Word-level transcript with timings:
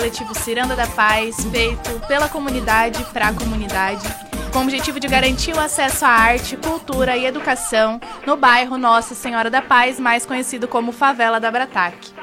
coletivo 0.00 0.34
Ciranda 0.34 0.74
da 0.74 0.86
Paz, 0.86 1.36
feito 1.52 2.00
pela 2.08 2.26
comunidade 2.26 3.04
para 3.12 3.28
a 3.28 3.34
comunidade, 3.34 4.08
com 4.50 4.60
o 4.60 4.62
objetivo 4.62 4.98
de 4.98 5.06
garantir 5.06 5.54
o 5.54 5.60
acesso 5.60 6.06
à 6.06 6.08
arte, 6.08 6.56
cultura 6.56 7.18
e 7.18 7.26
educação 7.26 8.00
no 8.26 8.34
bairro 8.34 8.78
Nossa 8.78 9.14
Senhora 9.14 9.50
da 9.50 9.60
Paz, 9.60 10.00
mais 10.00 10.24
conhecido 10.24 10.66
como 10.66 10.90
Favela 10.90 11.38
da 11.38 11.50
Brataque. 11.50 12.14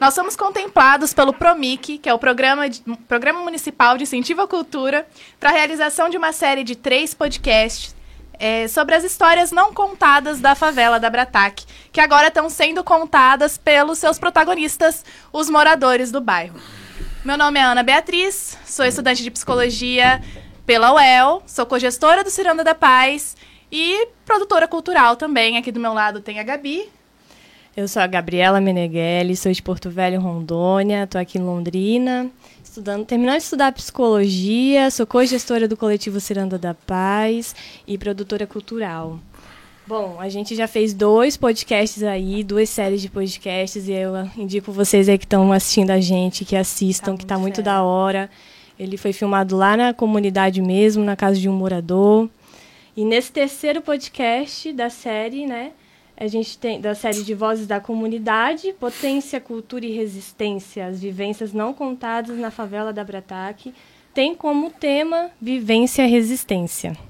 Nós 0.00 0.12
somos 0.12 0.34
contemplados 0.34 1.14
pelo 1.14 1.32
PROMIC, 1.32 1.98
que 1.98 2.08
é 2.08 2.12
o 2.12 2.18
Programa, 2.18 2.68
de, 2.68 2.82
Programa 3.06 3.40
Municipal 3.42 3.96
de 3.96 4.02
Incentivo 4.02 4.42
à 4.42 4.48
Cultura, 4.48 5.06
para 5.38 5.50
a 5.50 5.52
realização 5.52 6.08
de 6.08 6.16
uma 6.16 6.32
série 6.32 6.64
de 6.64 6.74
três 6.74 7.14
podcasts 7.14 7.94
é, 8.40 8.66
sobre 8.66 8.96
as 8.96 9.04
histórias 9.04 9.52
não 9.52 9.72
contadas 9.72 10.40
da 10.40 10.56
favela 10.56 10.98
da 10.98 11.08
Brataque, 11.08 11.64
que 11.92 12.00
agora 12.00 12.26
estão 12.26 12.50
sendo 12.50 12.82
contadas 12.82 13.56
pelos 13.56 13.98
seus 13.98 14.18
protagonistas, 14.18 15.04
os 15.32 15.48
moradores 15.48 16.10
do 16.10 16.20
bairro. 16.20 16.58
Meu 17.22 17.36
nome 17.36 17.60
é 17.60 17.62
Ana 17.62 17.82
Beatriz, 17.82 18.56
sou 18.64 18.82
estudante 18.82 19.22
de 19.22 19.30
psicologia 19.30 20.22
pela 20.64 20.94
UEL, 20.94 21.42
sou 21.46 21.66
cogestora 21.66 22.24
do 22.24 22.30
Ciranda 22.30 22.64
da 22.64 22.74
Paz 22.74 23.36
e 23.70 24.08
produtora 24.24 24.66
cultural 24.66 25.16
também. 25.16 25.58
Aqui 25.58 25.70
do 25.70 25.78
meu 25.78 25.92
lado 25.92 26.22
tem 26.22 26.40
a 26.40 26.42
Gabi. 26.42 26.88
Eu 27.76 27.86
sou 27.86 28.00
a 28.00 28.06
Gabriela 28.06 28.58
Meneghelli, 28.58 29.36
sou 29.36 29.52
de 29.52 29.62
Porto 29.62 29.90
Velho, 29.90 30.18
Rondônia, 30.18 31.04
estou 31.04 31.20
aqui 31.20 31.36
em 31.36 31.42
Londrina 31.42 32.30
estudando, 32.70 33.04
terminando 33.04 33.38
de 33.38 33.42
estudar 33.42 33.72
psicologia, 33.72 34.90
sou 34.90 35.04
co-gestora 35.04 35.66
do 35.66 35.76
coletivo 35.76 36.20
Ciranda 36.20 36.56
da 36.56 36.72
Paz 36.72 37.54
e 37.86 37.98
produtora 37.98 38.46
cultural. 38.46 39.18
Bom, 39.90 40.20
a 40.20 40.28
gente 40.28 40.54
já 40.54 40.68
fez 40.68 40.94
dois 40.94 41.36
podcasts 41.36 42.04
aí, 42.04 42.44
duas 42.44 42.68
séries 42.68 43.02
de 43.02 43.10
podcasts, 43.10 43.88
e 43.88 43.92
eu 43.92 44.12
indico 44.36 44.70
vocês 44.70 45.08
aí 45.08 45.18
que 45.18 45.24
estão 45.24 45.52
assistindo 45.52 45.90
a 45.90 45.98
gente, 45.98 46.44
que 46.44 46.54
assistam, 46.54 47.10
tá 47.10 47.16
que 47.18 47.24
está 47.24 47.36
muito 47.36 47.60
da 47.60 47.82
hora. 47.82 48.30
Ele 48.78 48.96
foi 48.96 49.12
filmado 49.12 49.56
lá 49.56 49.76
na 49.76 49.92
comunidade 49.92 50.62
mesmo, 50.62 51.02
na 51.02 51.16
casa 51.16 51.40
de 51.40 51.48
um 51.48 51.52
morador. 51.52 52.30
E 52.96 53.04
nesse 53.04 53.32
terceiro 53.32 53.82
podcast 53.82 54.72
da 54.72 54.88
série, 54.88 55.44
né, 55.44 55.72
a 56.16 56.28
gente 56.28 56.56
tem 56.56 56.80
da 56.80 56.94
série 56.94 57.24
de 57.24 57.34
Vozes 57.34 57.66
da 57.66 57.80
Comunidade, 57.80 58.72
Potência, 58.78 59.40
Cultura 59.40 59.84
e 59.84 59.90
Resistência, 59.90 60.86
as 60.86 61.00
vivências 61.00 61.52
não 61.52 61.74
contadas 61.74 62.38
na 62.38 62.52
favela 62.52 62.92
da 62.92 63.02
Brataque, 63.02 63.74
tem 64.14 64.36
como 64.36 64.70
tema 64.70 65.32
Vivência 65.42 66.06
e 66.06 66.08
Resistência. 66.08 67.09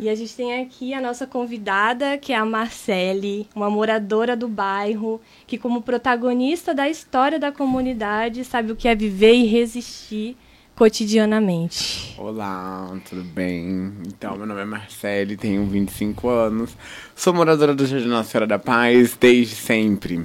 E 0.00 0.08
a 0.08 0.14
gente 0.14 0.34
tem 0.34 0.62
aqui 0.62 0.94
a 0.94 1.00
nossa 1.00 1.26
convidada, 1.26 2.16
que 2.16 2.32
é 2.32 2.36
a 2.36 2.42
Marcele, 2.42 3.46
uma 3.54 3.68
moradora 3.68 4.34
do 4.34 4.48
bairro, 4.48 5.20
que 5.46 5.58
como 5.58 5.82
protagonista 5.82 6.72
da 6.72 6.88
história 6.88 7.38
da 7.38 7.52
comunidade 7.52 8.42
sabe 8.42 8.72
o 8.72 8.76
que 8.76 8.88
é 8.88 8.94
viver 8.94 9.34
e 9.34 9.44
resistir 9.44 10.38
cotidianamente. 10.74 12.14
Olá, 12.16 12.90
tudo 13.06 13.22
bem? 13.22 13.92
Então, 14.06 14.38
meu 14.38 14.46
nome 14.46 14.62
é 14.62 14.64
Marcele, 14.64 15.36
tenho 15.36 15.66
25 15.66 16.30
anos, 16.30 16.74
sou 17.14 17.34
moradora 17.34 17.74
do 17.74 17.84
Jardim 17.84 18.08
Nossa 18.08 18.30
Senhora 18.30 18.46
da 18.46 18.58
Paz 18.58 19.14
desde 19.20 19.54
sempre. 19.54 20.24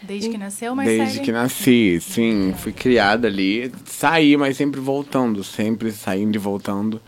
Desde 0.00 0.30
que 0.30 0.38
nasceu, 0.38 0.74
Marcele? 0.74 0.98
Desde 0.98 1.20
que 1.20 1.32
nasci, 1.32 2.00
sim. 2.00 2.54
Fui 2.56 2.72
criada 2.72 3.28
ali, 3.28 3.70
saí, 3.84 4.36
mas 4.36 4.56
sempre 4.56 4.80
voltando, 4.80 5.44
sempre 5.44 5.92
saindo 5.92 6.36
e 6.36 6.38
voltando. 6.38 7.02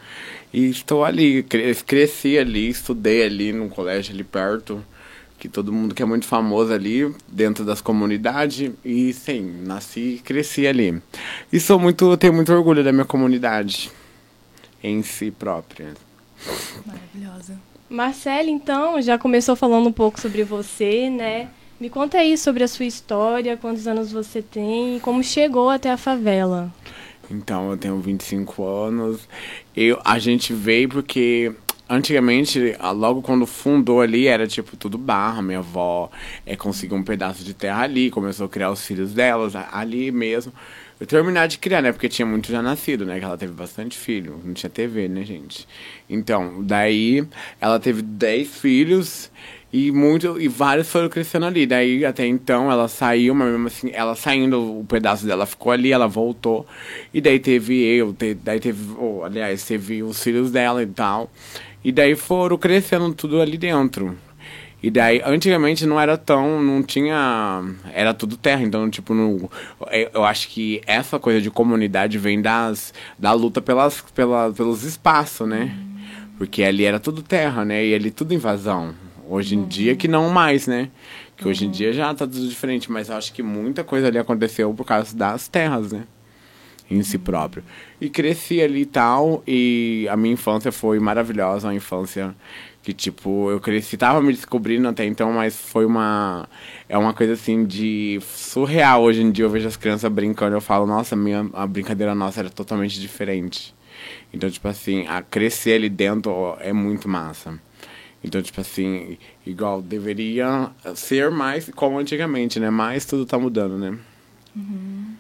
E 0.53 0.69
estou 0.69 1.05
ali, 1.05 1.45
cresci 1.87 2.39
ali, 2.39 2.69
estudei 2.69 3.25
ali 3.25 3.53
no 3.53 3.69
colégio 3.69 4.15
ali 4.15 4.25
perto 4.25 4.85
que 5.41 5.49
todo 5.49 5.73
mundo 5.73 5.95
que 5.95 6.03
é 6.03 6.07
muito 6.07 6.27
famoso 6.27 6.71
ali 6.71 7.13
dentro 7.27 7.65
das 7.65 7.81
comunidades 7.81 8.71
e 8.85 9.13
sim, 9.15 9.63
nasci 9.65 10.17
e 10.17 10.19
cresci 10.19 10.67
ali. 10.67 11.03
E 11.51 11.59
sou 11.59 11.79
muito, 11.79 12.15
tenho 12.19 12.35
muito 12.35 12.53
orgulho 12.53 12.85
da 12.85 12.93
minha 12.93 13.07
comunidade 13.07 13.91
em 14.85 15.03
si 15.03 15.31
própria. 15.31 15.95
Maravilhosa. 16.85 17.59
Marcela, 17.89 18.51
então, 18.51 19.01
já 19.01 19.19
começou 19.19 19.57
falando 19.57 19.89
um 19.89 19.93
pouco 19.93 20.21
sobre 20.21 20.45
você, 20.45 21.09
né? 21.09 21.49
Me 21.81 21.89
conta 21.89 22.19
aí 22.19 22.37
sobre 22.37 22.63
a 22.63 22.69
sua 22.69 22.85
história, 22.85 23.57
quantos 23.57 23.87
anos 23.87 24.13
você 24.13 24.43
tem 24.43 24.99
e 24.99 25.01
como 25.01 25.25
chegou 25.25 25.71
até 25.71 25.91
a 25.91 25.97
favela. 25.97 26.71
Então, 27.31 27.71
eu 27.71 27.77
tenho 27.77 28.01
25 28.01 28.65
anos. 28.65 29.29
Eu, 29.77 30.01
a 30.05 30.19
gente 30.19 30.53
veio 30.53 30.89
porque 30.89 31.55
Antigamente, 31.93 32.77
logo 32.95 33.21
quando 33.21 33.45
fundou 33.45 34.01
ali, 34.01 34.29
era 34.29 34.47
tipo 34.47 34.77
tudo 34.77 34.97
barra. 34.97 35.43
Minha 35.43 35.59
avó 35.59 36.09
é, 36.47 36.55
conseguiu 36.55 36.97
um 36.97 37.03
pedaço 37.03 37.43
de 37.43 37.53
terra 37.53 37.83
ali, 37.83 38.13
começou 38.13 38.47
a 38.47 38.49
criar 38.49 38.71
os 38.71 38.87
filhos 38.87 39.13
delas 39.13 39.57
ali 39.57 40.13
mesmo. 40.13 40.53
Eu 41.01 41.07
terminar 41.07 41.49
de 41.49 41.59
criar, 41.59 41.83
né? 41.83 41.91
Porque 41.91 42.09
tinha 42.09 42.25
muito 42.25 42.49
já 42.53 42.63
nascido, 42.63 43.05
né? 43.05 43.19
Que 43.19 43.25
ela 43.25 43.37
teve 43.37 43.53
bastante 43.53 43.99
filho. 43.99 44.41
Não 44.45 44.55
tinha 44.55 44.71
TV, 44.71 45.09
né, 45.09 45.25
gente? 45.25 45.67
Então, 46.09 46.63
daí 46.63 47.27
ela 47.61 47.81
teve 47.81 48.03
10 48.03 48.47
filhos 48.47 49.29
e 49.73 49.93
muito 49.93 50.41
e 50.41 50.49
vários 50.49 50.89
foram 50.91 51.09
crescendo 51.09 51.47
ali. 51.47 51.67
Daí 51.67 52.05
até 52.05 52.27
então 52.27 52.71
ela 52.71 52.89
saiu, 52.89 53.35
mas 53.35 53.51
mesmo 53.51 53.67
assim, 53.69 53.91
ela 53.93 54.15
saindo, 54.17 54.81
o 54.81 54.85
pedaço 54.85 55.27
dela 55.27 55.47
ficou 55.47 55.73
ali, 55.73 55.93
ela 55.93 56.09
voltou. 56.09 56.67
E 57.15 57.21
daí 57.21 57.39
teve 57.39 57.85
eu, 57.85 58.13
te, 58.13 58.35
daí 58.35 58.59
teve, 58.59 58.95
oh, 58.99 59.23
aliás, 59.25 59.65
teve 59.65 60.03
os 60.03 60.23
filhos 60.23 60.51
dela 60.51 60.83
e 60.83 60.87
tal. 60.87 61.31
E 61.85 61.93
daí 61.93 62.17
foram 62.17 62.59
crescendo 62.59 63.13
tudo 63.15 63.41
ali 63.41 63.57
dentro. 63.57 64.17
E 64.83 64.91
daí, 64.91 65.21
antigamente 65.25 65.85
não 65.85 66.01
era 66.01 66.17
tão. 66.17 66.63
Não 66.63 66.83
tinha. 66.83 67.63
Era 67.93 68.15
tudo 68.15 68.37
terra. 68.37 68.63
Então, 68.63 68.89
tipo, 68.89 69.13
no, 69.15 69.51
eu 70.13 70.25
acho 70.25 70.49
que 70.49 70.81
essa 70.87 71.19
coisa 71.19 71.41
de 71.41 71.51
comunidade 71.51 72.19
vem 72.19 72.41
das, 72.41 72.95
da 73.19 73.33
luta 73.33 73.61
pelas, 73.61 74.01
pela, 74.15 74.53
pelos 74.53 74.83
espaços, 74.83 75.47
né? 75.47 75.77
Porque 76.39 76.63
ali 76.63 76.85
era 76.85 76.99
tudo 76.99 77.23
terra, 77.23 77.65
né? 77.65 77.85
E 77.85 77.95
ali 77.95 78.11
tudo 78.11 78.33
invasão. 78.33 78.95
Hoje 79.31 79.55
em 79.55 79.65
dia 79.65 79.95
que 79.95 80.09
não 80.09 80.29
mais, 80.29 80.67
né? 80.67 80.91
Que 81.37 81.47
hoje 81.47 81.65
em 81.65 81.71
dia 81.71 81.93
já 81.93 82.09
tá 82.09 82.27
tudo 82.27 82.49
diferente. 82.49 82.91
Mas 82.91 83.09
acho 83.09 83.33
que 83.33 83.43
muita 83.43 83.85
coisa 83.85 84.09
ali 84.09 84.19
aconteceu 84.19 84.75
por 84.75 84.85
causa 84.85 85.17
das 85.17 85.47
terras, 85.47 85.93
né? 85.93 86.05
em 86.91 87.03
si 87.03 87.19
próprio. 87.19 87.63
E 88.01 88.11
cresci 88.11 88.61
ali 88.61 88.81
e 88.81 88.87
tal, 88.87 89.43
e 89.47 90.07
a 90.11 90.17
minha 90.17 90.35
infância 90.35 90.73
foi 90.73 90.99
maravilhosa, 90.99 91.69
uma 91.69 91.75
infância 91.75 92.35
que, 92.83 92.93
tipo, 92.93 93.51
eu 93.51 93.61
cresci, 93.61 93.97
tava 93.97 94.21
me 94.21 94.33
descobrindo 94.33 94.89
até 94.89 95.05
então, 95.05 95.33
mas 95.33 95.55
foi 95.57 95.85
uma... 95.85 96.49
É 96.89 96.99
uma 96.99 97.15
coisa, 97.15 97.35
assim, 97.35 97.65
de 97.65 98.19
surreal. 98.23 99.03
Hoje 99.03 99.23
em 99.23 99.31
dia 99.31 99.45
eu 99.45 99.51
vejo 99.51 99.69
as 99.69 99.77
crianças 99.77 100.11
brincando, 100.11 100.57
eu 100.57 100.61
falo, 100.61 100.87
nossa, 100.87 101.15
minha, 101.15 101.49
a 101.53 101.67
brincadeira 101.67 102.15
nossa 102.15 102.41
era 102.41 102.51
totalmente 102.51 102.99
diferente. 102.99 103.75
Então, 104.33 104.51
tipo 104.51 104.67
assim, 104.67 105.07
a 105.07 105.23
crescer 105.23 105.75
ali 105.75 105.89
dentro 105.89 106.57
é 106.61 106.73
muito 106.73 107.09
massa. 107.09 107.61
Então, 108.23 108.43
tipo 108.43 108.61
assim, 108.61 109.17
igual, 109.47 109.81
deveria 109.81 110.71
ser 110.95 111.31
mais 111.31 111.71
como 111.75 111.99
antigamente, 111.99 112.61
né? 112.61 112.69
Mas 112.69 113.07
tudo 113.07 113.25
tá 113.25 113.39
mudando, 113.39 113.79
né? 113.79 113.97
Uhum. 114.55 115.15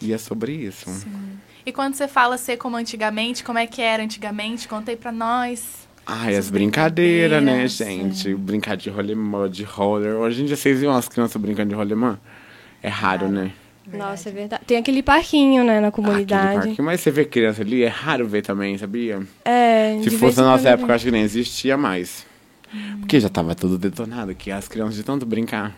E 0.00 0.12
é 0.12 0.18
sobre 0.18 0.52
isso. 0.52 0.88
Sim. 0.88 1.38
E 1.64 1.72
quando 1.72 1.94
você 1.94 2.06
fala 2.08 2.38
ser 2.38 2.56
como 2.56 2.76
antigamente, 2.76 3.42
como 3.44 3.58
é 3.58 3.66
que 3.66 3.82
era 3.82 4.02
antigamente? 4.02 4.68
Contei 4.68 4.96
pra 4.96 5.12
nós. 5.12 5.86
Ai, 6.06 6.36
as 6.36 6.48
brincadeiras, 6.48 7.42
né, 7.42 7.66
gente? 7.66 8.32
Brincar 8.34 8.76
de 8.76 8.88
rolemã, 8.88 9.50
de 9.50 9.64
roller. 9.64 10.14
Hoje 10.14 10.42
em 10.42 10.46
dia 10.46 10.56
vocês 10.56 10.78
viram 10.78 10.96
as 10.96 11.08
crianças 11.08 11.40
brincando 11.42 11.70
de 11.70 11.74
rolemã? 11.74 12.18
É 12.80 12.88
raro, 12.88 13.28
né? 13.28 13.52
Nossa, 13.92 14.28
é 14.28 14.32
verdade. 14.32 14.64
Tem 14.64 14.76
aquele 14.76 15.02
parquinho, 15.02 15.64
né, 15.64 15.80
na 15.80 15.90
comunidade. 15.90 16.46
Aquele 16.46 16.66
parquinho, 16.66 16.84
mas 16.86 17.00
você 17.00 17.10
vê 17.10 17.24
criança 17.24 17.62
ali, 17.62 17.82
é 17.82 17.88
raro 17.88 18.26
ver 18.26 18.42
também, 18.42 18.78
sabia? 18.78 19.20
É. 19.44 19.98
Se 20.02 20.10
fosse 20.10 20.38
na 20.38 20.44
nossa 20.44 20.68
época, 20.70 20.94
acho 20.94 21.04
que 21.04 21.10
nem 21.10 21.22
existia 21.22 21.76
mais. 21.76 22.24
Porque 23.00 23.20
já 23.20 23.28
tava 23.28 23.54
tudo 23.54 23.78
detonado, 23.78 24.34
que 24.34 24.50
as 24.50 24.68
crianças 24.68 24.96
de 24.96 25.02
tanto 25.02 25.24
brincar. 25.24 25.76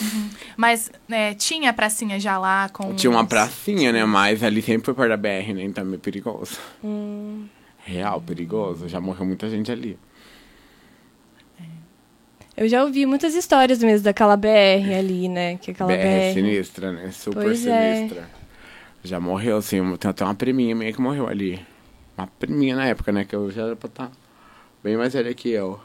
Uhum. 0.00 0.30
Mas 0.56 0.90
né, 1.08 1.34
tinha 1.34 1.72
pracinha 1.72 2.18
já 2.18 2.38
lá 2.38 2.68
com. 2.68 2.94
Tinha 2.94 3.10
uma 3.10 3.24
pracinha, 3.24 3.92
né? 3.92 4.04
Mas 4.04 4.42
ali 4.42 4.60
sempre 4.60 4.84
foi 4.84 4.94
perto 4.94 5.10
da 5.10 5.16
BR, 5.16 5.52
né? 5.54 5.62
Então 5.62 5.92
é 5.92 5.96
perigoso. 5.96 6.58
Hum. 6.82 7.46
Real, 7.84 8.20
perigoso. 8.20 8.88
Já 8.88 9.00
morreu 9.00 9.26
muita 9.26 9.48
gente 9.48 9.70
ali. 9.70 9.96
É. 11.60 12.64
Eu 12.64 12.68
já 12.68 12.82
ouvi 12.82 13.06
muitas 13.06 13.34
histórias 13.34 13.82
mesmo 13.82 14.04
daquela 14.04 14.36
BR 14.36 14.94
ali, 14.98 15.28
né? 15.28 15.56
Que 15.58 15.70
aquela 15.70 15.88
BR, 15.88 15.96
BR... 15.96 16.06
é 16.06 16.32
sinistra, 16.34 16.92
né? 16.92 17.10
Super 17.12 17.44
pois 17.44 17.66
é. 17.66 17.96
sinistra. 17.96 18.20
É. 18.40 18.44
Já 19.04 19.20
morreu, 19.20 19.58
assim. 19.58 19.96
Tem 19.96 20.10
até 20.10 20.24
uma 20.24 20.34
priminha 20.34 20.74
minha 20.74 20.92
que 20.92 21.00
morreu 21.00 21.28
ali. 21.28 21.64
Uma 22.16 22.26
priminha 22.26 22.74
na 22.74 22.86
época, 22.86 23.12
né? 23.12 23.24
Que 23.24 23.36
eu 23.36 23.50
já 23.50 23.62
era 23.62 23.76
pra 23.76 23.88
estar 23.88 24.06
tá 24.06 24.12
bem 24.82 24.96
mais 24.96 25.12
velha 25.12 25.32
que 25.34 25.50
eu. 25.50 25.78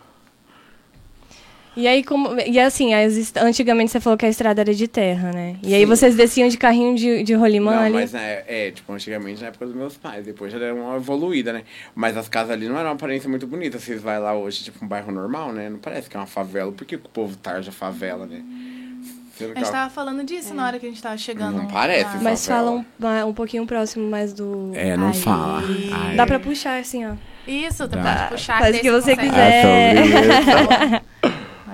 E 1.75 1.87
aí, 1.87 2.03
como. 2.03 2.39
E 2.41 2.59
assim, 2.59 2.91
antigamente 3.37 3.91
você 3.91 3.99
falou 3.99 4.17
que 4.17 4.25
a 4.25 4.29
estrada 4.29 4.61
era 4.61 4.73
de 4.73 4.87
terra, 4.87 5.31
né? 5.31 5.55
E 5.63 5.67
Sim. 5.69 5.75
aí 5.75 5.85
vocês 5.85 6.15
desciam 6.15 6.49
de 6.49 6.57
carrinho 6.57 6.95
de, 6.95 7.23
de 7.23 7.33
rolimã 7.33 7.75
não, 7.75 7.83
ali? 7.83 7.93
mas 7.93 8.13
é, 8.13 8.43
é, 8.47 8.71
tipo, 8.71 8.91
antigamente 8.91 9.41
na 9.41 9.47
época 9.47 9.65
dos 9.65 9.75
meus 9.75 9.95
pais, 9.95 10.25
depois 10.25 10.51
já 10.51 10.57
era 10.59 10.73
uma 10.73 10.95
evoluída, 10.95 11.53
né? 11.53 11.63
Mas 11.95 12.17
as 12.17 12.27
casas 12.27 12.51
ali 12.51 12.67
não 12.67 12.75
eram 12.77 12.89
uma 12.89 12.95
aparência 12.95 13.29
muito 13.29 13.47
bonita. 13.47 13.79
Vocês 13.79 14.01
vai 14.01 14.19
lá 14.19 14.33
hoje, 14.33 14.63
tipo, 14.65 14.83
um 14.83 14.87
bairro 14.87 15.11
normal, 15.11 15.53
né? 15.53 15.69
Não 15.69 15.77
parece 15.77 16.09
que 16.09 16.17
é 16.17 16.19
uma 16.19 16.25
favela. 16.25 16.71
Por 16.71 16.85
que 16.85 16.95
o 16.95 16.99
povo 16.99 17.35
tarja 17.37 17.71
favela, 17.71 18.25
né? 18.25 18.41
A 19.39 19.45
gente 19.45 19.57
ela- 19.59 19.71
tava 19.71 19.89
falando 19.89 20.23
disso 20.25 20.53
na 20.53 20.65
hora 20.67 20.79
que 20.79 20.85
a 20.85 20.89
gente 20.89 21.01
tava 21.01 21.17
chegando. 21.17 21.57
Não 21.57 21.67
parece, 21.67 22.03
lá. 22.03 22.09
Favela. 22.11 22.29
Mas 22.29 22.45
fala 22.45 22.71
um, 22.71 22.85
um 23.29 23.33
pouquinho 23.33 23.65
próximo 23.65 24.09
mais 24.09 24.33
do. 24.33 24.71
É, 24.73 24.97
não 24.97 25.07
Aí. 25.07 25.13
fala. 25.13 25.63
Ai. 25.93 26.15
Dá 26.15 26.25
pra 26.25 26.39
puxar 26.39 26.79
assim, 26.79 27.05
ó. 27.05 27.13
Isso, 27.47 27.87
Dá. 27.87 27.97
tá 27.97 28.15
pode 28.15 28.31
puxar. 28.31 28.59
Faz 28.59 28.75
o 28.75 28.81
que 28.81 28.91
você 28.91 29.15
consegue. 29.15 29.29
quiser. 29.29 29.65
É 31.23 31.28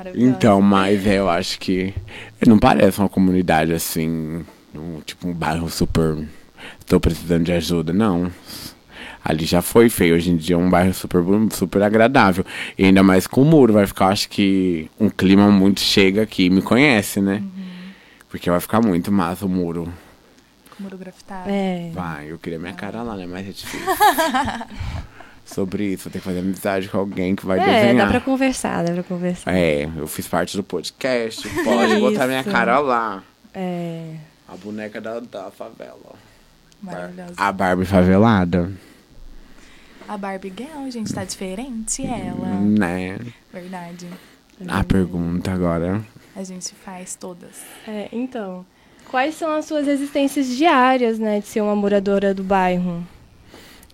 Maravilhoso. 0.06 0.36
Então, 0.38 0.62
mas 0.62 1.08
é, 1.08 1.18
eu 1.18 1.30
acho 1.30 1.60
que 1.60 1.94
não 2.46 2.60
parece 2.60 3.00
uma 3.00 3.10
comunidade 3.10 3.74
assim, 3.74 4.46
um, 4.76 5.02
tipo 5.04 5.28
um 5.28 5.34
bairro 5.34 5.70
super. 5.70 6.28
Estou 6.80 7.00
precisando 7.00 7.44
de 7.44 7.52
ajuda, 7.52 7.92
não. 7.92 8.32
Ali 9.24 9.46
já 9.46 9.64
foi 9.64 9.90
feio, 9.90 10.16
hoje 10.16 10.30
em 10.30 10.38
dia 10.38 10.56
é 10.56 10.60
um 10.60 10.70
bairro 10.70 10.94
super, 10.94 11.24
super 11.52 11.82
agradável. 11.82 12.46
E 12.78 12.86
ainda 12.86 13.02
mais 13.02 13.26
com 13.26 13.42
o 13.42 13.46
muro, 13.46 13.74
vai 13.74 13.88
ficar, 13.88 14.10
acho 14.10 14.30
que 14.30 14.90
um 15.00 15.10
clima 15.10 15.50
muito 15.50 15.80
chega 15.80 16.22
aqui 16.22 16.46
e 16.46 16.50
me 16.52 16.62
conhece, 16.62 17.20
né? 17.20 17.42
Porque 18.30 18.50
vai 18.50 18.60
ficar 18.60 18.82
muito 18.82 19.12
massa 19.12 19.46
o 19.46 19.50
muro. 19.50 19.92
Com 20.78 20.84
muro 20.84 20.98
grafitado. 20.98 21.50
É. 21.50 21.90
Vai, 21.94 22.32
eu 22.32 22.38
queria 22.38 22.60
minha 22.60 22.74
cara 22.74 23.02
lá, 23.02 23.16
né? 23.16 23.26
Mas 23.26 23.48
é 23.48 23.52
difícil. 23.52 23.80
Sobre 25.46 25.94
isso, 25.94 26.06
vou 26.06 26.12
ter 26.12 26.20
que 26.20 26.26
fazer 26.26 26.40
amizade 26.40 26.90
com 26.90 26.98
alguém 26.98 27.36
que 27.36 27.46
vai 27.46 27.60
É, 27.60 27.64
desenhar. 27.66 28.08
dá 28.08 28.12
pra 28.12 28.20
conversar, 28.22 28.84
dá 28.84 28.94
pra 28.94 29.04
conversar. 29.04 29.54
É, 29.54 29.88
eu 29.96 30.08
fiz 30.08 30.28
parte 30.28 30.58
do 30.58 30.64
podcast. 30.64 31.48
Pode 31.64 31.96
botar 32.02 32.26
minha 32.28 32.44
cara 32.44 32.80
lá. 32.80 33.24
É. 33.54 34.16
A 34.48 34.56
boneca 34.58 35.00
da, 35.00 35.20
da 35.20 35.52
favela. 35.52 36.16
Maravilhoso. 36.82 37.34
A 37.38 37.52
Barbie 37.52 37.86
favelada. 37.86 38.72
A 40.08 40.18
Barbie 40.18 40.54
Girl, 40.56 40.90
gente, 40.90 41.14
tá 41.14 41.24
diferente 41.24 42.06
ela. 42.06 42.48
Né? 42.60 43.18
Verdade. 43.54 44.08
A 44.68 44.84
pergunta 44.84 45.52
agora. 45.52 46.02
A 46.36 46.44
gente 46.44 46.74
faz 46.76 47.16
todas. 47.16 47.62
É, 47.88 48.10
então, 48.12 48.66
quais 49.10 49.36
são 49.36 49.56
as 49.56 49.66
suas 49.66 49.88
existências 49.88 50.48
diárias, 50.48 51.18
né, 51.18 51.40
de 51.40 51.48
ser 51.48 51.62
uma 51.62 51.76
moradora 51.76 52.34
do 52.34 52.44
bairro? 52.44 53.06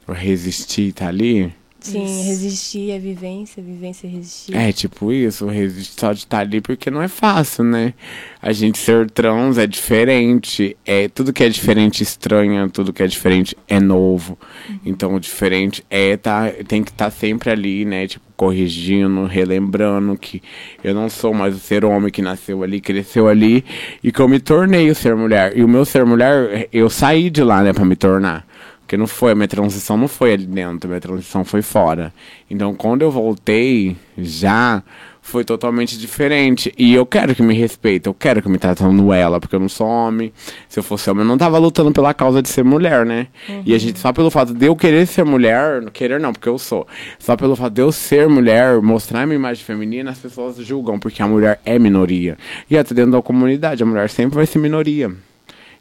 Eu 0.08 0.14
resisti, 0.14 0.92
tá 0.92 1.08
ali? 1.08 1.54
Sim, 1.82 2.06
Isso. 2.06 2.28
resistir 2.28 2.92
é 2.92 3.00
vivência, 3.00 3.62
vivência 3.62 4.06
é 4.06 4.10
resistir. 4.12 4.56
É 4.56 4.72
tipo 4.72 5.12
isso, 5.12 5.46
eu 5.46 5.50
resisto 5.50 6.00
só 6.00 6.14
de 6.14 6.20
estar 6.20 6.42
ali 6.42 6.62
porque 6.62 6.92
não 6.92 7.02
é 7.02 7.08
fácil, 7.08 7.64
né? 7.64 7.96
A 8.40 8.52
gente 8.52 8.78
ser 8.78 9.10
trans 9.10 9.58
é 9.58 9.66
diferente. 9.66 10.78
É, 10.86 11.08
tudo 11.08 11.34
que 11.34 11.44
é 11.44 11.50
diferente 11.50 12.04
estranha, 12.04 12.70
tudo 12.70 12.94
que 12.94 13.02
é 13.02 13.08
diferente 13.08 13.58
é 13.68 13.80
novo. 13.80 14.38
Então 14.86 15.16
o 15.16 15.20
diferente 15.20 15.84
é 15.90 16.16
tá, 16.16 16.52
tem 16.68 16.84
que 16.84 16.92
estar 16.92 17.10
sempre 17.10 17.50
ali, 17.50 17.84
né? 17.84 18.06
Tipo, 18.06 18.26
corrigindo, 18.36 19.26
relembrando 19.26 20.16
que 20.18 20.42
eu 20.84 20.94
não 20.94 21.10
sou 21.10 21.34
mais 21.34 21.56
o 21.56 21.60
ser 21.60 21.84
homem 21.84 22.12
que 22.12 22.22
nasceu 22.22 22.62
ali, 22.62 22.80
cresceu 22.80 23.28
ali, 23.28 23.64
e 24.04 24.12
que 24.12 24.20
eu 24.20 24.28
me 24.28 24.40
tornei 24.40 24.90
o 24.90 24.96
ser 24.96 25.16
mulher. 25.16 25.56
E 25.56 25.64
o 25.64 25.68
meu 25.68 25.84
ser 25.86 26.06
mulher, 26.06 26.68
eu 26.72 26.90
saí 26.90 27.30
de 27.30 27.44
lá, 27.44 27.64
né, 27.64 27.74
pra 27.74 27.86
me 27.86 27.96
tornar. 27.96 28.46
Porque 28.92 28.98
não 28.98 29.08
foi, 29.08 29.32
a 29.32 29.36
minha 29.36 29.48
transição 29.48 29.96
não 29.96 30.10
foi 30.10 30.34
ali 30.34 30.46
dentro, 30.46 30.86
a 30.86 30.90
minha 30.90 31.00
transição 31.00 31.46
foi 31.46 31.62
fora. 31.62 32.14
Então, 32.50 32.76
quando 32.76 33.04
eu 33.04 33.10
voltei, 33.10 33.96
já 34.18 34.84
foi 35.22 35.46
totalmente 35.46 35.98
diferente. 35.98 36.74
E 36.78 36.94
eu 36.94 37.06
quero 37.06 37.34
que 37.34 37.42
me 37.42 37.54
respeite, 37.54 38.08
eu 38.08 38.14
quero 38.14 38.42
que 38.42 38.50
me 38.50 38.58
tratando 38.58 39.14
ela, 39.14 39.40
porque 39.40 39.56
eu 39.56 39.62
não 39.62 39.70
sou 39.70 39.88
homem. 39.88 40.34
Se 40.68 40.78
eu 40.78 40.84
fosse 40.84 41.10
homem, 41.10 41.24
eu 41.24 41.28
não 41.30 41.38
tava 41.38 41.58
lutando 41.58 41.90
pela 41.94 42.14
causa 42.14 42.42
de 42.42 42.50
ser 42.50 42.66
mulher, 42.66 43.06
né? 43.06 43.28
E 43.66 43.74
a 43.74 43.78
gente, 43.78 43.98
só 43.98 44.12
pelo 44.12 44.30
fato 44.30 44.54
de 44.54 44.66
eu 44.66 44.76
querer 44.76 45.08
ser 45.08 45.24
mulher, 45.24 45.90
querer 45.92 46.20
não, 46.20 46.34
porque 46.34 46.50
eu 46.50 46.60
sou. 46.60 46.86
Só 47.18 47.38
pelo 47.38 47.56
fato 47.56 47.72
de 47.72 47.82
eu 47.82 47.94
ser 47.94 48.28
mulher, 48.28 48.82
mostrar 48.82 49.26
minha 49.26 49.38
imagem 49.38 49.64
feminina, 49.64 50.12
as 50.12 50.20
pessoas 50.20 50.58
julgam, 50.58 51.00
porque 51.00 51.24
a 51.24 51.28
mulher 51.30 51.62
é 51.64 51.80
minoria. 51.80 52.38
E 52.70 52.78
até 52.78 52.94
dentro 52.94 53.14
da 53.14 53.22
comunidade, 53.22 53.82
a 53.82 53.86
mulher 53.86 54.10
sempre 54.10 54.36
vai 54.36 54.46
ser 54.46 54.60
minoria. 54.60 55.16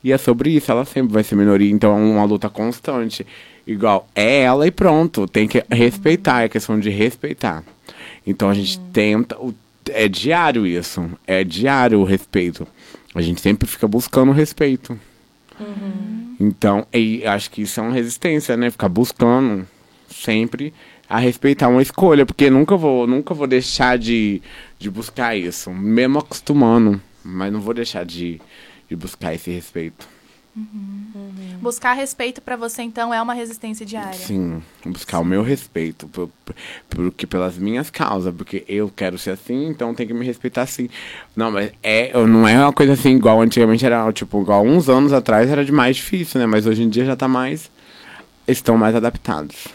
E 0.02 0.12
é 0.12 0.18
sobre 0.18 0.50
isso, 0.50 0.70
ela 0.70 0.84
sempre 0.84 1.12
vai 1.12 1.22
ser 1.22 1.36
minoria, 1.36 1.70
então 1.70 1.96
é 1.96 2.00
uma 2.00 2.24
luta 2.24 2.48
constante. 2.48 3.26
Igual, 3.66 4.08
é 4.14 4.42
ela 4.42 4.66
e 4.66 4.70
pronto, 4.70 5.26
tem 5.26 5.46
que 5.46 5.62
respeitar, 5.70 6.42
é 6.42 6.48
questão 6.48 6.80
de 6.80 6.88
respeitar. 6.88 7.62
Então 8.26 8.48
a 8.48 8.54
gente 8.54 8.78
tenta, 8.92 9.36
é 9.88 10.08
diário 10.08 10.66
isso, 10.66 11.08
é 11.26 11.44
diário 11.44 12.00
o 12.00 12.04
respeito. 12.04 12.66
A 13.14 13.20
gente 13.20 13.40
sempre 13.40 13.68
fica 13.68 13.86
buscando 13.86 14.30
o 14.30 14.34
respeito. 14.34 14.98
Então, 16.38 16.86
e 16.92 17.24
acho 17.26 17.50
que 17.50 17.62
isso 17.62 17.80
é 17.80 17.82
uma 17.82 17.92
resistência, 17.92 18.56
né? 18.56 18.70
Ficar 18.70 18.88
buscando 18.88 19.66
sempre 20.08 20.72
a 21.08 21.18
respeitar 21.18 21.68
uma 21.68 21.82
escolha, 21.82 22.24
porque 22.24 22.48
nunca 22.48 22.76
vou, 22.76 23.06
nunca 23.06 23.34
vou 23.34 23.46
deixar 23.46 23.98
de, 23.98 24.40
de 24.78 24.88
buscar 24.88 25.36
isso, 25.36 25.70
mesmo 25.70 26.18
acostumando, 26.18 27.00
mas 27.22 27.52
não 27.52 27.60
vou 27.60 27.74
deixar 27.74 28.04
de, 28.06 28.40
de 28.90 28.96
buscar 28.96 29.32
esse 29.32 29.50
respeito. 29.52 30.06
Buscar 31.62 31.92
respeito 31.92 32.40
pra 32.42 32.56
você, 32.56 32.82
então, 32.82 33.14
é 33.14 33.22
uma 33.22 33.32
resistência 33.34 33.86
diária. 33.86 34.18
Sim, 34.18 34.60
buscar 34.84 35.20
o 35.20 35.24
meu 35.24 35.42
respeito, 35.42 36.08
por, 36.08 36.28
por- 36.44 36.54
porque 36.88 37.24
pelas 37.26 37.56
minhas 37.56 37.88
causas, 37.88 38.34
porque 38.34 38.64
eu 38.66 38.90
quero 38.94 39.16
ser 39.16 39.30
assim, 39.30 39.68
então 39.68 39.94
tem 39.94 40.06
que 40.08 40.12
me 40.12 40.26
respeitar 40.26 40.62
assim. 40.62 40.88
Não, 41.36 41.52
mas 41.52 41.70
é, 41.82 42.12
não 42.26 42.48
é 42.48 42.58
uma 42.58 42.72
coisa 42.72 42.94
assim 42.94 43.14
igual 43.14 43.40
antigamente 43.40 43.86
era, 43.86 44.12
tipo, 44.12 44.42
igual 44.42 44.64
uns 44.64 44.88
anos 44.88 45.12
atrás 45.12 45.48
era 45.48 45.64
de 45.64 45.70
mais 45.70 45.96
difícil, 45.96 46.40
né? 46.40 46.46
Mas 46.46 46.66
hoje 46.66 46.82
em 46.82 46.88
dia 46.88 47.04
já 47.04 47.14
tá 47.14 47.28
mais, 47.28 47.70
estão 48.48 48.76
mais 48.76 48.94
adaptados. 48.96 49.68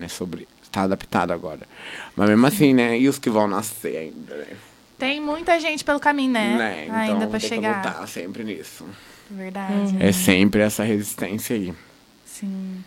É 0.00 0.08
sobre, 0.08 0.48
tá 0.72 0.82
adaptado 0.82 1.30
agora. 1.32 1.60
Mas 2.16 2.28
mesmo 2.28 2.46
assim, 2.46 2.74
né? 2.74 2.98
E 2.98 3.08
os 3.08 3.18
que 3.20 3.30
vão 3.30 3.46
nascer 3.46 3.96
ainda, 3.96 4.34
né? 4.34 4.46
Tem 5.02 5.20
muita 5.20 5.58
gente 5.58 5.82
pelo 5.82 5.98
caminho, 5.98 6.30
né? 6.30 6.56
Né? 6.56 6.84
Então, 6.84 6.96
Ainda 6.96 7.26
pra 7.26 7.40
tem 7.40 7.48
que 7.48 7.56
chegar. 7.56 7.76
lutar 7.78 8.06
sempre 8.06 8.44
nisso. 8.44 8.86
Verdade. 9.28 9.96
É 9.98 10.12
sempre 10.12 10.60
essa 10.60 10.84
resistência 10.84 11.56
aí. 11.56 11.74
Sim. 12.24 12.84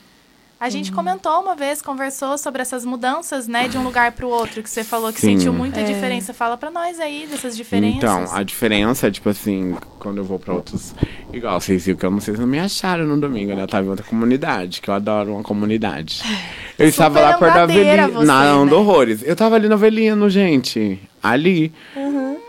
A 0.66 0.70
gente 0.72 0.92
comentou 0.92 1.32
uma 1.44 1.56
vez, 1.56 1.80
conversou 1.80 2.40
sobre 2.40 2.60
essas 2.60 2.84
mudanças, 2.84 3.48
né, 3.48 3.68
de 3.68 3.78
um 3.78 3.84
lugar 3.84 4.14
pro 4.14 4.28
outro, 4.28 4.64
que 4.64 4.70
você 4.70 4.84
falou 4.84 5.14
que 5.14 5.22
Sim. 5.22 5.38
sentiu 5.38 5.54
muita 5.54 5.82
É. 5.82 5.84
diferença. 5.84 6.34
Fala 6.34 6.58
pra 6.58 6.72
nós 6.72 7.00
aí 7.00 7.28
dessas 7.30 7.56
diferenças. 7.56 7.98
Então, 7.98 8.26
a 8.36 8.42
diferença, 8.42 9.12
tipo 9.12 9.30
assim, 9.30 9.76
quando 10.00 10.18
eu 10.18 10.24
vou 10.24 10.40
pra 10.40 10.56
outros. 10.56 10.96
Igual, 11.32 11.62
vocês 11.62 11.86
viram 11.86 12.00
que 12.00 12.04
eu 12.08 12.10
não 12.10 12.20
sei 12.20 12.34
se 12.34 12.40
não 12.42 12.48
me 12.48 12.58
acharam 12.58 13.06
no 13.06 13.16
domingo, 13.16 13.54
né? 13.54 13.62
Eu 13.62 13.68
tava 13.68 13.86
em 13.86 13.90
outra 13.90 14.04
comunidade, 14.04 14.82
que 14.82 14.90
eu 14.90 14.96
adoro 14.96 15.34
uma 15.36 15.44
comunidade. 15.44 16.24
Eu 16.80 16.88
estava 16.90 17.22
lá 17.22 17.38
perto 17.38 17.54
da 17.54 17.64
Avelino. 17.64 18.24
Não, 18.24 18.66
né? 18.66 18.74
horrores. 18.74 19.22
Eu 19.24 19.34
tava 19.36 19.56
ali 19.56 19.70
no 19.70 19.76
Avelino, 19.76 20.30
gente. 20.30 21.00
Ali. 21.24 21.72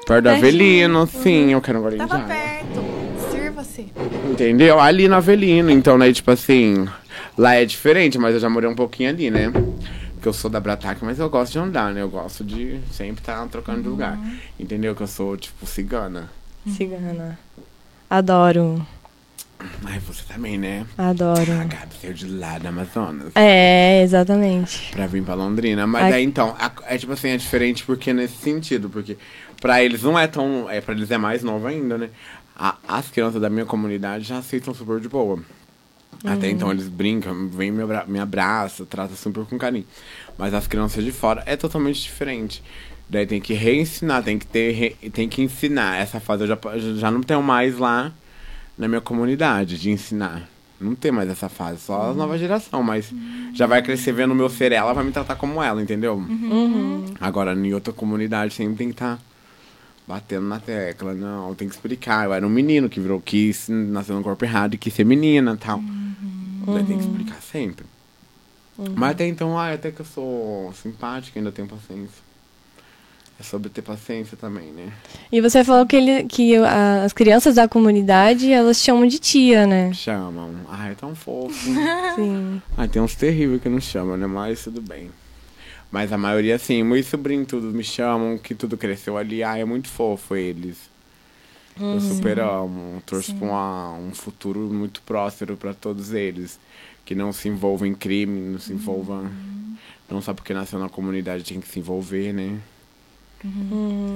Perto 0.06 0.22
do 0.24 0.30
Avelino, 0.30 1.06
sim, 1.06 1.52
eu 1.52 1.60
quero 1.60 1.88
de 1.90 1.96
Tava 1.98 2.18
perto. 2.20 2.84
Sirva-se. 3.30 3.86
Entendeu? 4.28 4.80
Ali 4.80 5.06
no 5.06 5.14
Avelino. 5.14 5.70
Então, 5.70 5.96
né, 5.96 6.12
tipo 6.12 6.30
assim, 6.32 6.88
lá 7.36 7.54
é 7.54 7.64
diferente, 7.64 8.18
mas 8.18 8.34
eu 8.34 8.40
já 8.40 8.48
morei 8.48 8.68
um 8.68 8.74
pouquinho 8.74 9.10
ali, 9.10 9.30
né? 9.30 9.50
Porque 10.14 10.28
eu 10.28 10.32
sou 10.32 10.50
da 10.50 10.58
Brataque, 10.60 11.04
mas 11.04 11.18
eu 11.18 11.28
gosto 11.30 11.52
de 11.52 11.58
andar, 11.58 11.92
né? 11.92 12.02
Eu 12.02 12.08
gosto 12.08 12.42
de 12.44 12.80
sempre 12.90 13.20
estar 13.20 13.46
trocando 13.48 13.82
de 13.82 13.88
lugar. 13.88 14.18
Entendeu? 14.58 14.94
Que 14.94 15.02
eu 15.02 15.06
sou, 15.06 15.36
tipo, 15.36 15.66
cigana. 15.66 16.30
Cigana. 16.68 17.38
Adoro, 18.08 18.86
Ai, 19.84 19.98
você 20.00 20.22
também, 20.32 20.58
né? 20.58 20.86
adoro. 20.98 21.46
Cagado, 21.46 21.94
saiu 22.00 22.12
de 22.12 22.26
lá 22.28 22.58
da 22.58 22.68
Amazonas. 22.68 23.32
É, 23.34 24.02
exatamente. 24.02 24.90
Pra 24.92 25.06
vir 25.06 25.22
pra 25.22 25.34
Londrina. 25.34 25.86
Mas 25.86 26.04
Ai. 26.04 26.10
daí, 26.10 26.24
então, 26.24 26.54
a- 26.58 26.70
é 26.86 26.98
tipo 26.98 27.12
assim, 27.12 27.30
é 27.30 27.36
diferente 27.36 27.82
porque 27.84 28.12
nesse 28.12 28.36
sentido. 28.36 28.88
Porque 28.90 29.16
pra 29.60 29.82
eles 29.82 30.02
não 30.02 30.18
é 30.18 30.26
tão. 30.26 30.68
É, 30.70 30.80
pra 30.80 30.94
eles 30.94 31.10
é 31.10 31.16
mais 31.18 31.42
novo 31.42 31.66
ainda, 31.66 31.96
né? 31.98 32.10
A- 32.54 32.76
as 32.86 33.08
crianças 33.10 33.40
da 33.40 33.48
minha 33.50 33.64
comunidade 33.66 34.24
já 34.24 34.38
aceitam 34.38 34.74
super 34.74 35.00
de 35.00 35.08
boa. 35.08 35.40
Até 36.24 36.50
então 36.50 36.70
eles 36.70 36.88
brincam, 36.88 37.48
vem 37.48 37.70
me, 37.70 37.82
abra 37.82 38.04
me 38.06 38.18
abraça, 38.18 38.84
trata 38.86 39.14
super 39.14 39.44
com 39.44 39.58
carinho. 39.58 39.86
Mas 40.38 40.54
as 40.54 40.66
crianças 40.66 41.04
de 41.04 41.12
fora 41.12 41.42
é 41.46 41.56
totalmente 41.56 42.02
diferente. 42.02 42.62
Daí 43.08 43.26
tem 43.26 43.40
que 43.40 43.54
reensinar, 43.54 44.22
tem 44.22 44.38
que 44.38 44.46
ter, 44.46 44.96
tem 45.12 45.28
que 45.28 45.42
ensinar. 45.42 45.96
Essa 45.96 46.18
fase 46.18 46.44
eu 46.44 46.48
já, 46.48 46.58
já 46.96 47.10
não 47.10 47.22
tenho 47.22 47.42
mais 47.42 47.78
lá 47.78 48.12
na 48.76 48.88
minha 48.88 49.00
comunidade 49.00 49.78
de 49.78 49.90
ensinar. 49.90 50.48
Não 50.78 50.94
tem 50.94 51.10
mais 51.10 51.28
essa 51.30 51.48
fase, 51.48 51.80
só 51.80 52.10
a 52.10 52.14
nova 52.14 52.36
geração, 52.36 52.82
mas 52.82 53.10
já 53.54 53.66
vai 53.66 53.80
crescer 53.80 54.12
vendo 54.12 54.32
o 54.32 54.34
meu 54.34 54.50
ser 54.50 54.72
ela, 54.72 54.92
vai 54.92 55.04
me 55.04 55.10
tratar 55.10 55.36
como 55.36 55.62
ela, 55.62 55.80
entendeu? 55.80 56.16
Uhum. 56.16 57.06
Agora, 57.18 57.54
em 57.54 57.72
outra 57.72 57.94
comunidade 57.94 58.52
sempre 58.52 58.76
tem 58.76 58.88
que 58.88 58.94
estar 58.94 59.18
batendo 60.06 60.46
na 60.46 60.60
tecla, 60.60 61.14
não, 61.14 61.54
tem 61.54 61.68
que 61.68 61.74
explicar. 61.74 62.24
Eu 62.26 62.32
era 62.34 62.46
um 62.46 62.50
menino 62.50 62.88
que 62.88 63.00
virou, 63.00 63.20
quis, 63.20 63.68
nasceu 63.68 64.14
no 64.16 64.22
corpo 64.22 64.44
errado 64.44 64.74
e 64.74 64.78
quis 64.78 64.94
ser 64.94 65.04
menina 65.04 65.52
e 65.54 65.56
tal. 65.56 65.80
Daí 66.66 66.84
tem 66.84 66.96
que 66.98 67.04
explicar 67.04 67.40
sempre. 67.42 67.84
Mas 68.94 69.12
até 69.12 69.26
então, 69.26 69.58
ah, 69.58 69.72
até 69.72 69.90
que 69.90 70.00
eu 70.00 70.04
sou 70.06 70.72
simpática, 70.80 71.38
ainda 71.38 71.50
tenho 71.50 71.66
paciência. 71.68 72.26
É 73.38 73.42
sobre 73.42 73.68
ter 73.68 73.82
paciência 73.82 74.34
também, 74.36 74.72
né? 74.72 74.90
E 75.30 75.40
você 75.42 75.62
falou 75.62 75.84
que, 75.86 75.94
ele, 75.96 76.24
que 76.24 76.56
a- 76.56 77.04
as 77.04 77.12
crianças 77.12 77.54
da 77.56 77.68
comunidade, 77.68 78.50
elas 78.50 78.78
chamam 78.78 79.06
de 79.06 79.18
tia, 79.18 79.66
né? 79.66 79.92
Chamam. 79.92 80.54
Ai, 80.70 80.92
é 80.92 80.94
tão 80.94 81.14
fofo. 81.14 81.54
Sim. 82.16 82.62
Ah, 82.76 82.88
tem 82.88 83.00
uns 83.02 83.14
terríveis 83.14 83.60
que 83.60 83.68
não 83.68 83.80
chamam, 83.80 84.16
né? 84.16 84.26
Mas 84.26 84.64
tudo 84.64 84.80
bem. 84.80 85.10
Mas 85.90 86.12
a 86.12 86.18
maioria, 86.18 86.58
sim, 86.58 86.82
meus 86.82 87.06
sobrinhos 87.06 87.46
todos 87.46 87.72
me 87.72 87.84
chamam, 87.84 88.36
que 88.38 88.54
tudo 88.54 88.76
cresceu 88.76 89.16
ali. 89.16 89.42
Ah, 89.42 89.56
é 89.56 89.64
muito 89.64 89.88
fofo 89.88 90.34
eles. 90.36 90.76
Eu 91.78 92.00
super 92.00 92.38
amo. 92.40 93.02
Torço 93.06 93.34
pra 93.34 93.46
uma- 93.48 93.92
um 93.94 94.14
futuro 94.14 94.60
muito 94.60 95.00
próspero 95.02 95.56
para 95.56 95.74
todos 95.74 96.12
eles. 96.12 96.58
Que 97.04 97.14
não 97.14 97.32
se 97.32 97.48
envolvam 97.48 97.86
em 97.86 97.94
crime, 97.94 98.40
não 98.52 98.58
se 98.58 98.72
envolvam. 98.72 99.30
Não 100.10 100.20
só 100.20 100.32
porque 100.34 100.52
nasceu 100.54 100.78
na 100.78 100.88
comunidade 100.88 101.44
tem 101.44 101.60
que 101.60 101.68
se 101.68 101.78
envolver, 101.78 102.32
né? 102.32 102.58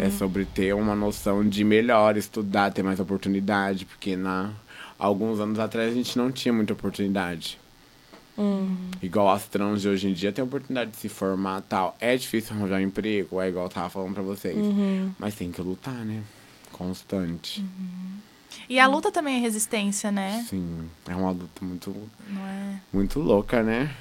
É 0.00 0.10
sobre 0.10 0.44
ter 0.44 0.74
uma 0.74 0.94
noção 0.96 1.46
de 1.46 1.62
melhor, 1.62 2.16
estudar, 2.16 2.72
ter 2.72 2.82
mais 2.82 2.98
oportunidade, 2.98 3.84
porque 3.84 4.16
na 4.16 4.50
alguns 4.98 5.38
anos 5.40 5.58
atrás 5.58 5.92
a 5.92 5.94
gente 5.94 6.16
não 6.18 6.32
tinha 6.32 6.52
muita 6.52 6.72
oportunidade. 6.72 7.58
Igual 9.02 9.30
as 9.30 9.46
trans 9.46 9.82
de 9.82 9.88
hoje 9.88 10.08
em 10.08 10.12
dia 10.12 10.32
tem 10.32 10.42
a 10.42 10.46
oportunidade 10.46 10.90
de 10.92 10.96
se 10.96 11.08
formar 11.08 11.60
tal. 11.62 11.96
É 12.00 12.16
difícil 12.16 12.54
arranjar 12.56 12.76
um 12.76 12.84
emprego, 12.84 13.40
é 13.40 13.48
igual 13.48 13.66
eu 13.66 13.70
tava 13.70 13.88
falando 13.90 14.14
pra 14.14 14.22
vocês. 14.22 14.56
Mas 15.18 15.34
tem 15.34 15.50
que 15.50 15.60
lutar, 15.60 15.94
né? 16.04 16.22
Constante. 16.72 17.64
E 18.68 18.78
a 18.80 18.86
luta 18.86 19.10
também 19.12 19.36
é 19.36 19.40
resistência, 19.40 20.10
né? 20.10 20.44
Sim, 20.48 20.88
é 21.06 21.14
uma 21.14 21.30
luta 21.30 21.64
muito, 21.64 21.94
Não 22.28 22.42
é? 22.46 22.80
muito 22.92 23.20
louca, 23.20 23.62
né? 23.62 23.94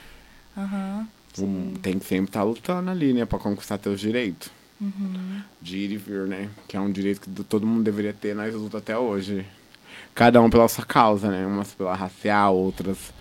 Aham. 0.57 1.07
Um, 1.37 1.73
Tem 1.75 1.97
que 1.99 2.05
sempre 2.05 2.29
estar 2.29 2.43
lutando 2.43 2.89
ali, 2.89 3.13
né? 3.13 3.25
Pra 3.25 3.37
conquistar 3.39 3.77
teus 3.77 3.99
direitos. 3.99 4.49
Uhum. 4.81 5.41
De 5.61 5.77
ir 5.77 5.91
e 5.91 5.97
vir, 5.97 6.27
né? 6.27 6.49
Que 6.67 6.75
é 6.77 6.79
um 6.79 6.91
direito 6.91 7.21
que 7.21 7.43
todo 7.43 7.67
mundo 7.67 7.83
deveria 7.83 8.13
ter, 8.13 8.35
nós 8.35 8.53
luta 8.55 8.77
até 8.79 8.97
hoje. 8.97 9.45
Cada 10.15 10.41
um 10.41 10.49
pela 10.49 10.67
sua 10.67 10.85
causa, 10.85 11.29
né? 11.29 11.45
Umas 11.45 11.73
pela 11.73 11.95
racial, 11.95 12.55
outras 12.55 13.13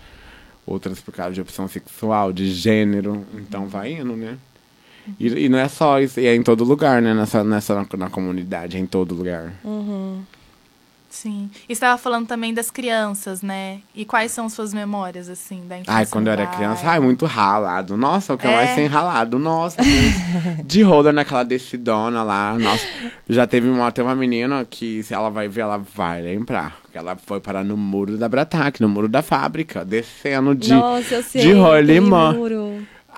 outras 0.69 0.99
por 0.99 1.13
causa 1.13 1.33
de 1.33 1.41
opção 1.41 1.67
sexual, 1.67 2.31
de 2.31 2.51
gênero. 2.51 3.25
Então 3.33 3.67
vai 3.67 3.93
indo, 3.93 4.15
né? 4.15 4.37
E, 5.19 5.45
e 5.45 5.49
não 5.49 5.57
é 5.57 5.67
só 5.67 5.99
isso, 5.99 6.19
e 6.19 6.27
é 6.27 6.35
em 6.35 6.43
todo 6.43 6.63
lugar, 6.63 7.01
né? 7.01 7.13
Nessa, 7.13 7.43
nessa 7.43 7.73
na, 7.73 7.85
na 7.97 8.09
comunidade, 8.09 8.77
é 8.77 8.79
em 8.79 8.85
todo 8.85 9.15
lugar. 9.15 9.53
Sim. 11.09 11.49
E 11.63 11.67
você 11.67 11.73
estava 11.73 11.97
falando 11.97 12.27
também 12.27 12.53
das 12.53 12.69
crianças, 12.69 13.41
né? 13.41 13.79
E 13.95 14.05
quais 14.05 14.31
são 14.31 14.47
suas 14.47 14.73
memórias, 14.73 15.27
assim, 15.27 15.67
da 15.67 15.77
infância? 15.79 15.93
Ai, 15.99 16.05
quando 16.05 16.27
eu 16.27 16.33
era 16.33 16.45
criança, 16.47 16.87
ai, 16.87 16.99
muito 16.99 17.25
ralado. 17.25 17.97
Nossa, 17.97 18.33
o 18.33 18.37
que 18.37 18.45
É? 18.47 18.55
mais 18.55 18.75
tem 18.75 18.85
ralado. 18.85 19.39
Nossa, 19.39 19.77
de 20.63 20.81
roda 20.83 21.11
naquela 21.11 21.43
descidona 21.43 22.21
lá. 22.21 22.55
Nossa, 22.59 22.85
já 23.27 23.47
teve 23.47 23.67
uma, 23.67 23.91
tem 23.91 24.03
uma 24.05 24.15
menina 24.15 24.65
que, 24.69 25.01
se 25.01 25.13
ela 25.13 25.29
vai 25.29 25.47
ver, 25.47 25.61
ela 25.61 25.77
vai 25.95 26.21
lembrar. 26.21 26.77
Que 26.91 26.97
ela 26.97 27.15
foi 27.15 27.39
parar 27.39 27.63
no 27.63 27.75
muro 27.75 28.15
da 28.17 28.29
Brataque, 28.29 28.81
no 28.81 28.87
muro 28.89 29.09
da 29.09 29.21
fábrica, 29.21 29.83
descendo 29.83 30.53
de, 30.53 30.73
Nossa, 30.73 31.15
eu 31.15 31.23
sei. 31.23 31.41
de 31.41 31.53
rolimã. 31.53 32.35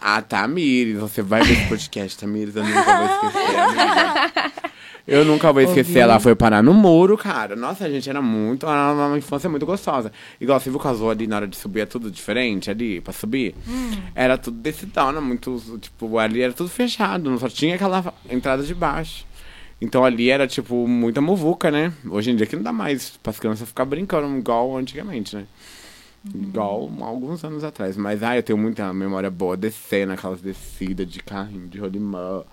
Ah, 0.03 0.21
Tamires, 0.21 0.97
você 0.97 1.21
vai 1.21 1.43
ver 1.43 1.53
esse 1.53 1.67
podcast, 1.69 2.17
Tamires, 2.17 2.55
eu 2.55 2.63
nunca 2.63 2.97
vou 2.97 3.05
esquecer, 3.05 3.59
amiga. 3.59 4.31
Eu 5.07 5.25
nunca 5.25 5.51
vou 5.51 5.61
esquecer, 5.61 5.99
ela 5.99 6.19
foi 6.19 6.35
parar 6.35 6.61
no 6.61 6.73
muro, 6.73 7.17
cara. 7.17 7.55
Nossa, 7.55 7.85
a 7.85 7.89
gente 7.89 8.09
era 8.09 8.21
muito. 8.21 8.65
Era 8.65 8.93
uma 8.93 9.17
infância 9.17 9.49
muito 9.49 9.65
gostosa. 9.65 10.11
Igual 10.39 10.59
você 10.59 10.69
viu 10.69 10.79
que 10.79 10.83
casou 10.83 11.09
ali 11.09 11.27
na 11.27 11.37
hora 11.37 11.47
de 11.47 11.57
subir, 11.57 11.81
é 11.81 11.85
tudo 11.85 12.11
diferente 12.11 12.69
ali, 12.69 13.01
pra 13.01 13.11
subir. 13.11 13.55
Era 14.13 14.37
tudo 14.37 14.57
desse 14.57 14.85
down, 14.85 15.19
muito. 15.21 15.79
Tipo, 15.79 16.17
ali 16.17 16.41
era 16.41 16.53
tudo 16.53 16.69
fechado, 16.69 17.29
não 17.29 17.37
só 17.37 17.49
tinha 17.49 17.75
aquela 17.75 18.13
entrada 18.29 18.63
de 18.63 18.73
baixo. 18.75 19.25
Então 19.81 20.05
ali 20.05 20.29
era, 20.29 20.47
tipo, 20.47 20.87
muita 20.87 21.19
muvuca, 21.21 21.71
né? 21.71 21.91
Hoje 22.07 22.29
em 22.29 22.35
dia 22.35 22.45
que 22.45 22.55
não 22.55 22.61
dá 22.61 22.71
mais 22.71 23.17
pras 23.23 23.39
crianças 23.39 23.67
ficar 23.67 23.85
brincando 23.85 24.37
igual 24.37 24.77
antigamente, 24.77 25.35
né? 25.35 25.45
Igual 26.35 26.91
alguns 27.01 27.43
anos 27.43 27.63
atrás. 27.63 27.97
Mas, 27.97 28.21
ah, 28.21 28.35
eu 28.37 28.43
tenho 28.43 28.59
muita 28.59 28.93
memória 28.93 29.31
boa 29.31 29.57
descendo, 29.57 30.13
aquelas 30.13 30.39
descidas 30.39 31.07
de 31.07 31.19
carrinho, 31.19 31.67
de 31.67 31.79
rolimã, 31.79 32.43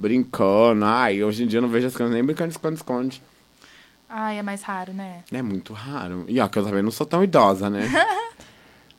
brincando. 0.00 0.84
Ai, 0.84 1.22
hoje 1.22 1.44
em 1.44 1.46
dia 1.46 1.58
eu 1.58 1.62
não 1.62 1.68
vejo 1.68 1.86
as 1.86 1.94
crianças 1.94 2.14
nem 2.14 2.24
brincando 2.24 2.48
de 2.48 2.54
esconde-esconde. 2.54 3.22
Ai, 4.08 4.38
é 4.38 4.42
mais 4.42 4.62
raro, 4.62 4.92
né? 4.92 5.22
É 5.30 5.42
muito 5.42 5.72
raro. 5.72 6.24
E 6.26 6.40
ó, 6.40 6.48
que 6.48 6.58
eu 6.58 6.64
também 6.64 6.82
não 6.82 6.90
sou 6.90 7.06
tão 7.06 7.22
idosa, 7.22 7.68
né? 7.70 7.82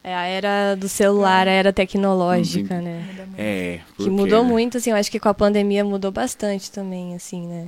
É 0.03 0.15
a 0.15 0.23
era 0.25 0.73
do 0.75 0.89
celular, 0.89 1.47
a 1.47 1.51
era 1.51 1.71
tecnológica, 1.71 2.73
Uhum. 2.73 2.81
né? 2.81 3.25
É, 3.37 3.81
Que 3.95 4.09
mudou 4.09 4.43
muito, 4.43 4.77
assim, 4.79 4.89
eu 4.89 4.95
acho 4.95 5.11
que 5.11 5.19
com 5.19 5.29
a 5.29 5.33
pandemia 5.33 5.85
mudou 5.85 6.11
bastante 6.11 6.71
também, 6.71 7.13
assim, 7.13 7.45
né? 7.45 7.67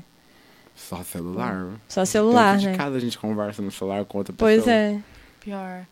Só 0.75 1.03
celular. 1.03 1.67
Só 1.87 2.03
celular, 2.05 2.53
Dentro 2.53 2.65
né? 2.65 2.71
de 2.71 2.77
casa 2.79 2.97
a 2.97 2.99
gente 2.99 3.19
conversa 3.19 3.61
no 3.61 3.69
celular 3.69 4.03
com 4.05 4.17
outra 4.17 4.33
pessoa. 4.33 4.49
Pois 4.49 4.67
é. 4.67 4.99
Pior. 5.41 5.85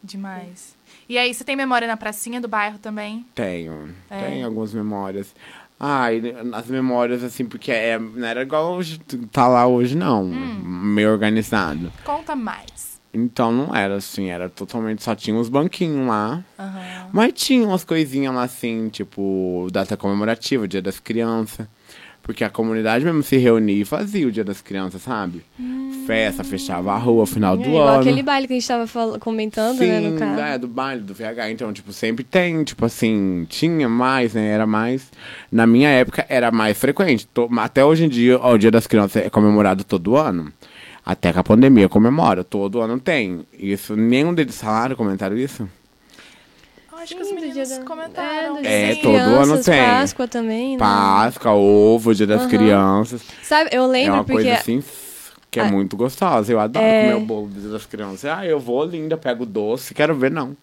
Demais. 0.00 0.76
E 1.08 1.18
aí, 1.18 1.34
você 1.34 1.42
tem 1.42 1.56
memória 1.56 1.88
na 1.88 1.96
pracinha 1.96 2.40
do 2.40 2.46
bairro 2.46 2.78
também? 2.78 3.26
Tenho. 3.34 3.92
É. 4.08 4.28
Tenho 4.28 4.46
algumas 4.46 4.72
memórias. 4.72 5.34
Ai, 5.82 6.22
as 6.52 6.66
memórias, 6.66 7.24
assim, 7.24 7.46
porque 7.46 7.72
é, 7.72 7.98
não 7.98 8.26
era 8.26 8.42
igual 8.42 8.74
hoje, 8.74 9.00
tá 9.32 9.48
lá 9.48 9.66
hoje, 9.66 9.96
não. 9.96 10.24
Hum. 10.24 10.60
Meio 10.62 11.10
organizado. 11.10 11.90
Conta 12.04 12.36
mais. 12.36 13.00
Então 13.12 13.50
não 13.50 13.74
era 13.74 13.96
assim, 13.96 14.28
era 14.28 14.50
totalmente. 14.50 15.02
Só 15.02 15.14
tinha 15.14 15.34
uns 15.34 15.48
banquinhos 15.48 16.06
lá. 16.06 16.44
Aham. 16.58 17.08
Mas 17.12 17.32
tinha 17.32 17.66
umas 17.66 17.82
coisinhas 17.82 18.34
lá 18.34 18.42
assim, 18.42 18.88
tipo, 18.90 19.68
data 19.72 19.96
comemorativa, 19.96 20.68
dia 20.68 20.82
das 20.82 21.00
crianças. 21.00 21.66
Porque 22.22 22.44
a 22.44 22.50
comunidade 22.50 23.04
mesmo 23.04 23.22
se 23.22 23.36
reunia 23.38 23.82
e 23.82 23.84
fazia 23.84 24.26
o 24.28 24.30
dia 24.30 24.44
das 24.44 24.60
crianças, 24.60 25.02
sabe? 25.02 25.42
Festa, 26.06 26.44
fechava 26.44 26.92
a 26.92 26.96
rua, 26.98 27.26
final 27.26 27.56
do 27.56 27.64
É, 27.64 27.68
igual 27.68 27.88
ano. 27.88 28.00
aquele 28.00 28.22
baile 28.22 28.46
que 28.46 28.52
a 28.52 28.56
gente 28.56 28.68
tava 28.68 29.18
comentando, 29.18 29.78
né, 29.80 30.00
no 30.00 30.10
Sim, 30.12 30.16
carro. 30.18 30.40
é, 30.40 30.58
do 30.58 30.68
baile, 30.68 31.02
do 31.02 31.14
VH. 31.14 31.50
Então, 31.50 31.72
tipo, 31.72 31.92
sempre 31.92 32.22
tem, 32.24 32.62
tipo 32.64 32.84
assim, 32.84 33.46
tinha 33.48 33.88
mais, 33.88 34.34
né? 34.34 34.46
Era 34.48 34.66
mais. 34.66 35.10
Na 35.50 35.66
minha 35.66 35.88
época 35.88 36.24
era 36.28 36.50
mais 36.50 36.78
frequente. 36.78 37.26
To- 37.28 37.48
Até 37.58 37.84
hoje 37.84 38.04
em 38.04 38.08
dia, 38.08 38.38
ó, 38.38 38.54
o 38.54 38.58
Dia 38.58 38.70
das 38.70 38.86
Crianças 38.86 39.24
é 39.24 39.30
comemorado 39.30 39.82
todo 39.84 40.16
ano. 40.16 40.52
Até 41.04 41.32
que 41.32 41.38
a 41.38 41.44
pandemia 41.44 41.88
comemora, 41.88 42.44
todo 42.44 42.80
ano 42.80 43.00
tem. 43.00 43.40
Isso, 43.58 43.96
nenhum 43.96 44.34
deles 44.34 44.60
falaram, 44.60 44.94
comentaram 44.96 45.36
isso? 45.36 45.68
Eu 47.00 47.04
acho 47.04 47.08
Sim, 47.14 47.16
que 47.16 47.22
os 47.22 47.32
meninos 47.32 47.54
dia 47.68 47.78
da- 47.78 47.84
comentaram. 47.86 48.58
É, 48.58 48.90
É, 48.92 48.94
todo 48.96 49.16
ano 49.16 49.24
crianças, 49.44 49.64
tem. 49.64 49.82
Páscoa 49.84 50.28
também, 50.28 50.72
né? 50.72 50.78
Páscoa, 50.78 51.52
ovo, 51.52 52.14
Dia 52.14 52.26
das 52.26 52.42
Aham. 52.42 52.50
Crianças. 52.50 53.22
Sabe, 53.42 53.70
eu 53.72 53.84
É 53.84 53.86
lembro 53.86 54.14
uma 54.16 54.24
porque... 54.24 54.42
coisa 54.42 54.52
assim 54.60 54.84
que 55.50 55.58
é 55.58 55.62
Ah. 55.62 55.70
muito 55.70 55.96
gostosa. 55.96 56.52
Eu 56.52 56.60
adoro 56.60 56.84
É. 56.84 57.00
comer 57.04 57.14
o 57.16 57.20
bolo 57.20 57.48
do 57.48 57.58
Dia 57.58 57.70
das 57.70 57.86
Crianças. 57.86 58.26
Ah, 58.26 58.44
eu 58.44 58.60
vou 58.60 58.84
linda, 58.84 59.16
pego 59.16 59.46
doce, 59.46 59.94
quero 59.94 60.14
ver 60.14 60.30
não. 60.30 60.54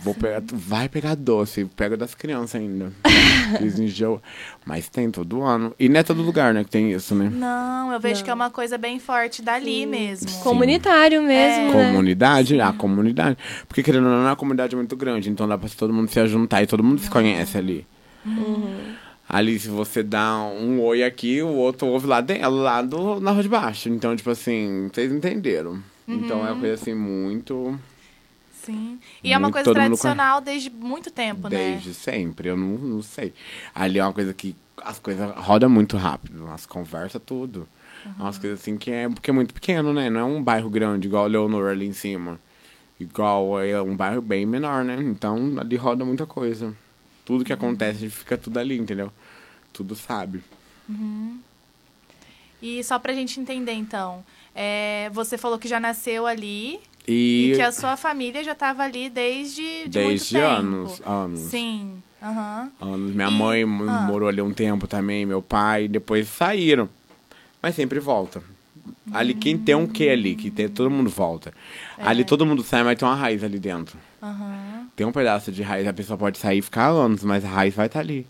Vou 0.00 0.14
pegar, 0.14 0.42
vai 0.52 0.88
pegar 0.88 1.14
doce, 1.14 1.64
pega 1.76 1.96
das 1.96 2.14
crianças 2.14 2.60
ainda. 2.60 2.92
Eles 3.60 3.78
enjoam. 3.78 4.20
Mas 4.64 4.88
tem 4.88 5.10
todo 5.10 5.42
ano. 5.42 5.74
E 5.78 5.88
não 5.88 6.00
é 6.00 6.02
todo 6.02 6.20
lugar, 6.22 6.52
né, 6.52 6.64
que 6.64 6.70
tem 6.70 6.92
isso, 6.92 7.14
né? 7.14 7.30
Não, 7.32 7.92
eu 7.92 8.00
vejo 8.00 8.16
Não. 8.20 8.24
que 8.24 8.30
é 8.30 8.34
uma 8.34 8.50
coisa 8.50 8.76
bem 8.76 8.98
forte 8.98 9.40
dali 9.40 9.86
mesmo. 9.86 10.30
Comunitário 10.42 11.22
mesmo, 11.22 11.72
né? 11.72 11.86
Comunidade, 11.86 12.60
a 12.60 12.72
comunidade. 12.72 13.38
Porque 13.66 13.82
querendo 13.82 14.06
ou 14.06 14.12
não, 14.12 14.28
a 14.28 14.36
comunidade 14.36 14.74
é 14.74 14.76
muito 14.76 14.96
grande, 14.96 15.30
então 15.30 15.48
dá 15.48 15.56
pra 15.56 15.68
todo 15.68 15.92
mundo 15.92 16.10
se 16.10 16.26
juntar 16.26 16.62
e 16.62 16.66
todo 16.66 16.82
mundo 16.82 17.00
se 17.00 17.08
conhece 17.08 17.56
ali. 17.56 17.86
Ali, 19.28 19.58
se 19.58 19.68
você 19.68 20.02
dá 20.02 20.36
um 20.44 20.82
oi 20.82 21.02
aqui, 21.02 21.40
o 21.40 21.48
outro 21.48 21.86
ouve 21.86 22.06
lá 22.06 22.20
dentro, 22.20 22.50
lá 22.50 22.82
do, 22.82 23.20
na 23.20 23.30
rua 23.30 23.42
de 23.42 23.48
baixo. 23.48 23.88
Então, 23.88 24.14
tipo 24.14 24.30
assim, 24.30 24.90
vocês 24.92 25.10
entenderam. 25.10 25.82
Então 26.06 26.46
é 26.46 26.50
uma 26.52 26.60
coisa 26.60 26.74
assim 26.74 26.94
muito. 26.94 27.78
Sim. 28.64 28.98
E 29.22 29.32
é 29.32 29.36
uma 29.36 29.42
Muito- 29.48 29.52
coisa 29.54 29.64
todo 29.64 29.76
mundo 29.76 29.86
tradicional 29.86 30.40
desde 30.40 30.70
muito 30.70 31.10
tempo, 31.10 31.48
né? 31.48 31.56
Desde 31.56 31.94
sempre, 31.94 32.48
eu 32.48 32.56
não, 32.56 32.78
não 32.78 33.02
sei. 33.02 33.32
Ali 33.74 33.98
é 33.98 34.04
uma 34.04 34.12
coisa 34.12 34.32
que 34.34 34.56
as 34.82 34.98
coisas 34.98 35.30
rodam 35.36 35.70
muito 35.70 35.96
rápido, 35.96 36.46
as 36.48 36.66
conversas, 36.66 37.20
tudo. 37.24 37.68
É 38.04 38.22
umas 38.22 38.38
coisas 38.38 38.60
assim 38.60 38.76
que 38.76 38.90
é, 38.90 39.08
porque 39.08 39.30
é 39.30 39.32
muito 39.32 39.54
pequeno, 39.54 39.92
né? 39.92 40.10
Não 40.10 40.20
é 40.20 40.24
um 40.24 40.42
bairro 40.42 40.68
grande, 40.68 41.06
igual 41.08 41.26
Leonor 41.26 41.70
ali 41.70 41.86
em 41.86 41.92
cima. 41.92 42.38
Igual 43.00 43.60
é 43.62 43.80
um 43.80 43.96
bairro 43.96 44.20
bem 44.22 44.44
menor, 44.46 44.84
né? 44.84 44.96
Então 45.00 45.54
ali 45.58 45.76
roda 45.76 46.04
muita 46.04 46.26
coisa. 46.26 46.74
Tudo 47.24 47.44
que 47.44 47.52
acontece 47.52 48.08
fica 48.10 48.36
tudo 48.36 48.58
ali, 48.58 48.76
entendeu? 48.78 49.10
Tudo 49.72 49.94
sabe. 49.96 50.42
E 52.62 52.82
só 52.84 52.98
pra 52.98 53.12
gente 53.12 53.38
entender, 53.40 53.72
então, 53.72 54.24
é, 54.54 55.10
você 55.12 55.36
falou 55.36 55.58
que 55.58 55.68
já 55.68 55.78
nasceu 55.80 56.26
ali 56.26 56.80
E, 57.06 57.50
e, 57.52 57.56
que 57.56 57.62
a 57.62 57.70
sua 57.72 57.96
família 57.96 58.42
já 58.42 58.52
estava 58.52 58.82
ali 58.82 59.10
desde 59.10 59.62
de 59.88 59.98
muito 60.00 60.08
desde 60.08 60.34
tempo. 60.36 60.46
anos, 60.46 61.02
anos. 61.04 61.40
Sim. 61.40 62.02
Aham. 62.22 62.70
anos. 62.80 63.14
Minha 63.14 63.28
E- 63.28 63.30
mãe 63.30 63.62
ah. 63.62 63.66
morou 64.06 64.28
ali 64.28 64.40
um 64.40 64.52
tempo 64.52 64.86
também, 64.86 65.26
meu 65.26 65.42
pai, 65.42 65.86
depois 65.88 66.26
saíram. 66.28 66.88
Mas 67.62 67.74
sempre 67.74 68.00
volta. 68.00 68.42
Ali 69.12 69.34
quem 69.34 69.56
tem 69.58 69.74
um 69.74 69.86
quê 69.86 70.08
ali, 70.10 70.34
que 70.34 70.50
tem, 70.50 70.68
todo 70.68 70.90
mundo 70.90 71.08
volta. 71.10 71.52
Ali 71.98 72.24
todo 72.24 72.44
mundo 72.44 72.62
sai, 72.62 72.82
mas 72.82 72.98
tem 72.98 73.06
uma 73.06 73.14
raiz 73.14 73.42
ali 73.44 73.58
dentro. 73.58 73.98
Aham. 74.22 74.86
Tem 74.96 75.06
um 75.06 75.12
pedaço 75.12 75.50
de 75.52 75.62
raiz, 75.62 75.86
a 75.86 75.92
pessoa 75.92 76.16
pode 76.18 76.38
sair 76.38 76.58
e 76.58 76.62
ficar 76.62 76.88
anos, 76.88 77.22
mas 77.24 77.44
a 77.44 77.48
raiz 77.48 77.74
vai 77.74 77.86
estar 77.86 78.00
ali. 78.00 78.26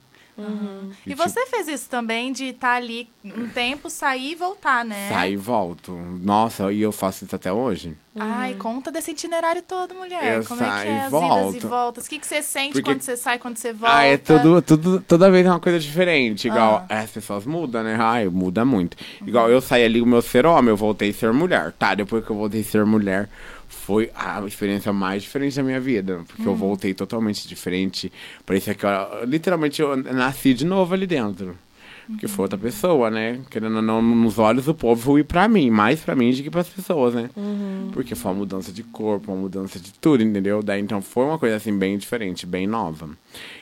E 1.06 1.10
tipo- 1.10 1.22
você 1.22 1.46
fez 1.46 1.68
isso 1.68 1.88
também, 1.88 2.32
de 2.32 2.46
estar 2.46 2.74
ali 2.74 3.08
um 3.24 3.48
tempo, 3.48 3.88
sair 3.88 4.32
e 4.32 4.34
voltar, 4.34 4.84
né? 4.84 5.08
Sai 5.08 5.32
e 5.32 5.36
volto. 5.36 5.92
Nossa, 6.20 6.72
e 6.72 6.80
eu 6.82 6.90
faço 6.90 7.24
isso 7.24 7.36
até 7.36 7.52
hoje. 7.52 7.96
Ai, 8.18 8.54
conta 8.54 8.90
desse 8.92 9.10
itinerário 9.12 9.62
todo, 9.62 9.94
mulher. 9.94 10.38
Eu 10.38 10.44
Como 10.44 10.62
é 10.62 10.82
que 10.82 10.88
é 10.88 10.92
e 10.92 10.98
as 11.00 11.10
volto. 11.10 11.50
idas 11.50 11.62
e 11.64 11.66
voltas? 11.66 12.06
O 12.06 12.08
que, 12.08 12.18
que 12.18 12.26
você 12.26 12.42
sente 12.42 12.72
Porque- 12.74 12.90
quando 12.90 13.00
você 13.02 13.16
sai, 13.16 13.38
quando 13.38 13.56
você 13.56 13.72
volta? 13.72 13.96
Ah, 13.96 14.04
é 14.04 14.16
tudo, 14.16 14.62
tudo, 14.62 15.00
toda 15.00 15.30
vez 15.30 15.46
é 15.46 15.50
uma 15.50 15.60
coisa 15.60 15.78
diferente. 15.78 16.46
Igual, 16.48 16.84
Ah. 16.88 16.98
as 17.02 17.10
pessoas 17.10 17.44
mudam, 17.46 17.82
né? 17.82 17.96
Ai, 18.00 18.28
muda 18.28 18.64
muito. 18.64 18.96
Igual 19.26 19.50
eu 19.50 19.60
saí 19.60 19.84
ali, 19.84 20.00
o 20.00 20.06
meu 20.06 20.22
ser 20.22 20.46
homem, 20.46 20.70
eu 20.70 20.76
voltei 20.76 21.10
a 21.10 21.14
ser 21.14 21.32
mulher. 21.32 21.72
Tá, 21.72 21.94
depois 21.94 22.24
que 22.24 22.30
eu 22.30 22.36
voltei 22.36 22.60
a 22.60 22.64
ser 22.64 22.84
mulher, 22.84 23.28
foi 23.74 24.10
a 24.14 24.42
experiência 24.46 24.92
mais 24.92 25.22
diferente 25.22 25.56
da 25.56 25.62
minha 25.62 25.80
vida. 25.80 26.22
Porque 26.26 26.46
eu 26.46 26.54
voltei 26.54 26.94
totalmente 26.94 27.46
diferente. 27.46 28.10
Parecia 28.46 28.74
que, 28.74 28.84
eu, 28.86 29.24
literalmente, 29.26 29.82
eu 29.82 29.96
nasci 29.96 30.54
de 30.54 30.64
novo 30.64 30.94
ali 30.94 31.06
dentro. 31.06 31.56
Porque 32.06 32.28
foi 32.28 32.44
outra 32.44 32.58
pessoa, 32.58 33.10
né? 33.10 33.40
Querendo 33.50 33.76
ou 33.76 33.82
não, 33.82 34.02
nos 34.02 34.38
olhos 34.38 34.66
do 34.66 34.74
povo, 34.74 35.00
fui 35.00 35.24
pra 35.24 35.48
mim. 35.48 35.70
Mais 35.70 36.00
pra 36.00 36.14
mim 36.14 36.30
do 36.30 36.42
que 36.42 36.50
pras 36.50 36.68
pessoas, 36.68 37.14
né? 37.14 37.30
Porque 37.92 38.14
foi 38.14 38.30
uma 38.30 38.38
mudança 38.38 38.70
de 38.70 38.82
corpo, 38.82 39.32
uma 39.32 39.40
mudança 39.40 39.78
de 39.78 39.92
tudo, 39.94 40.22
entendeu? 40.22 40.62
Daí, 40.62 40.80
então, 40.80 41.00
foi 41.00 41.24
uma 41.24 41.38
coisa, 41.38 41.56
assim, 41.56 41.76
bem 41.76 41.96
diferente, 41.96 42.46
bem 42.46 42.66
nova. 42.66 43.08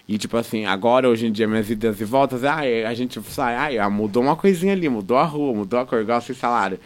E, 0.09 0.19
tipo 0.19 0.37
assim, 0.37 0.67
agora, 0.67 1.09
hoje 1.09 1.27
em 1.27 1.33
dia, 1.33 1.47
minhas 1.47 1.71
idas 1.71 2.01
e 2.01 2.05
voltas, 2.05 2.43
ai, 2.45 2.85
a 2.85 2.93
gente 2.95 3.21
sai, 3.23 3.55
ai, 3.55 3.79
ah, 3.79 3.89
mudou 3.89 4.23
uma 4.23 4.35
coisinha 4.35 4.73
ali, 4.73 4.89
mudou 4.89 5.17
a 5.17 5.25
rua, 5.25 5.55
mudou 5.55 5.79
a 5.79 5.87
cor, 5.87 6.01
igual 6.01 6.19
esse 6.19 6.35
salário. 6.35 6.81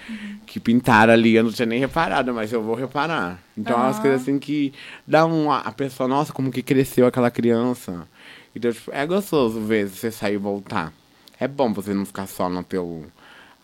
Que 0.45 0.61
pintaram 0.61 1.13
ali, 1.13 1.35
eu 1.35 1.43
não 1.43 1.51
tinha 1.51 1.67
nem 1.67 1.81
reparado, 1.81 2.35
mas 2.35 2.53
eu 2.53 2.63
vou 2.63 2.75
reparar. 2.75 3.43
Então, 3.57 3.79
é 3.79 3.83
umas 3.83 3.99
coisas 3.99 4.21
assim 4.21 4.39
que 4.39 4.73
dá 5.07 5.25
uma... 5.25 5.61
A 5.61 5.73
pessoa, 5.73 6.07
nossa, 6.07 6.33
como 6.33 6.51
que 6.51 6.63
cresceu 6.63 7.07
aquela 7.07 7.31
criança. 7.31 8.07
Então, 8.55 8.71
tipo, 8.71 8.91
é 8.93 9.07
gostoso 9.07 9.61
ver 9.61 9.89
você 9.89 10.11
sair 10.11 10.35
e 10.35 10.39
voltar. 10.39 10.93
É 11.39 11.47
bom 11.49 11.73
você 11.73 11.93
não 11.95 12.05
ficar 12.07 12.27
só 12.27 12.49
no 12.49 12.63
teu 12.63 13.07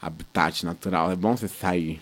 habitat 0.01 0.65
natural, 0.65 1.11
é 1.13 1.17
bom 1.17 1.37
você 1.37 1.49
sair. 1.49 2.01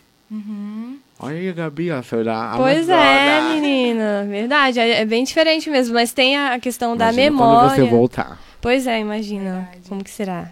Olha 1.19 1.37
aí, 1.37 1.53
Gabi, 1.53 1.89
você 1.91 2.23
da 2.25 2.55
Pois 2.57 2.89
é, 2.89 3.39
Amazônia. 3.39 3.61
menina. 3.61 4.25
Verdade. 4.29 4.79
É, 4.79 5.01
é 5.01 5.05
bem 5.05 5.25
diferente 5.25 5.69
mesmo. 5.69 5.95
Mas 5.95 6.13
tem 6.13 6.37
a 6.37 6.55
a 6.55 6.61
questão 6.61 6.97
da 6.97 7.07
Imagina 7.07 7.31
memória. 7.31 7.69
Quando 7.69 7.75
você 7.77 7.91
voltar. 7.91 8.39
Pois 8.61 8.87
é, 8.87 9.01
imagina. 9.01 9.55
Verdade. 9.63 9.89
Como 9.89 10.05
que 10.05 10.11
será? 10.11 10.51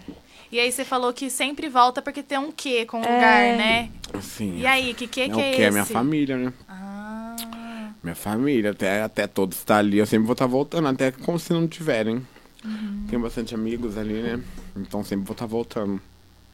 E 0.51 0.59
aí 0.59 0.71
você 0.71 0.83
falou 0.83 1.13
que 1.13 1.29
sempre 1.29 1.69
volta 1.69 2.01
porque 2.01 2.21
tem 2.21 2.37
um 2.37 2.51
quê 2.51 2.85
com 2.85 2.99
o 2.99 3.03
É. 3.05 3.13
lugar, 3.13 3.57
né? 3.57 3.89
Assim, 4.13 4.57
E 4.59 4.65
aí, 4.65 4.93
que 4.93 5.07
que, 5.07 5.21
é 5.21 5.29
que 5.29 5.35
o 5.35 5.39
é 5.39 5.43
que 5.43 5.49
esse? 5.51 5.63
é 5.63 5.71
minha 5.71 5.85
família, 5.85 6.37
né? 6.37 6.53
Ah, 6.67 7.35
Minha 8.03 8.15
família, 8.15 8.71
até, 8.71 9.01
até 9.03 9.27
todos 9.27 9.57
estar 9.57 9.77
ali, 9.77 9.97
eu 9.99 10.05
sempre 10.05 10.25
vou 10.25 10.33
estar 10.33 10.47
voltando, 10.47 10.87
até 10.87 11.11
como 11.11 11.37
se 11.39 11.53
não 11.53 11.67
tiverem. 11.67 12.25
Uhum. 12.63 13.05
Tenho 13.09 13.21
bastante 13.21 13.55
amigos 13.55 13.97
ali, 13.97 14.21
né? 14.21 14.41
Então 14.75 15.03
sempre 15.03 15.25
vou 15.25 15.33
estar 15.33 15.45
voltando. 15.45 16.01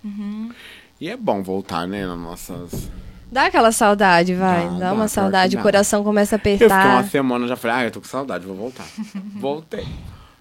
Uhum. 0.03 0.51
E 0.99 1.09
é 1.09 1.17
bom 1.17 1.41
voltar, 1.43 1.87
né? 1.87 2.05
Nas 2.05 2.17
nossas. 2.19 2.89
Dá 3.31 3.47
aquela 3.47 3.71
saudade, 3.71 4.33
vai. 4.35 4.65
Dá, 4.65 4.69
Dá, 4.69 4.79
dá, 4.79 4.93
uma 4.93 5.07
saudade. 5.07 5.57
O 5.57 5.61
coração 5.61 6.03
começa 6.03 6.35
a 6.35 6.37
Eu 6.37 6.41
fiquei 6.41 6.67
uma 6.67 6.75
apertar. 6.75 7.09
semana, 7.09 7.47
já 7.47 7.55
falei, 7.55 7.77
ah, 7.77 7.83
eu 7.85 7.91
tô 7.91 7.99
com 7.99 8.07
saudade, 8.07 8.45
vou 8.45 8.55
voltar. 8.55 8.85
Voltei. 9.35 9.85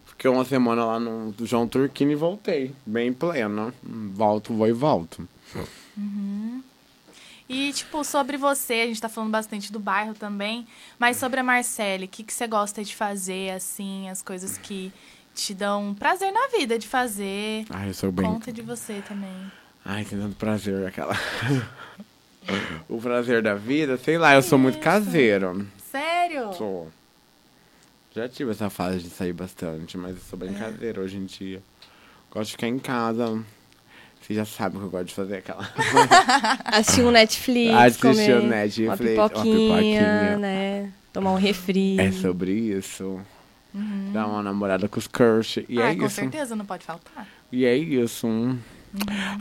Fiquei 0.07 0.31
uma 0.31 0.45
semana 0.45 0.85
lá 0.85 1.01
no 1.01 1.35
João 1.43 1.67
Turquini 1.67 2.13
e 2.13 2.17
voltei. 2.17 2.73
Bem 2.87 3.13
plena. 3.13 3.75
Volto, 3.83 4.55
vou 4.55 4.69
e 4.69 4.73
volto. 4.73 5.27
E, 7.49 7.73
tipo, 7.73 8.03
sobre 8.05 8.37
você, 8.37 8.75
a 8.75 8.87
gente 8.87 9.01
tá 9.01 9.09
falando 9.09 9.31
bastante 9.31 9.71
do 9.71 9.79
bairro 9.79 10.15
também, 10.15 10.67
mas 10.99 11.17
sobre 11.19 11.41
a 11.41 11.43
Marcele, 11.45 12.07
o 12.07 12.09
que, 12.09 12.23
que 12.23 12.33
você 12.33 12.47
gosta 12.47 12.83
de 12.83 12.95
fazer, 12.97 13.51
assim, 13.51 14.09
as 14.09 14.23
coisas 14.23 14.57
que 14.57 14.91
te 15.35 15.55
dão 15.55 15.95
prazer 15.95 16.33
na 16.33 16.49
vida 16.49 16.79
de 16.79 16.87
fazer? 16.87 17.65
Ai, 17.71 17.89
eu 17.91 17.95
sou 17.95 18.13
bem. 18.13 18.25
Conta 18.27 18.53
de 18.53 18.63
você 18.63 19.03
também. 19.07 19.31
Ai, 19.85 20.05
tem 20.05 20.19
tanto 20.19 20.37
prazer 20.37 20.87
aquela. 20.87 21.15
o 22.89 22.99
prazer 23.01 23.43
da 23.43 23.55
vida, 23.55 23.97
sei 23.99 24.19
lá, 24.19 24.35
eu 24.35 24.43
sou 24.43 24.59
muito 24.59 24.79
caseiro. 24.79 25.67
Sério? 25.91 26.53
Sou. 26.55 26.91
Já 28.15 28.29
tive 28.29 28.53
essa 28.53 28.71
fase 28.71 28.99
de 29.01 29.11
sair 29.11 29.33
bastante, 29.33 29.97
mas 29.99 30.13
eu 30.17 30.23
sou 30.23 30.39
É. 30.41 30.47
bem 30.47 30.55
caseiro 30.55 31.03
hoje 31.03 31.17
em 31.17 31.25
dia. 31.25 31.61
Gosto 32.31 32.47
de 32.47 32.53
ficar 32.53 32.69
em 32.69 32.79
casa. 32.79 33.43
Você 34.21 34.35
já 34.35 34.45
sabe 34.45 34.77
o 34.77 34.81
que 34.81 34.87
eu 34.87 34.91
gosto 34.91 35.07
de 35.07 35.15
fazer 35.15 35.37
aquela. 35.37 35.69
Assistir 36.65 37.03
um 37.03 37.11
Netflix, 37.11 37.75
Assistir 37.75 38.01
comer 38.01 38.37
um 38.41 38.47
Netflix, 38.47 38.79
uma 38.89 38.95
uma 38.95 39.29
pipoquinha, 39.29 39.59
pipoquinha. 39.59 40.39
né? 40.39 40.93
Tomar 41.13 41.33
um 41.33 41.37
refri. 41.37 42.01
É 42.01 42.11
sobre 42.11 42.53
isso. 42.53 43.21
Dar 44.13 44.27
uma 44.29 44.43
namorada 44.43 44.89
com 44.89 44.99
os 44.99 45.09
crush. 45.09 45.65
E 45.69 45.83
ah, 45.83 45.91
é 45.91 45.97
com 45.97 46.07
isso. 46.07 46.15
certeza, 46.15 46.55
não 46.55 46.65
pode 46.65 46.85
faltar. 46.85 47.27
E 47.51 47.65
é 47.65 47.77
isso. 47.77 48.29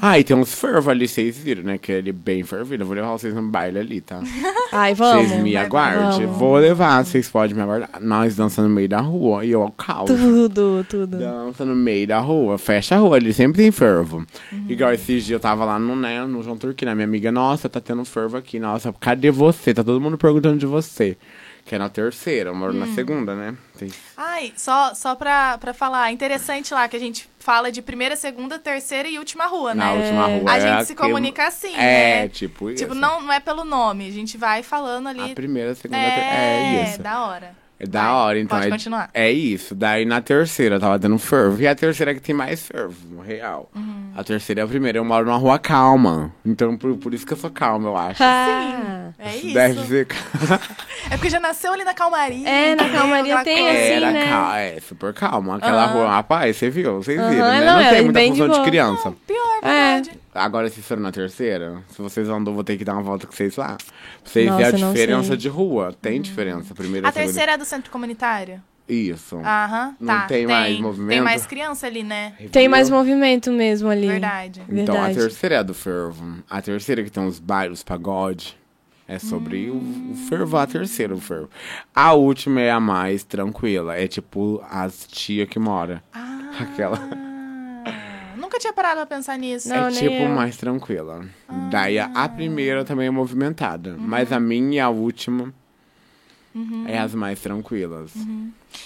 Ah, 0.01 0.17
e 0.17 0.23
tem 0.23 0.35
uns 0.35 0.53
fervos 0.55 0.87
ali, 0.87 1.07
vocês 1.07 1.37
viram, 1.37 1.61
né? 1.61 1.77
Que 1.77 1.91
ele 1.91 2.09
é 2.09 2.13
bem 2.13 2.43
fervido. 2.43 2.81
Eu 2.81 2.87
vou 2.87 2.95
levar 2.95 3.11
vocês 3.11 3.33
no 3.35 3.43
baile 3.43 3.77
ali, 3.77 4.01
tá? 4.01 4.19
Ai, 4.73 4.95
vamos. 4.95 5.27
Vocês 5.27 5.43
me 5.43 5.55
aguardem. 5.55 6.25
Vou 6.25 6.55
levar, 6.55 7.05
vocês 7.05 7.29
podem 7.29 7.55
me 7.55 7.61
aguardar. 7.61 8.01
Nós 8.01 8.35
dançando 8.35 8.67
no 8.67 8.73
meio 8.73 8.89
da 8.89 8.99
rua 8.99 9.45
e 9.45 9.51
eu 9.51 9.61
ao 9.61 9.71
caos. 9.71 10.09
Tudo, 10.09 10.83
tudo. 10.89 11.17
Dança 11.17 11.63
no 11.63 11.75
meio 11.75 12.07
da 12.07 12.19
rua, 12.19 12.57
fecha 12.57 12.95
a 12.95 12.97
rua, 12.97 13.17
ali 13.17 13.31
sempre 13.31 13.61
tem 13.61 13.71
fervo. 13.71 14.25
Igual 14.67 14.91
esses 14.93 15.23
dias 15.23 15.29
eu 15.29 15.39
tava 15.39 15.63
lá 15.63 15.77
no, 15.77 15.95
né, 15.95 16.25
no 16.25 16.41
João 16.41 16.57
Turquina, 16.57 16.95
minha 16.95 17.05
amiga, 17.05 17.31
nossa, 17.31 17.69
tá 17.69 17.79
tendo 17.79 18.03
fervo 18.03 18.37
aqui, 18.37 18.59
nossa, 18.59 18.91
cadê 18.99 19.29
você? 19.29 19.73
Tá 19.73 19.83
todo 19.83 20.01
mundo 20.01 20.17
perguntando 20.17 20.57
de 20.57 20.65
você. 20.65 21.15
Que 21.65 21.75
é 21.75 21.77
na 21.79 21.87
terceira, 21.87 22.49
eu 22.49 22.55
moro 22.55 22.73
na 22.73 22.87
segunda, 22.93 23.33
né? 23.35 23.55
Tem- 23.77 23.89
Ai, 24.17 24.51
só, 24.57 24.93
só 24.93 25.15
pra, 25.15 25.57
pra 25.57 25.73
falar, 25.73 26.11
interessante 26.11 26.73
lá 26.73 26.87
que 26.89 26.95
a 26.97 26.99
gente 26.99 27.29
fala 27.39 27.71
de 27.71 27.81
primeira, 27.81 28.17
segunda, 28.17 28.59
terceira 28.59 29.07
e 29.07 29.17
última 29.17 29.45
rua, 29.47 29.73
Na 29.73 29.93
né? 29.93 30.01
última 30.01 30.27
rua. 30.27 30.51
A 30.51 30.57
é 30.57 30.61
gente 30.61 30.85
se 30.87 30.95
comunica 30.95 31.47
assim, 31.47 31.73
É, 31.75 32.23
né? 32.23 32.27
tipo 32.29 32.69
isso. 32.69 32.83
Tipo, 32.83 32.93
não, 32.93 33.21
não 33.21 33.31
é 33.31 33.39
pelo 33.39 33.63
nome, 33.63 34.07
a 34.07 34.11
gente 34.11 34.37
vai 34.37 34.61
falando 34.61 35.07
ali. 35.07 35.31
A 35.31 35.35
primeira, 35.35 35.73
segunda, 35.73 35.99
é, 35.99 36.09
ter... 36.11 36.21
é 36.21 36.83
isso. 36.89 37.01
da 37.01 37.25
hora. 37.27 37.62
É 37.83 37.87
da 37.87 38.01
Vai, 38.03 38.11
hora, 38.13 38.39
então. 38.39 38.57
pode 38.57 38.67
é, 38.67 38.71
continuar. 38.71 39.09
É 39.13 39.29
isso. 39.29 39.75
Daí 39.75 40.05
na 40.05 40.21
terceira 40.21 40.75
eu 40.75 40.79
tava 40.79 40.97
dando 40.97 41.17
fervo. 41.19 41.61
E 41.61 41.67
a 41.67 41.75
terceira 41.75 42.11
é 42.11 42.15
que 42.15 42.21
tem 42.21 42.33
mais 42.33 42.65
fervo, 42.65 43.21
real. 43.21 43.69
Uhum. 43.75 44.11
A 44.15 44.23
terceira 44.23 44.61
é 44.61 44.63
a 44.63 44.67
primeira. 44.67 44.97
Eu 44.97 45.03
moro 45.03 45.25
numa 45.25 45.37
rua 45.37 45.59
calma. 45.59 46.31
Então 46.45 46.77
por, 46.77 46.95
por 46.95 47.13
isso 47.13 47.25
que 47.25 47.33
eu 47.33 47.37
sou 47.37 47.49
calma, 47.49 47.89
eu 47.89 47.97
acho. 47.97 48.23
Ah, 48.23 49.09
É 49.19 49.35
isso. 49.35 49.53
Deve 49.53 49.85
ser. 49.85 50.07
É 51.11 51.17
porque 51.17 51.29
já 51.29 51.39
nasceu 51.41 51.73
ali 51.73 51.83
na 51.83 51.93
calmaria. 51.93 52.47
É, 52.47 52.75
na 52.75 52.89
calmaria 52.89 53.35
Aquela 53.37 53.43
tem 53.43 53.63
coisa. 53.65 53.77
assim, 53.79 53.91
Era 53.91 54.11
né? 54.11 54.29
cal- 54.29 54.55
é, 54.55 54.79
super 54.79 55.13
calma. 55.13 55.57
Aquela 55.57 55.83
Aham. 55.83 55.93
rua, 55.93 56.09
rapaz, 56.09 56.55
você 56.55 56.69
viu? 56.69 56.95
Vocês 57.03 57.19
viram, 57.29 57.45
né? 57.49 57.59
não, 57.59 57.73
Não, 57.73 57.79
é 57.81 57.89
tem 57.89 58.03
muita 58.05 58.21
de 58.21 58.27
função 58.29 58.47
de, 58.47 58.53
boa. 58.53 58.63
criança. 58.65 59.13
Pior, 59.27 59.59
É. 59.69 60.01
Agora, 60.33 60.69
se 60.69 60.81
foram 60.81 61.01
na 61.01 61.11
terceira, 61.11 61.83
se 61.89 62.01
vocês 62.01 62.27
andam, 62.27 62.51
eu 62.51 62.55
vou 62.55 62.63
ter 62.63 62.77
que 62.77 62.83
dar 62.83 62.93
uma 62.93 63.03
volta 63.03 63.27
com 63.27 63.33
vocês 63.33 63.55
lá. 63.55 63.77
Pra 63.77 64.31
vocês 64.31 64.47
Nossa, 64.47 64.57
verem 64.71 64.83
a 64.83 64.89
diferença 64.91 65.27
sei. 65.27 65.37
de 65.37 65.47
rua. 65.49 65.95
Tem 66.01 66.19
diferença. 66.21 66.73
Primeira, 66.73 67.07
A 67.07 67.11
segunda- 67.11 67.25
terceira 67.31 67.51
é 67.53 67.57
do 67.57 67.65
centro 67.65 67.91
comunitário? 67.91 68.61
Isso. 68.89 69.37
Aham, 69.37 69.95
Não 69.99 70.13
tá. 70.13 70.25
tem 70.27 70.45
mais 70.45 70.77
movimento? 70.79 71.09
Tem 71.09 71.21
mais 71.21 71.45
criança 71.45 71.87
ali, 71.87 72.03
né? 72.03 72.33
Tem 72.51 72.67
mais 72.67 72.89
movimento 72.89 73.49
mesmo 73.51 73.89
ali. 73.89 74.07
Verdade. 74.07 74.61
Então, 74.69 74.95
a 74.95 75.05
Verdade. 75.05 75.15
terceira 75.19 75.55
é 75.55 75.57
a 75.59 75.63
do 75.63 75.73
fervo. 75.73 76.37
A 76.49 76.61
terceira 76.61 77.03
que 77.03 77.09
tem 77.09 77.25
os 77.25 77.39
bailes, 77.39 77.81
pagode. 77.83 78.57
É 79.07 79.19
sobre 79.19 79.69
o, 79.69 79.75
o 79.75 80.15
fervo, 80.29 80.57
a 80.57 80.65
terceira, 80.65 81.13
o 81.13 81.19
fervo. 81.19 81.49
A 81.93 82.13
última 82.13 82.59
é 82.61 82.71
a 82.71 82.79
mais 82.79 83.23
tranquila. 83.23 83.95
É 83.97 84.07
tipo 84.07 84.63
as 84.69 85.05
tia 85.07 85.45
que 85.45 85.59
mora. 85.59 86.03
Ah, 86.13 86.49
Aquela. 86.59 86.99
Tinha 88.73 88.75
parado 88.75 89.05
pra 89.05 89.17
pensar 89.17 89.37
nisso. 89.37 89.69
Não, 89.69 89.87
é 89.87 89.91
tipo 89.91 90.11
eu. 90.11 90.29
mais 90.29 90.57
tranquila. 90.57 91.25
Daí 91.69 91.99
a, 91.99 92.27
primeira 92.27 92.83
também 92.83 93.07
é 93.07 93.11
movimentada. 93.11 93.95
Mas 93.97 94.31
a 94.31 94.39
minha 94.39 94.77
e 94.77 94.79
a 94.79 94.89
última 94.89 95.53
é 96.87 96.97
as 96.97 97.13
mais 97.13 97.39
tranquilas. 97.39 98.11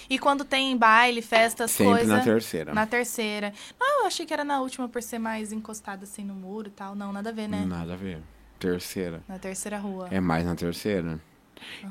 E 0.10 0.20
quando 0.20 0.44
tem 0.44 0.76
baile, 0.76 1.22
festas, 1.22 1.72
Sempre 1.72 2.00
coisa... 2.00 2.18
na 2.18 2.24
terceira. 2.24 2.74
Na 2.74 2.86
terceira. 2.86 3.54
Não, 3.80 4.02
eu 4.02 4.08
achei 4.08 4.26
que 4.26 4.34
era 4.34 4.44
na 4.44 4.60
última 4.60 4.90
por 4.90 5.02
ser 5.02 5.20
mais 5.20 5.54
encostada 5.54 6.04
assim 6.04 6.24
no 6.24 6.34
muro 6.34 6.68
e 6.68 6.72
tal. 6.72 6.94
Não, 6.94 7.14
nada 7.14 7.30
a 7.30 7.34
ver, 7.34 7.48
né? 7.48 7.64
Nada 7.66 7.94
a 7.94 7.98
ver. 7.98 8.20
Terceira. 8.60 9.22
Na 9.28 9.40
terceira 9.40 9.78
rua. 9.78 10.10
É 10.12 10.20
mais 10.20 10.46
na 10.46 10.56
terceira. 10.56 11.20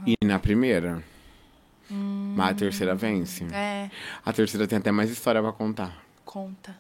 E 0.07 0.15
na 0.25 0.39
primeira. 0.39 1.03
Mas 1.89 2.51
a 2.51 2.55
terceira 2.55 2.95
vence. 2.95 3.45
É, 3.53 3.89
A 4.25 4.33
terceira 4.33 4.67
tem 4.67 4.77
até 4.79 4.91
mais 4.91 5.09
história 5.11 5.41
pra 5.41 5.53
contar. 5.53 5.97
conta. 6.25 6.77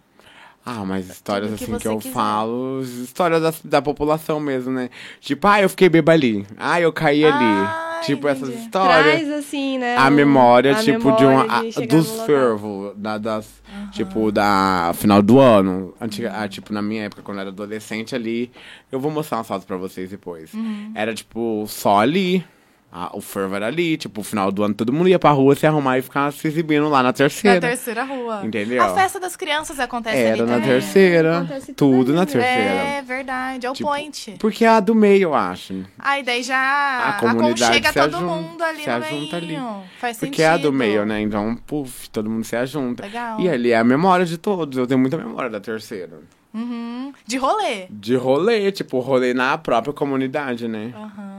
Ah, 0.68 0.84
mas 0.84 1.08
histórias 1.08 1.50
Tudo 1.50 1.58
que 1.58 1.64
assim 1.64 1.78
que, 1.78 1.86
eu 1.88 1.98
quiser. 1.98 2.12
falo, 2.12 2.80
histórias 2.82 3.40
da, 3.40 3.54
da 3.64 3.80
população 3.80 4.40
mesmo, 4.40 4.72
né? 4.72 4.90
Tipo, 5.20 5.46
ah, 5.46 5.62
eu 5.62 5.68
fiquei 5.68 5.88
bêbado 5.88 6.16
ali. 6.16 6.44
Ah, 6.58 6.80
eu 6.80 6.92
caí 6.92 7.24
Ah, 7.24 7.36
ali. 7.36 7.86
Tipo, 8.04 8.26
essas 8.28 8.48
entendi. 8.48 8.64
histórias. 8.64 9.04
Traz 9.04 9.30
assim, 9.30 9.78
né? 9.78 9.96
a 9.96 10.06
um- 10.08 10.10
memória, 10.10 10.72
a 10.76 10.82
tipo, 10.82 11.12
de 11.12 11.24
memória 11.24 11.50
a- 11.52 11.70
chegar 11.70 11.86
dos 11.96 12.20
fervos, 12.22 12.92
da, 12.96 13.16
das. 13.16 13.62
Tipo, 13.92 14.32
da 14.32 14.92
final 14.94 15.22
do 15.22 15.38
ano. 15.38 15.94
Antiga, 16.00 16.32
ah, 16.34 16.48
tipo, 16.48 16.72
na 16.72 16.82
minha 16.82 17.04
época, 17.04 17.22
quando 17.22 17.36
eu 17.38 17.42
era 17.42 17.50
adolescente 17.50 18.14
ali. 18.14 18.50
Eu 18.90 18.98
vou 18.98 19.10
mostrar 19.10 19.38
umas 19.38 19.46
fotos 19.46 19.64
pra 19.64 19.76
vocês 19.76 20.10
depois. 20.10 20.52
Uhum. 20.52 20.90
Era, 20.96 21.14
tipo, 21.14 21.64
só 21.68 22.00
ali. 22.00 22.44
A- 22.90 23.10
o 23.14 23.20
fervo 23.20 23.54
era 23.56 23.66
ali, 23.66 23.96
tipo, 23.96 24.20
o 24.20 24.24
final 24.24 24.50
do 24.50 24.62
ano 24.62 24.74
todo 24.74 24.92
mundo 24.92 25.08
ia 25.08 25.18
pra 25.18 25.30
rua 25.30 25.54
se 25.54 25.66
arrumar 25.66 25.98
e 25.98 26.02
ficar 26.02 26.32
se 26.32 26.46
exibindo 26.48 26.88
lá 26.88 27.02
na 27.02 27.12
terceira. 27.12 27.60
Na 27.60 27.68
terceira 27.68 28.04
rua. 28.04 28.40
Entendeu? 28.44 28.82
A 28.82 28.94
festa 28.94 29.20
das 29.20 29.36
crianças 29.36 29.78
acontece 29.78 30.16
Era 30.16 30.32
ali 30.34 30.42
na 30.42 30.54
também. 30.54 30.68
terceira. 30.68 31.38
Acontece 31.38 31.74
Tudo 31.74 32.12
na 32.14 32.22
ali. 32.22 32.32
terceira. 32.32 32.70
É 32.70 33.02
verdade, 33.02 33.66
é 33.66 33.70
o 33.70 33.74
Tipo, 33.74 33.88
point. 33.88 34.36
Porque 34.38 34.64
é 34.64 34.68
a 34.68 34.80
do 34.80 34.94
meio, 34.94 35.22
eu 35.24 35.34
acho. 35.34 35.84
Aí 35.98 36.22
daí 36.22 36.42
já 36.42 37.08
A 37.08 37.12
comunidade 37.20 37.62
aconchega 37.64 37.88
se 37.88 37.94
todo 38.00 38.16
ajunta- 38.16 38.34
mundo 38.34 38.62
ali 38.64 38.82
se 38.82 38.86
no 38.90 38.96
ajunta 38.96 39.36
ali. 39.36 39.46
meio. 39.48 39.82
Faz 40.00 40.16
Porque 40.18 40.36
sentido. 40.36 40.42
é 40.42 40.48
a 40.48 40.56
do 40.56 40.72
meio, 40.72 41.04
né? 41.04 41.20
Então, 41.20 41.56
puf, 41.66 42.08
todo 42.10 42.30
mundo 42.30 42.44
se 42.44 42.56
ajunta. 42.56 43.02
Legal. 43.04 43.40
E 43.40 43.48
ali 43.48 43.72
é 43.72 43.78
a 43.78 43.84
memória 43.84 44.24
de 44.24 44.38
todos. 44.38 44.78
Eu 44.78 44.86
tenho 44.86 45.00
muita 45.00 45.16
memória 45.18 45.50
da 45.50 45.60
terceira. 45.60 46.18
Uhum. 46.54 47.12
De 47.26 47.36
rolê. 47.36 47.86
De 47.90 48.16
rolê, 48.16 48.72
tipo, 48.72 48.98
rolê 49.00 49.34
na 49.34 49.58
própria 49.58 49.92
comunidade, 49.92 50.66
né? 50.66 50.92
Aham. 50.96 51.35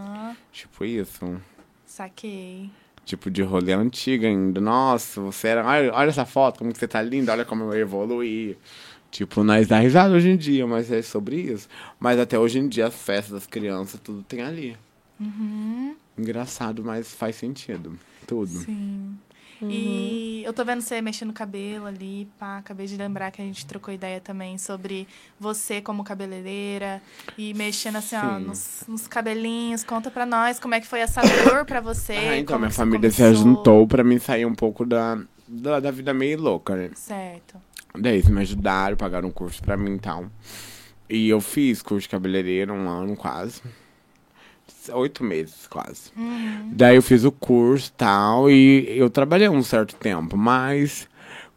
Tipo 0.58 0.86
isso. 0.86 1.40
Saquei. 1.86 2.72
Tipo, 3.06 3.30
de 3.30 3.44
rolê 3.44 3.74
antiga 3.74 4.28
ainda. 4.28 4.60
Nossa, 4.60 5.22
você 5.22 5.50
era. 5.50 5.64
Olha, 5.64 5.94
olha 5.94 6.10
essa 6.10 6.26
foto, 6.26 6.58
como 6.58 6.74
que 6.74 6.80
você 6.80 6.88
tá 6.88 7.00
linda, 7.00 7.32
olha 7.32 7.46
como 7.46 7.66
eu 7.66 7.80
evoluí. 7.80 8.58
Tipo, 9.12 9.44
nós 9.44 9.68
dá 9.68 9.78
risada 9.78 10.16
hoje 10.16 10.30
em 10.30 10.36
dia, 10.36 10.66
mas 10.66 10.92
é 10.92 11.04
sobre 11.04 11.36
isso. 11.36 11.70
Mas 12.00 12.20
até 12.20 12.40
hoje 12.40 12.58
em 12.58 12.68
dia, 12.68 12.88
as 12.88 12.96
festas 12.96 13.34
das 13.34 13.46
crianças, 13.46 14.02
tudo 14.04 14.24
tem 14.24 14.42
ali. 14.42 14.76
Engraçado, 16.18 16.84
mas 16.84 17.14
faz 17.14 17.36
sentido. 17.36 17.96
Tudo. 18.26 18.48
Sim. 18.48 19.16
E 19.62 20.44
eu 20.46 20.54
tô 20.54 20.64
vendo 20.64 20.82
você 20.82 21.02
mexendo 21.02 21.30
no 21.30 21.34
cabelo 21.34 21.86
ali, 21.86 22.28
pá. 22.40 22.58
Acabei 22.58 22.86
de 22.88 22.96
lembrar 22.98 23.32
que 23.32 23.42
a 23.42 23.46
gente 23.46 23.66
trocou 23.66 23.94
ideia 23.94 24.20
também 24.20 24.58
sobre 24.58 25.08
você 25.40 25.82
como 25.82 26.04
cabeleireira 26.04 27.02
e 27.38 27.54
mexendo 27.54 27.98
assim, 27.98 28.16
ó, 28.16 28.40
nos, 28.40 28.84
nos 28.88 29.08
cabelinhos. 29.08 29.84
Conta 29.84 30.12
pra 30.12 30.26
nós 30.26 30.60
como 30.60 30.76
é 30.76 30.80
que 30.80 30.88
foi 30.88 31.00
essa 31.00 31.22
dor 31.22 31.66
pra 31.66 31.82
você. 31.82 32.14
Ah, 32.14 32.38
então 32.38 32.58
minha 32.60 32.72
família 32.72 33.10
se 33.10 33.18
começou. 33.18 33.42
ajuntou 33.42 33.88
pra 33.88 34.04
mim 34.04 34.20
sair 34.20 34.46
um 34.46 34.56
pouco 34.56 34.86
da, 34.86 35.18
da, 35.48 35.80
da 35.80 35.92
vida 35.92 36.14
meio 36.14 36.42
louca, 36.42 36.76
né? 36.76 36.92
Certo. 36.94 37.56
Daí 37.98 38.14
eles 38.16 38.30
me 38.30 38.42
ajudaram, 38.42 38.96
pagaram 38.96 39.30
um 39.30 39.32
curso 39.32 39.62
pra 39.62 39.76
mim 39.76 39.96
e 39.96 40.00
tal. 40.00 40.26
E 41.10 41.30
eu 41.30 41.40
fiz 41.42 41.82
curso 41.82 42.02
de 42.04 42.10
cabeleireiro 42.10 42.74
um 42.74 42.88
ano 42.90 43.16
quase. 43.16 43.62
Oito 44.94 45.24
meses, 45.24 45.68
quase. 45.70 46.12
Daí 46.72 46.96
eu 46.96 47.02
fiz 47.02 47.24
o 47.24 47.32
curso 47.32 47.92
tal, 47.96 48.50
e 48.50 48.98
eu 48.98 49.10
trabalhei 49.10 49.50
um 49.50 49.62
certo 49.64 49.96
tempo, 49.96 50.38
mas, 50.38 51.08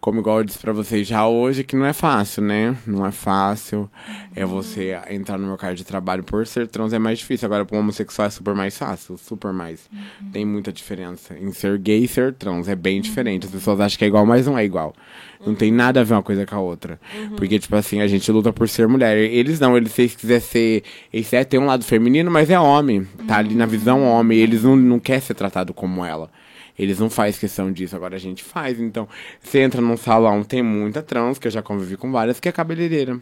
como 0.01 0.21
igual 0.21 0.39
eu 0.39 0.45
disse 0.45 0.59
pra 0.59 0.73
vocês 0.73 1.07
já 1.07 1.27
hoje, 1.27 1.63
que 1.63 1.77
não 1.77 1.85
é 1.85 1.93
fácil, 1.93 2.43
né? 2.43 2.77
Não 2.87 3.05
é 3.05 3.11
fácil. 3.11 3.91
É 4.35 4.45
você 4.45 4.99
entrar 5.11 5.37
no 5.39 5.47
mercado 5.47 5.75
de 5.75 5.85
trabalho 5.85 6.25
por 6.25 6.47
ser 6.47 6.67
trans 6.69 6.93
é 6.93 6.99
mais 6.99 7.19
difícil. 7.19 7.47
Agora, 7.47 7.65
pro 7.65 7.79
homossexual 7.79 8.27
é 8.27 8.31
super 8.31 8.55
mais 8.55 8.77
fácil, 8.77 9.19
super 9.19 9.53
mais. 9.53 9.89
Tem 10.33 10.45
muita 10.45 10.73
diferença. 10.73 11.37
Em 11.39 11.53
ser 11.53 11.79
gay 11.79 12.05
e 12.05 12.09
ser 12.09 12.33
trans 12.33 12.67
é 12.69 12.75
bem 12.75 13.01
diferente. 13.01 13.47
As 13.47 13.53
pessoas 13.53 13.81
acham 13.81 13.99
que 13.99 14.05
é 14.05 14.09
igual, 14.09 14.25
mas 14.25 14.47
não 14.47 14.57
é 14.57 14.65
igual. 14.65 14.95
Não 15.45 15.55
tem 15.55 15.73
nada 15.73 16.01
a 16.01 16.05
ver 16.05 16.15
uma 16.15 16.23
coisa 16.23 16.45
com 16.45 16.55
a 16.55 16.61
outra. 16.61 17.01
Porque, 17.37 17.59
tipo 17.59 17.75
assim, 17.75 18.01
a 18.01 18.07
gente 18.07 18.31
luta 18.31 18.53
por 18.53 18.69
ser 18.69 18.87
mulher. 18.87 19.17
Eles 19.17 19.59
não, 19.59 19.77
eles 19.77 19.93
se 19.93 20.09
quiser 20.09 20.41
ser. 20.41 20.83
Eles 21.13 21.33
é, 21.33 21.45
tem 21.45 21.59
um 21.59 21.67
lado 21.67 21.85
feminino, 21.85 22.31
mas 22.31 22.51
é 22.51 22.61
homem. 22.61 23.07
Tá 23.27 23.39
ali 23.39 23.55
na 23.55 23.65
visão 23.65 24.05
homem. 24.05 24.39
Eles 24.39 24.65
não, 24.65 24.77
não 24.77 24.99
querem 24.99 25.23
ser 25.23 25.35
tratado 25.35 25.73
como 25.73 26.05
ela. 26.05 26.31
Eles 26.79 26.99
não 26.99 27.11
fazem 27.11 27.41
questão 27.41 27.71
disso, 27.71 27.95
agora 27.95 28.17
a 28.17 28.19
gente 28.19 28.43
faz. 28.43 28.81
Então, 28.81 29.07
você 29.41 29.61
entra 29.61 29.83
num 29.83 29.97
salão, 29.97 30.43
tem 30.43 30.63
muita 30.63 31.03
trans, 31.03 31.39
que 31.39 31.47
eu 31.47 31.51
já 31.51 31.61
convivi 31.61 31.97
com 31.97 32.11
várias, 32.11 32.41
que 32.41 32.49
é 32.49 32.53
cabeleireira. 32.53 33.21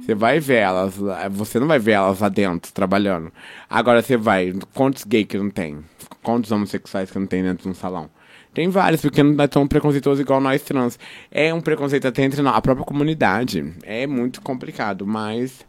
Você 0.00 0.14
vai 0.14 0.38
ver 0.38 0.58
elas, 0.58 0.94
você 1.30 1.58
não 1.58 1.66
vai 1.66 1.78
ver 1.78 1.92
elas 1.92 2.20
lá 2.20 2.28
dentro, 2.28 2.72
trabalhando. 2.72 3.32
Agora 3.68 4.02
você 4.02 4.16
vai, 4.16 4.52
quantos 4.72 5.02
gays 5.02 5.26
que 5.26 5.36
não 5.36 5.50
tem? 5.50 5.78
Quantos 6.22 6.52
homossexuais 6.52 7.10
que 7.10 7.18
não 7.18 7.26
tem 7.26 7.42
dentro 7.42 7.64
de 7.64 7.68
um 7.68 7.74
salão? 7.74 8.08
Tem 8.56 8.70
vários, 8.70 9.02
porque 9.02 9.22
não 9.22 9.44
é 9.44 9.46
tão 9.46 9.68
preconceituoso 9.68 10.22
igual 10.22 10.40
nós 10.40 10.62
trans. 10.62 10.98
É 11.30 11.52
um 11.52 11.60
preconceito 11.60 12.08
até 12.08 12.22
entre 12.24 12.40
a 12.40 12.60
própria 12.62 12.86
comunidade. 12.86 13.74
É 13.82 14.06
muito 14.06 14.40
complicado, 14.40 15.06
mas 15.06 15.60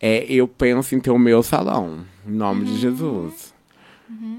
é, 0.00 0.24
eu 0.28 0.46
penso 0.46 0.94
em 0.94 1.00
ter 1.00 1.10
o 1.10 1.18
meu 1.18 1.42
salão, 1.42 2.06
em 2.24 2.30
nome 2.30 2.64
de 2.66 2.78
Jesus. 2.78 3.52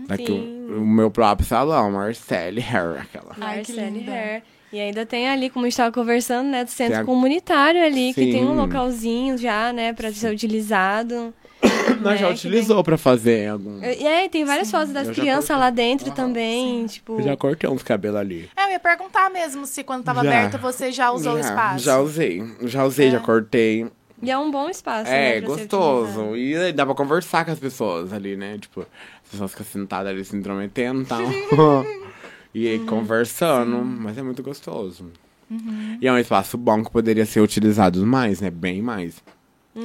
Daqui 0.08 0.28
Sim. 0.28 0.68
o, 0.70 0.78
o 0.82 0.88
meu 0.88 1.12
próprio 1.12 1.46
salão, 1.46 1.92
Marcele 1.92 2.62
Hair, 2.62 3.02
aquela. 3.02 3.36
Linda. 3.68 4.12
Hair. 4.14 4.44
E 4.72 4.80
ainda 4.80 5.06
tem 5.06 5.28
ali, 5.28 5.50
como 5.50 5.66
a 5.66 5.68
gente 5.68 5.74
estava 5.74 5.92
conversando, 5.92 6.48
né, 6.48 6.64
do 6.64 6.70
centro 6.70 6.94
Tem 6.94 7.02
a- 7.02 7.06
comunitário 7.06 7.84
ali, 7.84 8.14
que 8.14 8.32
tem 8.32 8.46
um 8.46 8.52
Sim. 8.52 8.56
localzinho 8.62 9.38
já, 9.38 9.74
né, 9.74 9.92
para 9.92 10.10
ser 10.14 10.32
utilizado. 10.32 11.34
Nós 12.02 12.20
já 12.20 12.28
né, 12.28 12.34
que 12.34 12.40
utilizou 12.40 12.84
pra 12.84 12.98
fazer 12.98 13.50
algum. 13.50 13.84
E 13.84 14.08
aí, 14.08 14.30
tem 14.30 14.46
várias 14.46 14.72
fotos 14.72 14.94
das 14.94 15.08
já 15.08 15.14
crianças 15.14 15.58
lá 15.58 15.70
dentro 15.70 16.12
também, 16.12 16.86
tipo... 16.86 17.20
Eu 17.20 17.24
já 17.24 17.36
cortei 17.38 17.70
uns 17.70 17.84
cabelos 17.84 18.18
ali. 18.20 18.50
É, 18.56 18.66
eu 18.66 18.70
ia 18.72 18.80
perguntar 18.80 19.30
mesmo 19.30 19.66
se 19.66 19.84
quando 19.84 20.04
tava 20.04 20.24
Já. 20.24 20.30
aberto 20.30 20.58
você 20.62 20.92
já 20.92 21.12
usou 21.12 21.34
o 21.34 21.42
já, 21.42 21.50
espaço. 21.50 21.84
Já 21.84 22.00
usei. 22.00 22.44
Já 22.62 22.86
usei, 22.86 23.12
já 23.12 23.20
cortei. 23.20 23.88
E 24.22 24.30
é 24.30 24.38
um 24.38 24.52
bom 24.52 24.70
espaço, 24.70 25.10
É, 25.10 25.36
né, 25.36 25.42
gostoso. 25.42 26.36
E 26.36 26.72
dá 26.74 26.86
pra 26.86 26.94
conversar 26.96 27.46
com 27.46 27.52
as 27.52 27.60
pessoas 27.60 28.12
ali, 28.12 28.36
né? 28.36 28.58
Tipo, 28.58 28.82
as 28.82 29.32
pessoas 29.32 29.52
ficam 29.52 29.66
sentadas 29.66 30.12
ali 30.12 30.24
se 30.26 30.36
intrometendo 30.36 31.02
e 31.02 31.06
tal. 31.06 31.22
e 32.54 32.66
Uhum. 32.66 32.72
aí 32.72 32.80
conversando. 32.86 33.78
Mas 33.84 34.18
é 34.18 34.22
muito 34.22 34.44
gostoso. 34.44 35.06
Uhum. 35.50 35.98
E 36.02 36.08
é 36.08 36.12
um 36.12 36.18
espaço 36.18 36.58
bom 36.58 36.84
que 36.84 36.92
poderia 36.92 37.26
ser 37.26 37.40
utilizado 37.42 38.06
mais, 38.06 38.42
né? 38.42 38.50
Bem 38.52 38.82
mais. 38.82 39.24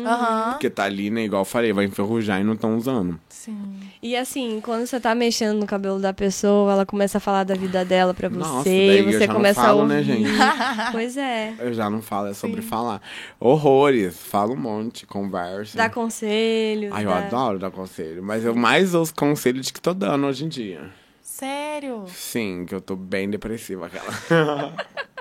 Aham. 0.05 0.53
Porque 0.53 0.71
tá 0.71 0.85
ali, 0.85 1.11
né? 1.11 1.25
Igual 1.25 1.43
eu 1.43 1.47
falei, 1.47 1.73
vai 1.73 1.85
enferrujar 1.85 2.41
e 2.41 2.45
não 2.45 2.55
estão 2.55 2.77
usando. 2.77 3.21
Sim. 3.29 3.79
E 4.03 4.17
assim, 4.17 4.61
quando 4.63 4.87
você 4.87 4.99
tá 4.99 5.15
mexendo 5.15 5.59
no 5.59 5.67
cabelo 5.67 5.99
da 6.01 6.13
pessoa, 6.13 6.73
ela 6.73 6.87
começa 6.87 7.19
a 7.19 7.21
falar 7.21 7.45
da 7.45 7.55
vida 7.55 7.85
dela 7.85 8.15
pra 8.15 8.29
você, 8.29 8.39
Nossa, 8.39 8.69
e 8.69 8.87
daí 8.87 8.99
eu 9.01 9.05
você 9.13 9.19
já 9.21 9.27
não 9.27 9.35
começa 9.35 9.61
falo, 9.63 9.83
a 9.83 9.87
né, 9.87 9.99
ouvir. 9.99 10.07
gente? 10.07 10.31
Pois 10.93 11.17
é. 11.17 11.55
Eu 11.59 11.73
já 11.75 11.89
não 11.91 12.01
falo, 12.03 12.29
é 12.29 12.35
sobre 12.35 12.63
Sim. 12.63 12.69
falar. 12.69 13.01
Horrores. 13.39 14.17
Falo 14.19 14.55
um 14.55 14.57
monte, 14.57 15.07
conversa. 15.07 15.77
Dá 15.77 15.91
conselhos. 15.91 16.93
Ai, 16.93 17.05
eu 17.05 17.09
dá- 17.11 17.19
adoro 17.19 17.59
dar 17.59 17.71
conselho. 17.71 18.23
Mas 18.23 18.45
eu 18.45 18.55
mais 18.55 18.95
ouço 18.95 19.15
conselhos 19.15 19.71
que 19.71 19.81
tô 19.81 19.93
dando 19.93 20.27
hoje 20.27 20.45
em 20.45 20.49
dia. 20.49 20.91
Sério? 21.23 22.05
Sim, 22.09 22.65
que 22.67 22.75
eu 22.75 22.81
tô 22.81 22.95
bem 22.95 23.29
depressiva, 23.29 23.87
aquela. 23.87 24.75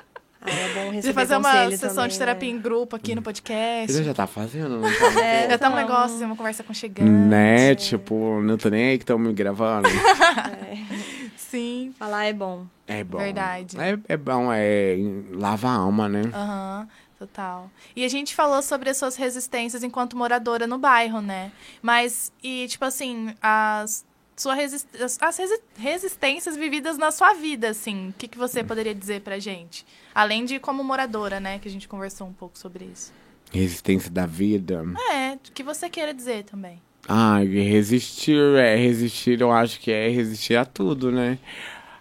Ah, 0.45 0.51
é 0.51 0.73
bom 0.73 0.89
De 0.89 0.95
receber 0.97 1.13
fazer 1.13 1.37
uma 1.37 1.69
sessão 1.71 1.95
também, 1.95 2.09
de 2.09 2.17
terapia 2.19 2.51
né? 2.51 2.57
em 2.57 2.61
grupo 2.61 2.95
aqui 2.95 3.15
no 3.15 3.21
podcast. 3.21 3.93
Você 3.93 4.03
já 4.03 4.13
tá 4.13 4.27
fazendo, 4.27 4.77
não 4.77 4.81
tá? 4.81 5.21
É, 5.23 5.49
Já 5.49 5.57
tá 5.57 5.69
um 5.69 5.75
negócio, 5.75 6.25
uma 6.25 6.35
conversa 6.35 6.61
aconchegante. 6.63 7.09
Né? 7.09 7.75
Tipo, 7.75 8.41
não 8.41 8.57
tô 8.57 8.69
nem 8.69 8.89
aí 8.89 8.97
que 8.97 9.03
estão 9.03 9.17
me 9.17 9.31
gravando. 9.31 9.87
Sim. 11.37 11.93
Falar 11.97 12.25
é 12.25 12.33
bom. 12.33 12.65
É 12.87 13.03
bom. 13.03 13.19
Verdade. 13.19 13.77
É, 13.79 13.97
é 14.13 14.17
bom, 14.17 14.49
é 14.51 14.97
lava 15.31 15.69
a 15.69 15.73
alma, 15.73 16.09
né? 16.09 16.23
Aham, 16.33 16.87
total. 17.17 17.69
E 17.95 18.03
a 18.03 18.07
gente 18.09 18.35
falou 18.35 18.61
sobre 18.61 18.89
as 18.89 18.97
suas 18.97 19.15
resistências 19.15 19.83
enquanto 19.83 20.17
moradora 20.17 20.67
no 20.67 20.77
bairro, 20.77 21.21
né? 21.21 21.51
Mas, 21.81 22.33
e 22.43 22.67
tipo 22.67 22.83
assim, 22.83 23.33
as, 23.41 24.03
sua 24.35 24.53
resist 24.55 24.87
as 25.01 25.17
as 25.21 25.37
resi- 25.37 25.61
resistências 25.77 26.55
vividas 26.55 26.97
na 26.97 27.11
sua 27.11 27.33
vida, 27.33 27.69
assim, 27.69 28.09
o 28.09 28.13
que, 28.13 28.27
que 28.27 28.37
você 28.37 28.63
poderia 28.63 28.93
dizer 28.95 29.21
pra 29.21 29.39
gente? 29.39 29.85
Além 30.13 30.45
de 30.45 30.59
como 30.59 30.83
moradora, 30.83 31.39
né? 31.39 31.59
Que 31.59 31.67
a 31.67 31.71
gente 31.71 31.87
conversou 31.87 32.27
um 32.27 32.33
pouco 32.33 32.57
sobre 32.57 32.85
isso. 32.85 33.11
Resistência 33.51 34.09
da 34.11 34.25
vida. 34.25 34.83
É, 35.11 35.33
o 35.35 35.51
que 35.53 35.63
você 35.63 35.89
queira 35.89 36.13
dizer 36.13 36.43
também. 36.43 36.81
Ah, 37.07 37.39
resistir, 37.39 38.39
é 38.55 38.75
resistir, 38.77 39.41
eu 39.41 39.51
acho 39.51 39.79
que 39.79 39.91
é 39.91 40.07
resistir 40.09 40.55
a 40.55 40.63
tudo, 40.63 41.11
né? 41.11 41.37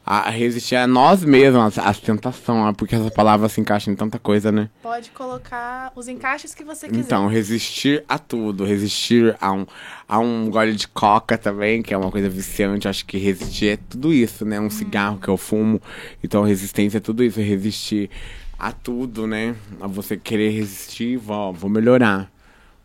A 0.05 0.31
resistir 0.31 0.75
a 0.75 0.85
nós 0.85 1.25
mesmos, 1.25 1.79
as 1.79 1.99
tentações, 2.01 2.67
ah, 2.67 2.73
porque 2.73 2.97
essa 2.97 3.09
palavra 3.09 3.49
se 3.49 3.61
encaixa 3.61 3.89
em 3.89 3.95
tanta 3.95 4.19
coisa, 4.19 4.51
né? 4.51 4.69
Pode 4.83 5.11
colocar 5.11 5.93
os 5.95 6.09
encaixes 6.09 6.53
que 6.55 6.65
você 6.65 6.89
quiser. 6.89 7.01
Então, 7.01 7.29
resistir 7.29 8.05
a 8.09 8.19
tudo, 8.19 8.65
resistir 8.65 9.37
a 9.41 9.53
um, 9.53 9.65
a 10.09 10.19
um 10.19 10.51
gole 10.51 10.75
de 10.75 10.89
coca 10.89 11.39
também, 11.39 11.83
que 11.83 11.95
é 11.95 11.97
uma 11.97 12.11
coisa 12.11 12.29
viciante, 12.29 12.89
acho 12.89 13.07
que 13.07 13.17
resistir 13.17 13.69
é 13.69 13.77
tudo 13.77 14.13
isso, 14.13 14.45
né? 14.45 14.59
Um 14.59 14.71
cigarro 14.71 15.19
que 15.19 15.29
eu 15.29 15.37
fumo, 15.37 15.81
então 16.23 16.43
resistência 16.43 16.99
é 16.99 17.01
tudo 17.01 17.23
isso, 17.23 17.41
resistir 17.41 18.11
a 18.59 18.73
tudo, 18.73 19.27
né? 19.27 19.55
A 19.81 19.87
você 19.87 20.17
querer 20.17 20.51
resistir, 20.51 21.17
vou, 21.17 21.53
vou 21.53 21.71
melhorar, 21.71 22.29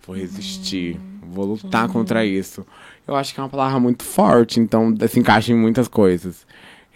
vou 0.06 0.16
resistir, 0.16 1.00
vou 1.22 1.46
lutar 1.46 1.88
contra 1.88 2.24
isso. 2.24 2.66
Eu 3.08 3.16
acho 3.16 3.34
que 3.34 3.40
é 3.40 3.44
uma 3.44 3.50
palavra 3.50 3.80
muito 3.80 4.04
forte, 4.04 4.60
então 4.60 4.94
se 5.08 5.20
encaixa 5.20 5.52
em 5.52 5.56
muitas 5.56 5.88
coisas. 5.88 6.46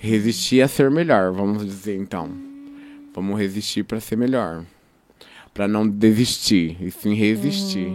Resistir 0.03 0.63
a 0.63 0.67
ser 0.67 0.89
melhor, 0.89 1.31
vamos 1.31 1.63
dizer 1.63 1.95
então. 1.95 2.31
Vamos 3.13 3.37
resistir 3.39 3.83
para 3.83 3.99
ser 3.99 4.15
melhor. 4.15 4.65
Pra 5.53 5.67
não 5.67 5.87
desistir, 5.87 6.75
e 6.81 6.89
sim 6.89 7.13
resistir. 7.13 7.93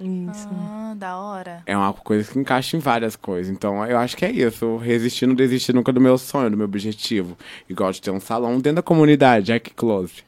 Isso. 0.00 0.48
Ah, 0.50 0.94
da 0.96 1.16
hora. 1.16 1.62
É 1.64 1.76
uma 1.76 1.92
coisa 1.92 2.28
que 2.32 2.36
encaixa 2.40 2.76
em 2.76 2.80
várias 2.80 3.14
coisas. 3.14 3.54
Então, 3.54 3.86
eu 3.86 3.96
acho 3.96 4.16
que 4.16 4.24
é 4.24 4.32
isso. 4.32 4.78
Resistir, 4.78 5.26
não 5.26 5.34
desistir 5.36 5.72
nunca 5.72 5.92
do 5.92 6.00
meu 6.00 6.18
sonho, 6.18 6.50
do 6.50 6.56
meu 6.56 6.64
objetivo. 6.66 7.38
Igual 7.70 7.92
de 7.92 8.02
ter 8.02 8.10
um 8.10 8.18
salão 8.18 8.54
dentro 8.54 8.76
da 8.76 8.82
comunidade, 8.82 9.52
é 9.52 9.60
que 9.60 9.72
close. 9.72 10.24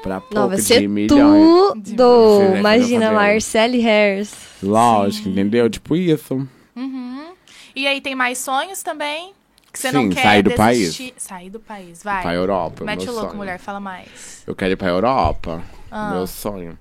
Pra 0.00 0.20
pouco 0.20 0.34
Não, 0.36 0.46
vai 0.48 0.58
de 0.58 0.62
ser 0.62 0.88
milhões. 0.88 1.72
tudo. 1.82 2.52
Que 2.52 2.58
Imagina. 2.60 3.10
Marcele 3.10 3.84
Hairs. 3.84 4.32
Lógico, 4.62 5.28
entendeu? 5.28 5.68
Tipo 5.68 5.96
isso. 5.96 6.46
Uhum. 6.76 7.24
E 7.74 7.84
aí 7.88 8.00
tem 8.00 8.14
mais 8.14 8.38
sonhos 8.38 8.80
também? 8.84 9.32
Que 9.76 9.82
você 9.82 9.90
Sim, 9.90 9.94
não 9.94 10.08
quer 10.08 10.22
sair 10.22 10.42
do 10.42 10.50
desistir? 10.50 11.14
Sair 11.18 11.50
do 11.50 11.60
país, 11.60 12.02
vai. 12.02 12.22
Pra 12.22 12.32
Europa. 12.32 12.82
Mete 12.82 13.10
o 13.10 13.12
louco, 13.12 13.26
sonho. 13.26 13.36
mulher, 13.36 13.58
fala 13.58 13.78
mais. 13.78 14.42
Eu 14.46 14.56
quero 14.56 14.72
ir 14.72 14.76
pra 14.76 14.88
Europa. 14.88 15.62
Ah. 15.90 16.12
Meu 16.12 16.26
sonho 16.26 16.78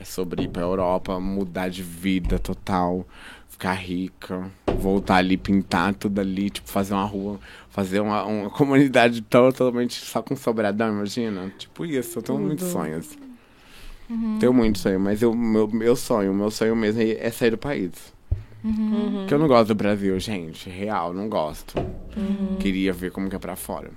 é 0.00 0.04
sobre 0.04 0.42
ir 0.42 0.48
pra 0.48 0.62
Europa, 0.62 1.20
mudar 1.20 1.68
de 1.68 1.84
vida 1.84 2.40
total, 2.40 3.06
ficar 3.48 3.74
rica, 3.74 4.50
voltar 4.76 5.18
ali, 5.18 5.36
pintar 5.36 5.94
tudo 5.94 6.20
ali, 6.20 6.50
tipo, 6.50 6.68
fazer 6.68 6.94
uma 6.94 7.04
rua, 7.04 7.38
fazer 7.70 8.00
uma, 8.00 8.24
uma 8.24 8.50
comunidade 8.50 9.22
totalmente 9.22 9.94
só 9.94 10.20
com 10.20 10.34
sobradão, 10.34 10.88
imagina? 10.88 11.48
Tipo 11.56 11.86
isso, 11.86 12.18
eu 12.18 12.22
tenho 12.22 12.40
muitos 12.40 12.66
sonhos. 12.66 13.16
Uhum. 14.10 14.38
Tenho 14.40 14.52
muitos 14.52 14.82
sonhos, 14.82 15.00
mas 15.00 15.22
eu, 15.22 15.32
meu, 15.32 15.68
meu 15.68 15.94
sonho, 15.94 16.34
meu 16.34 16.50
sonho 16.50 16.74
mesmo 16.74 17.00
é 17.00 17.30
sair 17.30 17.50
do 17.50 17.58
país. 17.58 18.11
Uhum. 18.64 19.12
Porque 19.20 19.34
eu 19.34 19.38
não 19.38 19.48
gosto 19.48 19.68
do 19.68 19.74
Brasil, 19.74 20.18
gente. 20.20 20.70
Real, 20.70 21.12
não 21.12 21.28
gosto. 21.28 21.78
Uhum. 22.16 22.56
Queria 22.60 22.92
ver 22.92 23.10
como 23.10 23.28
que 23.28 23.36
é 23.36 23.38
pra 23.38 23.56
fora. 23.56 23.90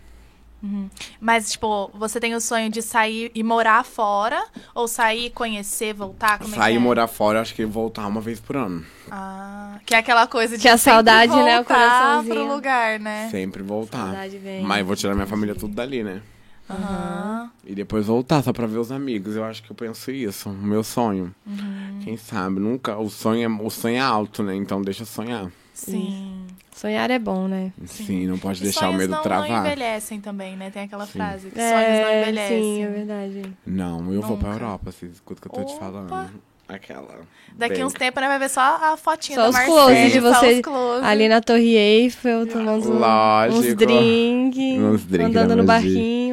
Mas, 1.22 1.52
tipo, 1.52 1.92
você 1.94 2.20
tem 2.20 2.34
o 2.34 2.42
sonho 2.42 2.72
de 2.72 2.82
sair 2.82 3.32
e 3.36 3.44
morar 3.44 3.86
fora? 3.86 4.44
Ou 4.74 4.88
sair, 4.88 5.30
conhecer, 5.30 5.94
voltar? 5.94 6.40
Como 6.40 6.56
é 6.56 6.58
Sair 6.58 6.72
que 6.74 6.78
e 6.80 6.82
é? 6.82 6.84
morar 6.84 7.06
fora, 7.08 7.40
acho 7.40 7.54
que 7.54 7.64
voltar 7.66 8.08
uma 8.08 8.20
vez 8.20 8.40
por 8.40 8.56
ano. 8.58 8.84
Ah, 9.12 9.78
que 9.86 9.94
é 9.94 10.00
aquela 10.00 10.26
coisa 10.26 10.56
de 10.58 10.64
Que 10.64 10.68
a 10.68 10.76
sempre 10.76 10.94
saudade, 10.94 11.32
né, 11.36 11.60
o 11.60 11.64
voltar 11.64 11.66
coraçãozinho. 11.66 12.34
pro 12.34 12.56
lugar, 12.56 13.00
né? 13.00 13.30
Sempre 13.30 13.62
voltar. 13.62 14.06
Saudade 14.06 14.38
vem. 14.40 14.64
Mas 14.64 14.80
eu 14.80 14.86
vou 14.88 14.96
tirar 14.96 15.14
minha 15.14 15.28
família 15.28 15.54
tudo 15.54 15.76
dali, 15.76 16.04
né? 16.04 16.24
Aham. 16.70 17.50
E 17.66 17.74
depois 17.76 18.06
voltar 18.06 18.44
só 18.44 18.52
pra 18.54 18.66
ver 18.68 18.78
os 18.78 18.92
amigos. 18.92 19.36
Eu 19.36 19.44
acho 19.44 19.62
que 19.64 19.72
eu 19.72 19.76
penso 19.76 20.12
isso. 20.12 20.50
Meu 20.50 20.84
sonho. 20.84 21.34
Uhum. 21.46 22.00
Quem 22.04 22.18
sabe? 22.18 22.60
Nunca. 22.60 22.98
O 22.98 23.10
sonho, 23.10 23.44
é, 23.44 23.64
o 23.64 23.70
sonho 23.70 23.96
é 23.98 24.00
alto, 24.00 24.42
né? 24.44 24.56
Então 24.56 24.82
deixa 24.82 25.06
sonhar. 25.06 25.52
Sim. 25.74 26.46
Sonhar 26.74 27.10
é 27.10 27.18
bom, 27.20 27.48
né? 27.48 27.72
Sim, 27.86 28.28
não 28.28 28.38
pode 28.38 28.60
E 28.60 28.64
deixar 28.64 28.82
o 28.82 28.84
sonhos 28.92 28.98
medo 29.02 29.12
não, 29.12 29.22
travar. 29.24 29.50
não 29.50 29.58
envelhecem 29.66 30.20
também, 30.20 30.56
né? 30.58 30.70
Tem 30.70 30.84
aquela 30.84 31.06
Sim. 31.06 31.14
frase 31.14 31.50
que 31.50 31.56
sonhos 31.56 31.72
não 31.72 31.72
É, 32.08 32.22
envelhecem. 32.24 32.62
sim, 32.62 32.84
é 32.84 32.88
verdade. 32.90 33.42
Não, 33.66 34.14
eu 34.14 34.22
vou 34.22 34.38
pra 34.38 34.52
Nunca. 34.52 34.64
Europa, 34.66 34.92
vocês 34.92 35.14
escutam 35.14 35.38
o 35.38 35.42
que 35.54 35.60
eu 35.60 35.64
tô 35.64 35.70
te 35.70 35.76
Opa. 35.76 35.86
falando. 35.86 36.32
Aquela. 36.68 37.20
Daqui 37.56 37.76
bem- 37.76 37.84
uns 37.86 37.94
tempos, 37.94 38.20
né, 38.22 38.28
vai 38.28 38.40
ver 38.40 38.50
só 38.50 38.60
a 38.60 38.98
fotinha 38.98 39.36
Só 39.36 39.44
da 39.44 39.50
os 39.50 39.54
Marcele, 39.56 39.76
close 39.78 40.10
de 40.12 40.22
só 40.22 40.34
você 40.34 40.54
os 40.56 40.62
close. 40.62 41.06
ali 41.06 41.30
na 41.30 41.40
Torre 41.40 41.76
Eiffel, 41.78 42.48
tomando 42.48 42.90
Lógico. 42.92 43.60
uns 43.60 43.76
drinks, 43.76 44.80
Uns 44.82 45.06
drink 45.06 45.30
andando 45.30 45.50
da 45.50 45.56
no 45.58 45.64
barquinho. 45.64 46.25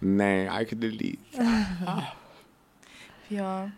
Né? 0.00 0.48
Ai, 0.48 0.64
que 0.64 0.74
delícia. 0.74 1.18
Pior. 3.28 3.70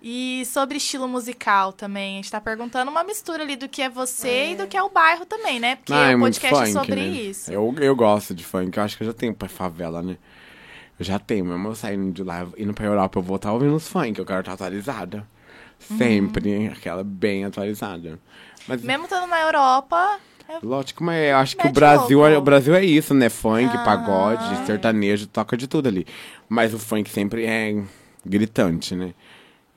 E 0.00 0.44
sobre 0.46 0.76
estilo 0.76 1.08
musical 1.08 1.72
também, 1.72 2.14
a 2.14 2.16
gente 2.16 2.30
tá 2.30 2.40
perguntando 2.40 2.90
uma 2.90 3.02
mistura 3.02 3.42
ali 3.42 3.56
do 3.56 3.68
que 3.68 3.82
é 3.82 3.88
você 3.88 4.52
e 4.52 4.56
do 4.56 4.66
que 4.66 4.76
é 4.76 4.82
o 4.82 4.88
bairro 4.90 5.26
também, 5.26 5.58
né? 5.58 5.76
Porque 5.76 5.92
Ah, 5.92 6.10
é 6.12 6.16
o 6.16 6.20
podcast 6.20 6.54
é 6.62 6.66
funk, 6.66 6.72
sobre 6.72 6.94
né? 7.00 7.06
isso. 7.08 7.50
Eu, 7.52 7.74
eu 7.80 7.96
gosto 7.96 8.34
de 8.34 8.44
funk, 8.44 8.76
eu 8.76 8.82
acho 8.84 8.96
que 8.96 9.02
eu 9.02 9.06
já 9.08 9.12
tenho 9.12 9.34
pra 9.34 9.48
favela, 9.48 10.02
né? 10.02 10.16
Eu 10.98 11.04
já 11.04 11.18
tenho, 11.18 11.44
mesmo 11.44 11.68
eu 11.68 11.74
saindo 11.74 12.12
de 12.12 12.22
lá, 12.22 12.46
indo 12.56 12.72
pra 12.72 12.86
Europa, 12.86 13.18
eu 13.18 13.22
vou 13.22 13.36
estar 13.36 13.52
ouvindo 13.52 13.74
os 13.74 13.88
funk, 13.88 14.16
eu 14.18 14.24
quero 14.24 14.40
estar 14.40 14.52
atualizada. 14.52 15.26
Sempre, 15.78 16.68
aquela 16.68 17.02
bem 17.02 17.44
atualizada. 17.44 18.18
Mas, 18.68 18.80
Mesmo 18.82 19.04
estando 19.04 19.26
na 19.26 19.40
Europa, 19.40 20.18
é- 20.18 20.33
lógico, 20.62 21.02
mas 21.04 21.28
eu 21.30 21.36
acho 21.36 21.56
que 21.56 21.66
o 21.66 21.72
Brasil, 21.72 22.26
é- 22.26 22.38
o 22.38 22.42
Brasil 22.42 22.74
é 22.74 22.84
isso, 22.84 23.12
né? 23.14 23.28
Funk, 23.28 23.70
Ah. 23.76 23.84
pagode, 23.84 24.66
sertanejo, 24.66 25.26
toca 25.26 25.56
de 25.56 25.66
tudo 25.66 25.88
ali. 25.88 26.06
Mas 26.48 26.72
o 26.74 26.78
funk 26.78 27.10
sempre 27.10 27.44
é 27.46 27.82
gritante, 28.24 28.94
né? 28.94 29.14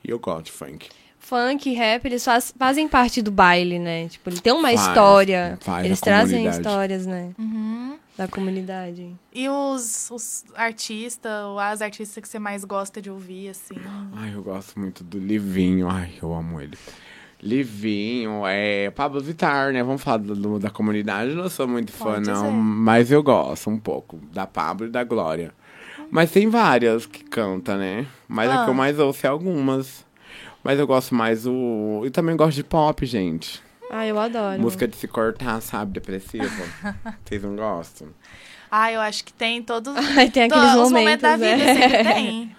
E 0.04 0.10
eu 0.10 0.18
gosto 0.18 0.46
de 0.46 0.52
funk. 0.52 0.88
Funk, 1.18 1.70
rap, 1.74 2.06
eles 2.06 2.24
faz- 2.24 2.54
fazem 2.58 2.88
parte 2.88 3.20
do 3.20 3.30
baile, 3.30 3.78
né? 3.78 4.08
Tipo, 4.08 4.30
ele 4.30 4.40
tem 4.40 4.52
uma 4.52 4.68
Faz, 4.68 4.80
história. 4.80 5.58
faz 5.60 5.84
eles 5.84 6.00
a 6.00 6.04
trazem 6.04 6.38
comunidade. 6.38 6.66
histórias, 6.66 7.06
né? 7.06 7.30
Uhum. 7.38 7.98
Da 8.16 8.26
comunidade. 8.26 9.14
E 9.32 9.48
os, 9.48 10.10
os 10.10 10.44
artistas, 10.56 11.44
ou 11.44 11.58
as 11.58 11.82
artistas 11.82 12.20
que 12.22 12.28
você 12.28 12.38
mais 12.38 12.64
gosta 12.64 13.00
de 13.02 13.10
ouvir, 13.10 13.50
assim? 13.50 13.74
Ai, 14.16 14.34
eu 14.34 14.42
gosto 14.42 14.78
muito 14.80 15.04
do 15.04 15.18
Livinho. 15.18 15.88
Ai, 15.88 16.14
eu 16.22 16.32
amo 16.34 16.60
ele. 16.60 16.76
Livinho, 17.42 18.42
é 18.46 18.90
Pablo 18.90 19.20
Vittar, 19.20 19.72
né? 19.72 19.82
Vamos 19.82 20.02
falar 20.02 20.18
do- 20.18 20.58
da 20.58 20.70
comunidade. 20.70 21.30
Eu 21.30 21.36
não 21.36 21.48
sou 21.48 21.68
muito 21.68 21.92
fã, 21.92 22.14
Pode 22.14 22.26
não. 22.28 22.44
ser. 22.46 22.50
Mas 22.52 23.10
eu 23.10 23.22
gosto 23.22 23.70
um 23.70 23.78
pouco 23.78 24.18
da 24.32 24.46
Pablo 24.46 24.86
e 24.86 24.90
da 24.90 25.04
Glória. 25.04 25.52
Mas 26.10 26.30
tem 26.32 26.48
várias 26.48 27.06
que 27.06 27.22
canta, 27.24 27.76
né? 27.76 28.06
Mas 28.26 28.50
a 28.50 28.62
Ah. 28.62 28.64
que 28.64 28.70
eu 28.70 28.74
mais 28.74 28.98
ouço 28.98 29.26
é 29.26 29.30
algumas. 29.30 30.04
Mas 30.64 30.78
eu 30.78 30.86
gosto 30.86 31.14
mais 31.14 31.46
o. 31.46 32.02
E 32.04 32.10
também 32.10 32.36
gosto 32.36 32.56
de 32.56 32.64
pop, 32.64 33.04
gente. 33.06 33.62
Ah, 33.90 34.06
eu 34.06 34.18
adoro. 34.18 34.60
Música 34.60 34.86
de 34.88 34.96
se 34.96 35.06
cortar, 35.08 35.60
sabe? 35.62 35.92
Depressiva. 35.92 36.44
Vocês 37.24 37.42
não 37.42 37.54
gostam? 37.56 38.08
Ah, 38.70 38.92
eu 38.92 39.00
acho 39.00 39.24
que 39.24 39.32
tem 39.32 39.62
todos. 39.62 39.94
Ai, 39.96 40.28
tem 40.30 40.42
aqueles 40.44 40.72
to- 40.72 40.82
os 40.82 40.90
momentos, 40.90 40.92
momentos 40.92 41.22
da 41.22 41.36
vida 41.36 41.56
né? 41.56 41.74
sempre 41.74 42.14
tem. 42.14 42.56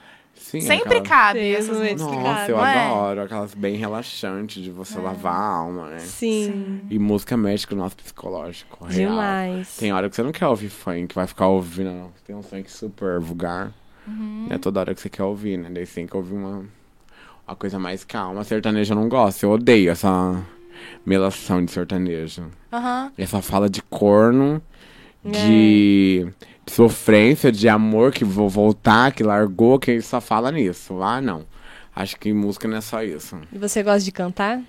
Sim, 0.50 0.62
sempre 0.62 0.98
aquelas- 0.98 1.08
cabe 1.08 1.40
os 1.52 1.58
essas 1.60 1.78
músicas. 1.78 2.02
que 2.02 2.16
Nossa, 2.18 2.52
eu 2.52 2.58
não 2.58 2.66
é? 2.66 2.86
adoro. 2.88 3.22
Aquelas 3.22 3.54
bem 3.54 3.76
relaxantes 3.76 4.64
de 4.64 4.72
você 4.72 4.98
lavar 5.00 5.34
a 5.34 5.46
alma, 5.58 5.90
né? 5.90 6.00
Sim, 6.00 6.82
E 6.90 6.98
música 6.98 7.38
mexe 7.38 7.68
com 7.68 7.76
o 7.76 7.78
nosso 7.78 7.96
psicológico. 7.98 8.86
Real. 8.86 9.12
demais. 9.12 9.78
Tem 9.78 9.94
hora 9.94 10.10
que 10.10 10.16
você 10.16 10.24
não 10.24 10.32
quer 10.32 10.48
ouvir 10.48 10.70
funk, 10.70 11.14
vai 11.14 11.28
ficar 11.28 11.48
ouvindo. 11.48 12.12
Tem 12.26 12.36
um 12.36 12.42
funk 12.42 12.72
super 12.72 13.20
vulgar. 13.20 13.72
Uhum. 14.08 14.46
Não 14.50 14.56
é 14.56 14.58
toda 14.58 14.80
hora 14.80 14.96
que 14.96 15.02
você 15.02 15.10
quer 15.10 15.24
ouvir, 15.24 15.58
né? 15.58 15.70
Daí 15.72 15.86
você 15.86 15.94
tem 15.96 16.08
que 16.08 16.18
ouvir 16.18 16.34
uma, 16.34 16.66
uma 17.48 17.56
coisa 17.56 17.78
mais 17.78 18.04
calma. 18.04 18.44
Sertanejo 18.44 18.94
eu 18.94 18.96
não 18.98 19.08
gosto, 19.08 19.44
eu 19.44 19.52
odeio 19.52 19.92
essa 19.92 20.42
melação 21.06 21.64
de 21.64 21.72
sertanejo. 21.72 22.46
Aham. 22.72 23.12
Essa 23.18 23.42
fala 23.42 23.70
de 23.70 23.82
corno, 23.84 24.62
de, 25.24 26.26
de 26.66 26.72
sofrência, 26.72 27.52
de 27.52 27.68
amor 27.70 28.12
que 28.12 28.24
vou 28.24 28.50
voltar, 28.50 29.12
que 29.12 29.24
largou, 29.24 29.80
que 29.80 30.02
só 30.02 30.20
fala 30.22 30.52
nisso. 30.52 31.02
Ah, 31.02 31.20
não. 31.22 31.46
Acho 31.96 32.18
que 32.18 32.32
música 32.34 32.68
não 32.68 32.78
é 32.78 32.82
só 32.82 33.04
isso. 33.04 33.38
E 33.52 33.58
você 33.58 33.84
gosta 33.84 34.00
de 34.02 34.12
cantar? 34.12 34.62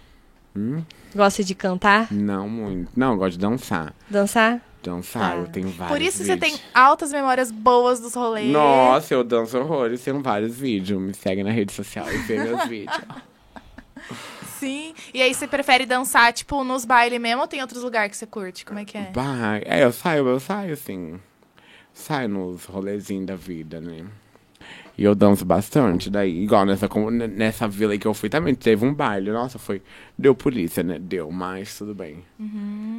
Hum? 0.57 0.83
Gosta 1.15 1.45
de 1.45 1.55
cantar? 1.55 2.09
Não 2.13 2.49
muito. 2.49 2.91
Não, 2.97 3.13
eu 3.13 3.19
gosto 3.19 3.33
de 3.33 3.39
dançar. 3.39 3.95
Dançar? 4.09 4.61
Dançar, 4.83 5.33
Tá. 5.33 5.37
eu 5.37 5.47
tenho 5.47 5.69
vários 5.69 5.97
Por 5.99 6.03
isso 6.03 6.25
você 6.25 6.37
tem 6.39 6.53
vídeos. 6.53 6.71
altas 6.75 7.13
memórias 7.13 7.51
boas 7.53 8.01
dos 8.01 8.15
rolês. 8.15 8.51
Nossa, 8.51 9.13
eu 9.13 9.23
danço 9.23 9.59
horrores, 9.59 10.03
tenho 10.03 10.21
vários 10.23 10.57
vídeos. 10.57 11.01
Me 11.01 11.13
segue 11.15 11.43
na 11.45 11.51
rede 11.51 11.73
social 11.73 12.11
e 12.11 12.17
vê 12.19 12.43
meus 12.43 12.65
vídeos. 12.67 12.99
Sim. 14.61 14.95
E 15.13 15.23
aí 15.23 15.35
você 15.35 15.47
prefere 15.47 15.87
dançar, 15.87 16.33
tipo, 16.33 16.63
nos 16.63 16.85
bailes 16.85 17.21
mesmo 17.21 17.43
ou 17.43 17.49
tem 17.49 17.61
outros 17.61 17.83
lugares 17.83 18.11
que 18.11 18.17
você 18.17 18.27
curte? 18.27 18.65
Como 18.65 18.79
é 18.79 18.85
que 18.85 18.97
é? 18.97 19.11
Bah, 19.15 19.59
é, 19.65 19.85
eu 19.85 19.93
saio, 19.93 20.29
eu 20.29 20.41
saio 20.41 20.73
assim. 20.75 21.19
Saio 21.93 22.29
nos 22.29 22.65
rolezinhos 22.65 23.27
da 23.27 23.37
vida, 23.37 23.81
né? 23.81 24.05
E 24.97 25.05
eu 25.05 25.15
danço 25.15 25.45
bastante. 25.45 26.11
Daí, 26.11 26.43
igual 26.43 26.67
nessa, 26.67 26.89
nessa 27.29 27.67
vila 27.67 27.93
aí 27.93 27.99
que 27.99 28.07
eu 28.07 28.13
fui, 28.13 28.29
também 28.29 28.55
teve 28.55 28.85
um 28.85 28.93
baile. 28.93 29.31
Nossa, 29.31 29.59
foi. 29.59 29.83
Deu 30.17 30.35
polícia, 30.35 30.83
né? 30.83 30.99
Deu, 30.99 31.31
mas 31.31 31.77
tudo 31.79 31.95
bem. 31.95 32.23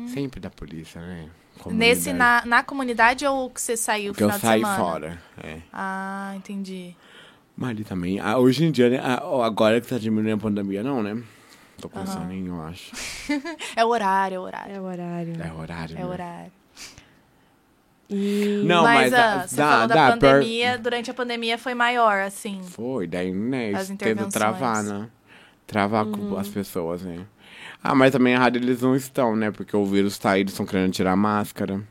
Sempre 0.08 0.40
dá 0.40 0.50
polícia, 0.50 1.00
né? 1.00 1.30
Uhum. 1.64 1.74
Nesse, 1.74 2.06
Comunidade. 2.06 2.48
na, 2.48 2.58
na 2.58 2.64
comunidade 2.64 3.26
ou 3.26 3.50
que 3.50 3.62
você 3.62 3.78
saiu 3.78 4.14
Que 4.14 4.24
eu 4.24 4.32
final 4.32 4.40
de 4.40 4.66
saí 4.66 4.78
fora. 4.78 5.22
É. 5.44 5.58
Ah, 5.72 6.34
entendi. 6.36 6.96
Mas 7.56 7.70
ali 7.70 7.84
também. 7.84 8.20
ah, 8.20 8.40
hoje 8.40 8.66
em 8.66 8.72
dia, 8.72 8.90
né? 8.90 9.00
ah, 9.04 9.22
agora 9.46 9.80
que 9.80 9.88
tá 9.88 10.00
diminuindo 10.00 10.34
a 10.34 10.38
pandemia, 10.38 10.82
não, 10.82 11.04
né? 11.04 11.22
Tô 11.82 11.90
com 11.90 12.00
Aham. 12.00 12.06
soninho, 12.08 12.56
eu 12.56 12.62
acho. 12.62 12.92
É 13.76 13.84
o 13.84 13.88
horário, 13.90 14.36
é 14.36 14.40
o 14.40 14.44
horário. 14.44 14.74
É 14.76 14.80
o 14.80 14.84
horário. 14.84 15.34
É 15.42 15.54
horário. 15.54 15.96
É 15.96 16.00
né? 16.00 16.06
o 16.06 16.10
horário. 16.10 16.52
E... 18.10 18.62
Não, 18.66 18.84
mas 18.84 19.12
mas 19.12 19.14
ah, 19.14 19.18
dá- 19.38 19.48
você 19.48 19.56
dá- 19.56 19.72
falou 19.72 19.88
da 19.88 19.96
dá, 19.96 20.18
pior- 20.18 20.32
pandemia, 20.34 20.78
durante 20.78 21.10
a 21.10 21.14
pandemia 21.14 21.58
foi 21.58 21.74
maior, 21.74 22.20
assim. 22.22 22.62
Foi, 22.64 23.08
daí, 23.08 23.32
né? 23.34 23.72
Tendo 23.98 24.28
travar, 24.28 24.84
né? 24.84 25.08
Travar 25.66 26.06
com 26.06 26.20
Uhum. 26.22 26.38
as 26.38 26.50
pessoas, 26.50 27.02
né? 27.02 27.26
Ah, 27.82 27.96
mas 27.96 28.12
também 28.12 28.34
errado 28.34 28.58
eles 28.58 28.82
não 28.82 28.96
estão, 28.96 29.36
né? 29.36 29.50
Porque 29.50 29.76
o 29.76 29.86
vírus 29.86 30.18
tá 30.20 30.32
aí, 30.32 30.42
eles 30.42 30.52
estão 30.52 30.66
querendo 30.66 30.92
tirar 30.92 31.14
a 31.14 31.16
máscara. 31.16 31.82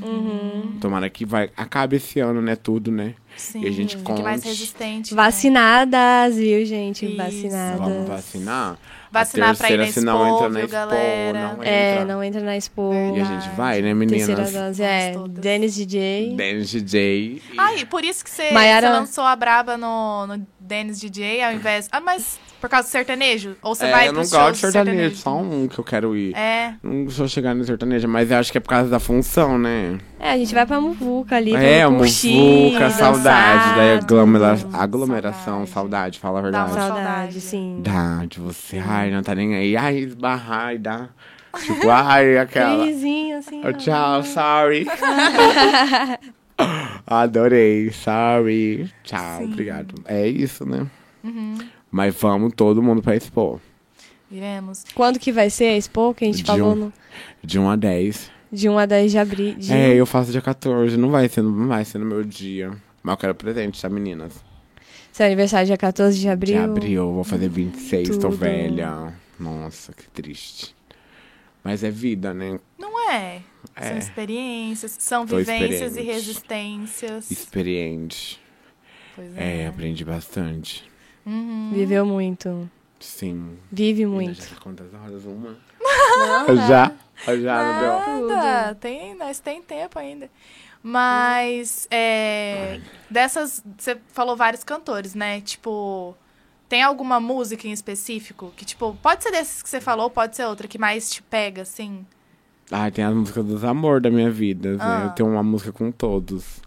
Uhum. 0.00 0.78
Tomara 0.80 1.10
que 1.10 1.26
vai. 1.26 1.50
Acabe 1.56 1.96
esse 1.96 2.20
ano, 2.20 2.40
né? 2.40 2.54
Tudo, 2.56 2.90
né? 2.92 3.14
Sim. 3.36 3.62
E 3.64 3.66
a 3.68 3.70
gente 3.70 3.96
Fique 3.96 4.22
mais 4.22 4.40
conte. 4.42 4.48
resistente. 4.48 5.14
né? 5.14 5.22
Vacinadas, 5.22 6.36
viu, 6.36 6.64
gente? 6.64 7.06
Isso. 7.06 7.16
Vacinadas. 7.16 7.78
Vamos 7.78 8.08
vacinar. 8.08 8.76
Vacinar 9.10 9.50
a 9.50 9.54
pra 9.54 9.70
ir 9.70 9.76
terceira, 9.76 9.84
na 9.86 9.92
se 9.92 10.00
não 10.00 10.24
Expo, 10.24 10.36
entra 10.36 10.48
na 10.48 10.60
Expo, 10.60 10.72
galera? 10.72 11.38
não 11.42 11.52
entra. 11.52 11.68
É, 11.68 12.04
não 12.06 12.24
entra 12.24 12.40
na 12.40 12.56
Expo. 12.56 12.92
E 13.14 13.20
a 13.20 13.24
gente 13.24 13.48
vai, 13.56 13.82
né, 13.82 13.92
meninas? 13.92 14.26
Terceira 14.26 14.66
dose, 14.68 14.82
é. 14.82 15.14
Dennis 15.28 15.74
DJ. 15.74 16.34
Dennis 16.34 16.70
DJ. 16.70 17.42
e- 17.52 17.80
e 17.80 17.84
por 17.84 18.02
isso 18.04 18.24
que 18.24 18.30
você, 18.30 18.50
Maiara- 18.52 18.86
você 18.88 18.92
lançou 18.94 19.24
a 19.24 19.36
Braba 19.36 19.76
no, 19.76 20.26
no 20.26 20.46
Dennis 20.58 20.98
DJ 20.98 21.42
ao 21.42 21.52
invés... 21.52 21.90
Ah, 21.92 22.00
mas 22.00 22.40
por 22.58 22.70
causa 22.70 22.88
do 22.88 22.90
sertanejo? 22.90 23.54
Ou 23.60 23.74
você 23.74 23.84
é, 23.84 23.90
vai 23.90 24.08
eu 24.08 24.14
não 24.14 24.22
gosto 24.22 24.52
de 24.52 24.58
sertanejo, 24.58 24.96
sertanejo? 24.96 25.16
só 25.16 25.36
um 25.36 25.68
que 25.68 25.78
eu 25.78 25.84
quero 25.84 26.16
ir. 26.16 26.34
É, 26.34 26.74
Não 26.82 27.10
sou 27.10 27.28
chegar 27.28 27.54
no 27.54 27.64
sertanejo, 27.64 28.08
mas 28.08 28.30
eu 28.30 28.38
acho 28.38 28.50
que 28.50 28.56
é 28.56 28.60
por 28.62 28.70
causa 28.70 28.88
da 28.88 28.98
função, 28.98 29.58
né? 29.58 29.98
É, 30.22 30.30
a 30.30 30.36
gente 30.38 30.54
vai 30.54 30.64
pra 30.64 30.80
Muvuca 30.80 31.36
ali. 31.36 31.52
É, 31.52 31.84
muvuca, 31.88 32.90
saudade 32.90 33.74
da 33.76 33.96
aglomera 33.98 34.56
aglomeração, 34.72 35.66
Saudade. 35.66 35.70
saudade, 35.70 36.18
fala 36.20 36.38
a 36.38 36.42
Dá 36.42 36.64
verdade. 36.64 36.72
uma 36.72 36.86
Saudade, 36.86 37.40
sim. 37.40 37.80
Dá 37.82 38.24
de 38.28 38.38
você, 38.38 38.78
ai, 38.78 39.10
não 39.10 39.20
tá 39.22 39.34
nem 39.34 39.54
aí, 39.56 39.76
ai, 39.76 39.96
esbarrar, 39.98 40.66
ai, 40.66 40.78
dá. 40.78 41.08
Tipo, 41.60 41.90
ai, 41.90 42.38
aquela. 42.38 42.84
Risinho, 42.84 43.38
assim. 43.38 43.62
Oh, 43.66 43.72
tchau, 43.72 44.22
sorry. 44.22 44.86
Adorei, 47.06 47.90
sorry. 47.90 48.90
Tchau, 49.02 49.44
obrigado. 49.44 49.94
É 50.06 50.26
isso, 50.26 50.64
né? 50.64 50.86
Uhum. 51.24 51.58
Mas 51.90 52.14
vamos 52.14 52.52
todo 52.54 52.82
mundo 52.82 53.02
pra 53.02 53.16
expor. 53.16 53.58
Iremos. 54.30 54.84
Quando 54.94 55.18
que 55.18 55.30
vai 55.30 55.50
ser 55.50 55.64
a 55.64 55.76
Expo 55.76 56.14
que 56.14 56.24
a 56.24 56.28
gente 56.28 56.38
De 56.38 56.44
falou 56.44 56.72
um- 56.72 56.76
no, 56.76 56.92
De 57.44 57.58
1 57.58 57.68
a 57.68 57.76
10. 57.76 58.30
De 58.52 58.68
1 58.68 58.78
a 58.78 58.86
10 58.86 59.10
de 59.12 59.18
abril? 59.18 59.54
De... 59.54 59.72
É, 59.72 59.94
eu 59.94 60.04
faço 60.06 60.30
dia 60.30 60.42
14. 60.42 60.96
Não 60.96 61.10
vai 61.10 61.28
ser, 61.28 61.42
não 61.42 61.68
vai 61.68 61.84
ser 61.84 61.98
no 61.98 62.04
meu 62.06 62.22
dia. 62.22 62.70
Mas 63.02 63.12
eu 63.14 63.16
quero 63.18 63.34
presente, 63.34 63.80
tá, 63.80 63.88
meninas? 63.88 64.32
Seu 65.12 65.26
aniversário 65.26 65.64
é 65.64 65.66
dia 65.66 65.76
14 65.76 66.18
de 66.18 66.28
abril. 66.28 66.54
De 66.56 66.62
abril, 66.64 67.02
eu 67.02 67.12
vou 67.12 67.24
fazer 67.24 67.48
26, 67.48 68.08
tô 68.10 68.28
Tudo. 68.28 68.36
velha. 68.36 69.12
Nossa, 69.38 69.92
que 69.92 70.08
triste. 70.10 70.74
Mas 71.64 71.82
é 71.84 71.90
vida, 71.90 72.32
né? 72.34 72.58
Não 72.78 73.10
é. 73.10 73.40
São 73.80 73.94
É. 73.94 73.98
experiências, 73.98 74.96
são 74.98 75.26
Tô 75.26 75.36
vivências 75.36 75.96
e 75.96 76.02
resistências. 76.02 77.30
Experiente. 77.30 78.40
Pois 79.14 79.36
É, 79.36 79.62
é. 79.62 79.66
aprendi 79.66 80.04
bastante. 80.04 80.84
Uhum. 81.24 81.70
Viveu 81.74 82.04
muito. 82.06 82.68
Sim. 82.98 83.56
Vive 83.70 84.06
muito. 84.06 84.40
Já 84.42 84.56
quantas 84.60 84.92
horas? 84.94 85.24
Uma? 85.24 85.56
Não, 85.80 86.56
Já? 86.68 86.92
Já? 87.26 88.20
Nada, 88.28 88.74
tem, 88.76 89.14
nós 89.16 89.38
tem 89.38 89.62
tempo 89.62 89.98
ainda. 89.98 90.28
Mas, 90.82 91.86
é, 91.90 92.80
dessas, 93.08 93.62
você 93.78 93.96
falou 94.08 94.36
vários 94.36 94.64
cantores, 94.64 95.14
né? 95.14 95.40
Tipo, 95.40 96.16
tem 96.68 96.82
alguma 96.82 97.20
música 97.20 97.68
em 97.68 97.72
específico 97.72 98.52
que, 98.56 98.64
tipo, 98.64 98.96
pode 99.00 99.22
ser 99.22 99.30
desses 99.30 99.62
que 99.62 99.68
você 99.68 99.80
falou, 99.80 100.10
pode 100.10 100.34
ser 100.34 100.44
outra 100.46 100.66
que 100.66 100.78
mais 100.78 101.08
te 101.10 101.22
pega, 101.22 101.62
assim? 101.62 102.04
Ah, 102.70 102.90
tem 102.90 103.04
as 103.04 103.14
músicas 103.14 103.44
dos 103.44 103.62
amor 103.64 104.00
da 104.00 104.10
minha 104.10 104.30
vida, 104.30 104.72
né? 104.72 104.78
Ah. 104.80 105.04
Eu 105.04 105.10
tenho 105.10 105.28
uma 105.28 105.42
música 105.42 105.70
com 105.72 105.92
todos. 105.92 106.60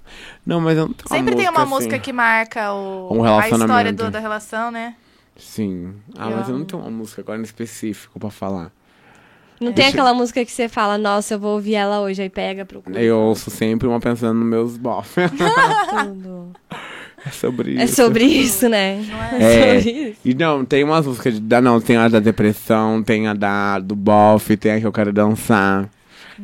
Não, 0.45 0.61
mas 0.61 0.77
eu 0.77 0.87
não 0.87 0.93
tenho 0.93 1.09
Sempre 1.09 1.35
tem 1.35 1.49
uma 1.49 1.63
assim. 1.63 1.69
música 1.71 1.99
que 1.99 2.13
marca 2.13 2.71
o, 2.73 3.09
Um 3.11 3.23
a 3.25 3.49
história 3.49 3.91
do- 3.91 4.11
da 4.11 4.19
relação, 4.19 4.71
né? 4.71 4.95
Sim. 5.35 5.93
Ah, 6.17 6.29
Eu 6.29 6.37
mas 6.37 6.47
eu 6.47 6.53
não 6.53 6.59
amo. 6.61 6.65
tenho 6.65 6.81
uma 6.83 6.91
música 6.91 7.21
agora 7.21 7.39
em 7.39 7.43
específico 7.43 8.17
pra 8.19 8.29
falar. 8.29 8.71
Não 9.59 9.67
tem 9.67 9.85
Deixa- 9.85 9.89
aquela 9.91 10.13
música 10.13 10.43
que 10.43 10.51
você 10.51 10.67
fala, 10.67 10.97
nossa, 10.97 11.35
eu 11.35 11.39
vou 11.39 11.53
ouvir 11.53 11.75
ela 11.75 12.01
hoje, 12.01 12.21
aí 12.21 12.29
pega 12.29 12.65
pro 12.65 12.83
Eu 12.93 13.17
ouço 13.17 13.49
sempre 13.49 13.87
uma 13.87 13.99
pensando 13.99 14.37
nos 14.39 14.47
meus 14.49 14.77
bofs. 14.77 15.15
tudo. 15.89 16.51
é 17.25 17.29
sobre 17.31 17.71
isso. 17.71 17.81
É 17.81 17.87
sobre 17.87 18.23
isso, 18.25 18.69
né? 18.69 19.01
Não 19.07 19.23
É, 19.39 19.75
É. 19.77 19.79
sobre 19.81 19.91
isso. 20.09 20.19
E 20.25 20.33
não, 20.33 20.65
tem 20.65 20.83
umas 20.83 21.05
músicas 21.07 21.35
de, 21.35 21.39
da 21.39 21.61
não, 21.61 21.79
tem 21.79 21.95
a 21.97 22.07
da 22.09 22.19
depressão, 22.19 23.01
tem 23.01 23.27
a 23.27 23.33
da 23.33 23.79
do 23.79 23.95
bof, 23.95 24.55
tem 24.57 24.73
a 24.73 24.79
que 24.81 24.85
eu 24.87 24.91
quero 24.91 25.13
dançar. 25.13 25.89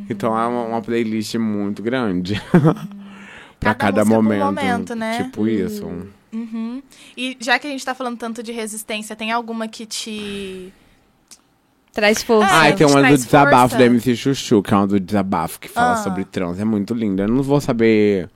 Então 0.09 0.37
é 0.37 0.47
uma, 0.47 0.63
uma 0.63 0.81
playlist 0.81 1.35
muito 1.35 1.83
grande. 1.83 2.41
pra 3.59 3.75
Cada 3.75 3.93
cada 3.97 4.03
um 4.03 4.05
momento. 4.05 4.45
momento, 4.45 4.95
né? 4.95 5.23
Tipo 5.23 5.47
isso. 5.47 5.85
Uhum. 6.33 6.81
E 7.17 7.35
já 7.41 7.59
que 7.59 7.67
a 7.67 7.69
gente 7.69 7.83
tá 7.85 7.93
falando 7.93 8.17
tanto 8.17 8.41
de 8.41 8.53
resistência, 8.53 9.15
tem 9.17 9.31
alguma 9.33 9.67
que 9.67 9.85
te... 9.85 10.71
Traz 11.93 12.23
força. 12.23 12.49
Ah, 12.51 12.69
e 12.69 12.73
tem 12.73 12.87
uma 12.87 13.01
do 13.03 13.15
desabafo 13.17 13.69
força. 13.69 13.77
da 13.77 13.85
MC 13.85 14.15
Chuchu, 14.15 14.63
que 14.63 14.73
é 14.73 14.77
uma 14.77 14.87
do 14.87 14.99
desabafo, 14.99 15.59
que 15.59 15.67
fala 15.67 15.93
Ah. 15.93 15.97
sobre 15.97 16.23
trans. 16.23 16.59
É 16.59 16.63
muito 16.63 16.93
linda. 16.93 17.23
Eu 17.23 17.27
não 17.27 17.43
vou 17.43 17.59
saber. 17.59 18.29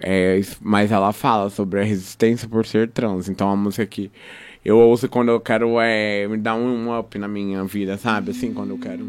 é, 0.00 0.40
mas 0.60 0.92
ela 0.92 1.10
fala 1.12 1.48
sobre 1.48 1.80
a 1.80 1.84
resistência 1.84 2.46
por 2.48 2.66
ser 2.66 2.90
trans. 2.90 3.28
Então 3.28 3.48
é 3.48 3.50
uma 3.50 3.56
música 3.64 3.86
que 3.86 4.10
eu 4.64 4.76
ouço 4.78 5.08
quando 5.08 5.30
eu 5.30 5.40
quero 5.40 5.80
é, 5.80 6.28
me 6.28 6.36
dar 6.36 6.54
um, 6.54 6.86
um 6.88 6.98
up 6.98 7.18
na 7.18 7.26
minha 7.26 7.64
vida, 7.64 7.96
sabe? 7.96 8.30
Assim, 8.32 8.52
quando 8.52 8.70
eu 8.70 8.78
quero. 8.78 9.08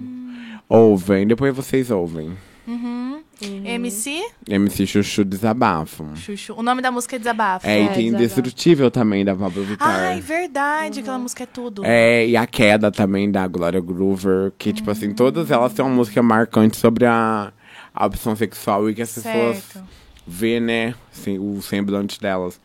Ouvem, 0.70 1.28
depois 1.28 1.54
vocês 1.56 1.92
ouvem. 1.92 2.32
Uhum. 2.68 3.20
MC? 3.42 4.22
MC 4.48 4.88
Chuchu 4.88 5.24
Desabafo. 5.24 6.06
Xuxu. 6.16 6.54
O 6.56 6.64
nome 6.64 6.82
da 6.82 6.92
música 6.92 7.16
é 7.16 7.20
Desabafo. 7.20 7.68
É, 7.68 7.82
e 7.82 7.84
É, 7.84 7.88
tem 7.90 8.06
Desabafo. 8.06 8.24
Indestrutível 8.24 8.92
também, 8.92 9.24
da 9.24 9.36
Pablo 9.36 9.64
Vittar. 9.64 9.88
Ai, 9.88 10.22
verdade, 10.22 11.00
aquela 11.02 11.20
música 11.20 11.44
é 11.44 11.46
tudo. 11.46 11.84
É, 11.86 12.28
e 12.28 12.36
a 12.36 12.48
queda 12.48 12.92
também 12.92 13.32
da 13.32 13.48
Gloria 13.48 13.82
Groover, 13.82 14.52
que, 14.58 14.74
tipo 14.74 14.90
assim, 14.90 15.14
todas 15.14 15.52
elas 15.52 15.74
têm 15.74 15.86
uma 15.86 15.94
música 15.94 16.22
marcante 16.24 16.78
sobre 16.78 17.06
a, 17.06 17.52
a 17.94 18.06
opção 18.06 18.36
sexual 18.36 18.90
e 18.90 18.96
que 18.96 19.02
as 19.02 19.14
pessoas 19.14 19.58
certo. 19.58 19.88
vê, 20.26 20.60
né, 20.60 20.96
assim, 21.14 21.38
o 21.38 21.62
semblante 21.62 22.20
delas. 22.20 22.60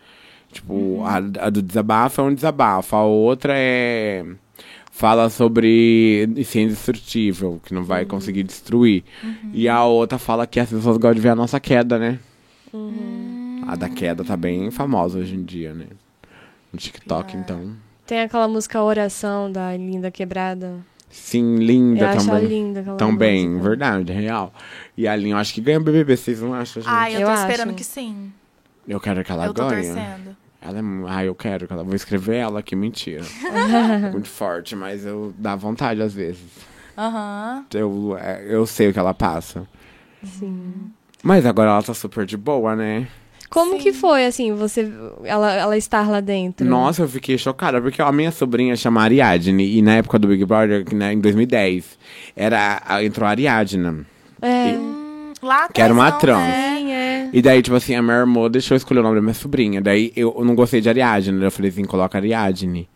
Tipo, 0.53 1.03
a, 1.05 1.47
a 1.47 1.51
do 1.51 1.63
desabafo 1.63 2.21
é 2.21 2.25
um 2.25 2.35
desabafo, 2.35 2.95
a 2.95 3.03
outra 3.03 3.55
é. 3.57 4.25
Fala 4.95 5.31
sobre 5.31 6.29
ser 6.45 6.61
indestrutível, 6.61 7.59
que 7.65 7.73
não 7.73 7.83
vai 7.83 8.05
conseguir 8.05 8.43
destruir. 8.43 9.03
E 9.53 9.67
a 9.67 9.83
outra 9.85 10.19
fala 10.19 10.47
que 10.47 10.61
as 10.61 10.69
pessoas 10.69 10.99
gostam 10.99 11.15
de 11.15 11.21
ver 11.23 11.31
a 11.31 11.35
nossa 11.35 11.59
queda, 11.59 11.99
né? 11.99 12.19
A 13.67 13.75
da 13.75 13.89
queda 13.89 14.23
tá 14.23 14.37
bem 14.37 14.71
famosa 14.71 15.19
hoje 15.19 15.35
em 15.35 15.43
dia, 15.43 15.73
né? 15.73 15.87
No 16.71 16.79
TikTok, 16.79 17.37
então. 17.37 17.73
Tem 18.07 18.21
aquela 18.21 18.47
música 18.47 18.83
Oração 18.83 19.51
da 19.51 19.75
Linda 19.77 20.11
Quebrada. 20.11 20.77
Sim, 21.11 21.57
linda 21.57 22.05
eu 22.05 22.09
acho 22.09 22.27
também. 22.27 22.47
linda 22.47 22.81
aquela 22.81 22.97
Também, 22.97 23.49
música. 23.49 23.69
verdade, 23.69 24.13
real. 24.13 24.53
E 24.97 25.07
a 25.09 25.15
Linha, 25.17 25.35
eu 25.35 25.39
acho 25.39 25.53
que 25.55 25.61
ganha 25.61 25.79
o 25.79 25.83
BBB, 25.83 26.17
vocês 26.17 26.41
não 26.41 26.55
acham, 26.55 26.83
gente? 26.83 26.91
Ai, 26.93 27.17
eu, 27.17 27.21
Eu 27.21 27.27
tô 27.27 27.33
acho. 27.33 27.51
esperando 27.51 27.75
que 27.75 27.85
sim. 27.85 28.33
Eu 28.89 28.99
quero 29.01 29.23
que 29.25 29.31
ela 29.33 29.47
eu 29.47 29.55
tô 29.55 29.67
ganhe. 29.69 29.85
torcendo. 29.87 30.37
Ela 30.65 30.79
é. 30.79 30.83
Ai, 31.09 31.29
eu 31.29 31.35
quero 31.35 31.67
que 31.67 31.73
ela. 31.73 31.83
Vou 31.85 31.95
escrever 31.95 32.37
ela 32.37 32.61
aqui, 32.61 32.77
mentira. 32.77 33.25
Muito 34.13 34.29
forte, 34.29 34.75
mas 34.77 35.05
eu 35.05 35.35
dá 35.39 35.57
vontade 35.57 36.01
às 36.01 36.15
vezes. 36.15 36.43
Aham. 36.97 37.65
Eu, 37.75 38.17
é, 38.21 38.45
eu 38.49 38.67
sei 38.67 38.89
o 38.89 38.93
que 38.93 38.99
ela 38.99 39.15
passa. 39.15 39.67
Sim. 40.23 40.73
Mas 41.23 41.45
agora 41.47 41.71
ela 41.71 41.83
tá 41.83 41.95
super 41.95 42.25
de 42.27 42.37
boa, 42.37 42.77
né? 42.77 43.09
Como 43.49 43.73
Sim. 43.73 43.79
que 43.79 43.93
foi, 43.93 44.25
assim, 44.25 44.53
você, 44.55 44.91
ela, 45.25 45.53
ela 45.53 45.77
estar 45.77 46.09
lá 46.09 46.21
dentro? 46.21 46.67
Nossa, 46.67 47.03
eu 47.03 47.09
fiquei 47.09 47.37
chocada, 47.37 47.83
porque 47.83 48.01
a 48.01 48.11
minha 48.11 48.31
sobrinha 48.33 48.75
chama 48.77 49.03
Ariadne, 49.03 49.77
e 49.77 49.83
na 49.83 49.97
época 49.97 50.19
do 50.19 50.27
Big 50.29 50.43
Brother, 50.47 50.85
que, 50.87 50.95
né, 50.95 51.13
em 51.13 51.21
2010, 51.21 51.99
era, 52.35 52.81
entrou 53.03 53.27
a 53.27 53.31
Ariadna. 53.31 54.07
É. 54.41 54.69
E- 54.71 54.77
Hum, 54.77 55.33
lá 55.43 55.69
Que 55.69 55.83
era 55.83 55.93
uma 55.93 56.13
trans. 56.13 56.39
não, 56.41 56.47
né? 56.49 56.77
Sim, 56.79 56.82
é. 56.82 56.82
E 57.33 57.41
daí, 57.41 57.63
tipo 57.63 57.75
assim, 57.77 57.95
a 57.95 58.03
minha 58.03 58.19
irmã 58.19 58.51
deixou 58.51 58.75
eu 58.75 58.77
escolher 58.77 59.01
o 59.01 59.03
nome 59.03 59.17
da 59.17 59.23
minha 59.23 59.35
sobrinha. 59.35 59.81
Daí 59.81 60.13
eu 60.15 60.35
não 60.45 60.55
gostei 60.55 60.81
de 60.81 60.89
Ariadne. 60.89 61.43
Eu 61.43 61.51
falei 61.51 61.71
assim, 61.71 61.85
coloca 61.85 62.19
Ariadne. 62.19 62.89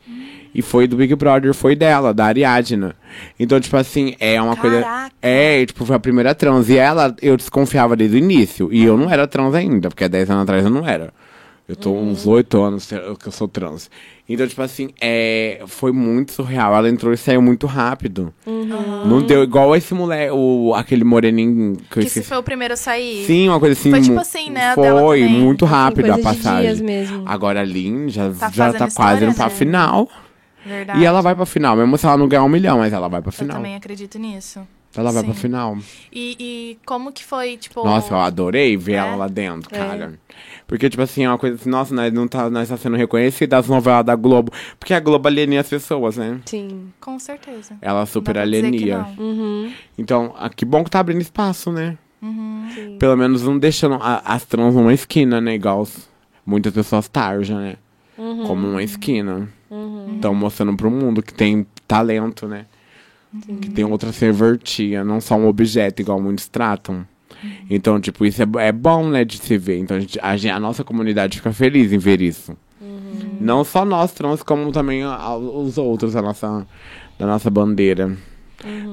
E 0.55 0.63
foi 0.63 0.87
do 0.87 0.97
Big 0.97 1.15
Brother, 1.15 1.53
foi 1.53 1.77
dela, 1.77 2.15
da 2.15 2.27
Ariadna. 2.27 2.95
Então, 3.39 3.61
tipo 3.61 3.77
assim, 3.77 4.15
é 4.19 4.41
uma 4.41 4.57
coisa. 4.57 4.83
Caraca. 4.83 5.15
É, 5.21 5.65
tipo, 5.67 5.85
foi 5.85 5.97
a 5.97 5.99
primeira 5.99 6.35
trans. 6.35 6.69
E 6.69 6.77
ela, 6.77 7.15
eu 7.21 7.37
desconfiava 7.37 7.97
desde 7.97 8.17
o 8.17 8.19
início. 8.19 8.69
E 8.73 8.85
eu 8.85 8.97
não 8.97 9.11
era 9.11 9.27
trans 9.27 9.55
ainda, 9.55 9.89
porque 9.89 10.05
há 10.05 10.09
10 10.09 10.31
anos 10.31 10.43
atrás 10.43 10.65
eu 10.65 10.71
não 10.71 10.87
era. 10.87 11.13
Eu 11.69 11.75
tô 11.75 11.91
uns 11.93 12.29
8 12.29 12.63
anos 12.63 12.87
que 12.87 13.27
eu 13.27 13.33
sou 13.33 13.49
trans. 13.49 13.91
Então, 14.29 14.47
tipo 14.47 14.63
assim, 14.63 14.91
é, 15.01 15.63
foi 15.67 15.91
muito 15.91 16.31
surreal. 16.33 16.73
Ela 16.77 16.89
entrou 16.89 17.13
e 17.13 17.17
saiu 17.17 17.43
muito 17.43 17.67
rápido. 17.67 18.33
Não 19.05 19.21
deu 19.21 19.43
igual 19.43 19.75
esse 19.75 19.93
moleque, 19.93 20.31
o, 20.33 20.73
aquele 20.77 21.03
moreninho 21.03 21.77
que 21.91 21.99
eu 21.99 22.03
Que 22.05 22.23
foi 22.23 22.37
o 22.37 22.43
primeiro 22.43 22.75
a 22.75 22.77
sair. 22.77 23.25
Sim, 23.27 23.49
uma 23.49 23.59
coisa 23.59 23.73
assim. 23.73 23.91
Foi 23.91 24.01
tipo 24.01 24.19
assim, 24.21 24.49
né, 24.51 24.71
a 24.71 24.75
dela 24.77 25.01
Foi, 25.01 25.27
muito 25.27 25.65
Assim, 25.65 25.75
rápido 25.75 26.05
a 26.07 26.15
coisa 26.15 26.17
de 26.17 26.23
passagem. 26.37 26.63
dias 26.63 26.81
mesmo. 26.81 27.23
Agora 27.27 27.61
a 27.61 27.65
Lin 27.65 28.09
já, 28.11 28.31
Tá 28.33 28.49
já 28.51 28.73
tá 28.73 28.89
quase 28.95 29.25
indo 29.25 29.35
pra 29.35 29.45
né? 29.47 29.51
final. 29.51 30.09
Verdade. 30.65 31.01
E 31.01 31.05
ela 31.05 31.21
vai 31.21 31.35
pra 31.35 31.47
final, 31.47 31.77
mesmo 31.77 31.97
se 31.99 32.07
ela 32.07 32.17
não 32.17 32.27
ganhar 32.29 32.43
um 32.45 32.49
milhão, 32.49 32.79
mas 32.79 32.93
ela 32.93 33.09
vai 33.09 33.21
pra 33.23 33.29
Eu 33.29 33.33
final. 33.33 33.57
também 33.57 33.75
acredito 33.77 34.19
nisso. 34.19 34.61
Ela 35.01 35.13
vai 35.13 35.23
Sim. 35.23 35.29
pra 35.31 35.35
final. 35.39 35.79
E, 36.13 36.37
e 36.39 36.79
como 36.87 37.13
que 37.13 37.25
foi, 37.25 37.57
tipo... 37.57 37.85
Nossa, 37.85 38.15
eu 38.15 38.19
adorei 38.19 38.77
ver 38.77 38.93
É? 38.93 38.97
ela 38.97 39.17
lá 39.17 39.29
dentro, 39.29 39.75
É. 39.75 39.79
cara. 39.79 40.19
Porque, 40.67 40.89
tipo 40.91 41.03
assim, 41.03 41.25
é 41.25 41.29
uma 41.29 41.39
coisa 41.39 41.55
assim, 41.57 41.71
nossa, 41.71 41.95
nós 41.95 42.13
não 42.13 42.27
tá, 42.27 42.51
nós 42.51 42.69
tá 42.69 42.77
sendo 42.77 42.97
reconhecida 42.97 43.57
as 43.59 43.69
novelas 43.69 44.05
da 44.05 44.15
Globo. 44.17 44.51
Porque 44.79 44.93
a 44.95 45.01
Globo 45.01 45.29
alienia 45.29 45.61
as 45.61 45.69
pessoas, 45.69 46.17
né? 46.17 46.41
Sim. 46.47 46.93
Com 47.01 47.19
certeza. 47.19 47.77
Ela 47.81 48.05
super 48.07 48.35
Não 48.35 48.43
dá 48.43 48.49
pra 48.49 48.51
dizer 48.51 48.71
que 48.71 48.77
alienia. 48.93 49.07
não. 49.17 49.25
Uhum. 49.25 49.73
Então, 49.97 50.35
ah, 50.39 50.49
que 50.51 50.65
bom 50.65 50.83
que 50.83 50.91
tá 50.91 51.01
abrindo 51.01 51.21
espaço, 51.21 51.71
né? 51.71 51.97
Uhum. 52.21 52.97
Pelo 52.99 53.17
menos 53.17 53.43
não 53.43 53.59
deixando 53.59 53.95
a- 54.01 54.23
as 54.25 54.45
trans 54.45 54.75
numa 54.75 54.93
esquina, 54.93 55.41
né? 55.41 55.55
Igual 55.55 55.83
os- 55.83 56.09
muitas 56.45 56.73
pessoas 56.73 57.07
tarja, 57.09 57.55
né? 57.59 57.77
Uhum. 58.19 58.47
Como 58.47 58.67
uma 58.69 58.83
esquina. 58.83 59.49
Uhum. 59.71 60.15
Estão 60.17 60.35
mostrando 60.35 60.75
pro 60.77 60.91
mundo 60.91 61.23
que 61.23 61.33
tem 61.35 61.67
talento, 61.87 62.49
né? 62.49 62.67
Que 63.61 63.71
tem 63.71 63.85
outra 63.85 64.13
serventia, 64.13 65.05
não 65.05 65.21
só 65.21 65.37
um 65.37 65.47
objeto, 65.47 66.01
igual 66.03 66.21
muitos 66.21 66.49
tratam. 66.49 67.07
Então, 67.69 68.01
tipo, 68.01 68.25
isso 68.25 68.43
é, 68.43 68.47
é 68.69 68.73
bom, 68.73 69.09
né, 69.09 69.25
de 69.25 69.39
se 69.39 69.59
ver. 69.59 69.79
Então, 69.79 69.97
a, 69.97 70.01
gente- 70.01 70.19
a, 70.21 70.57
a 70.57 70.61
nossa 70.61 70.83
comunidade 70.83 71.37
fica 71.39 71.53
feliz 71.53 71.93
em 71.93 71.99
ver 71.99 72.21
isso. 72.23 72.57
Não 73.41 73.63
só 73.65 73.85
nós 73.85 74.13
trans, 74.13 74.43
como 74.43 74.73
também 74.73 75.03
a- 75.03 75.37
os 75.37 75.77
outros 75.77 76.15
da 76.15 76.23
nossa, 76.23 76.67
da 77.19 77.27
nossa 77.27 77.51
bandeira. 77.51 78.17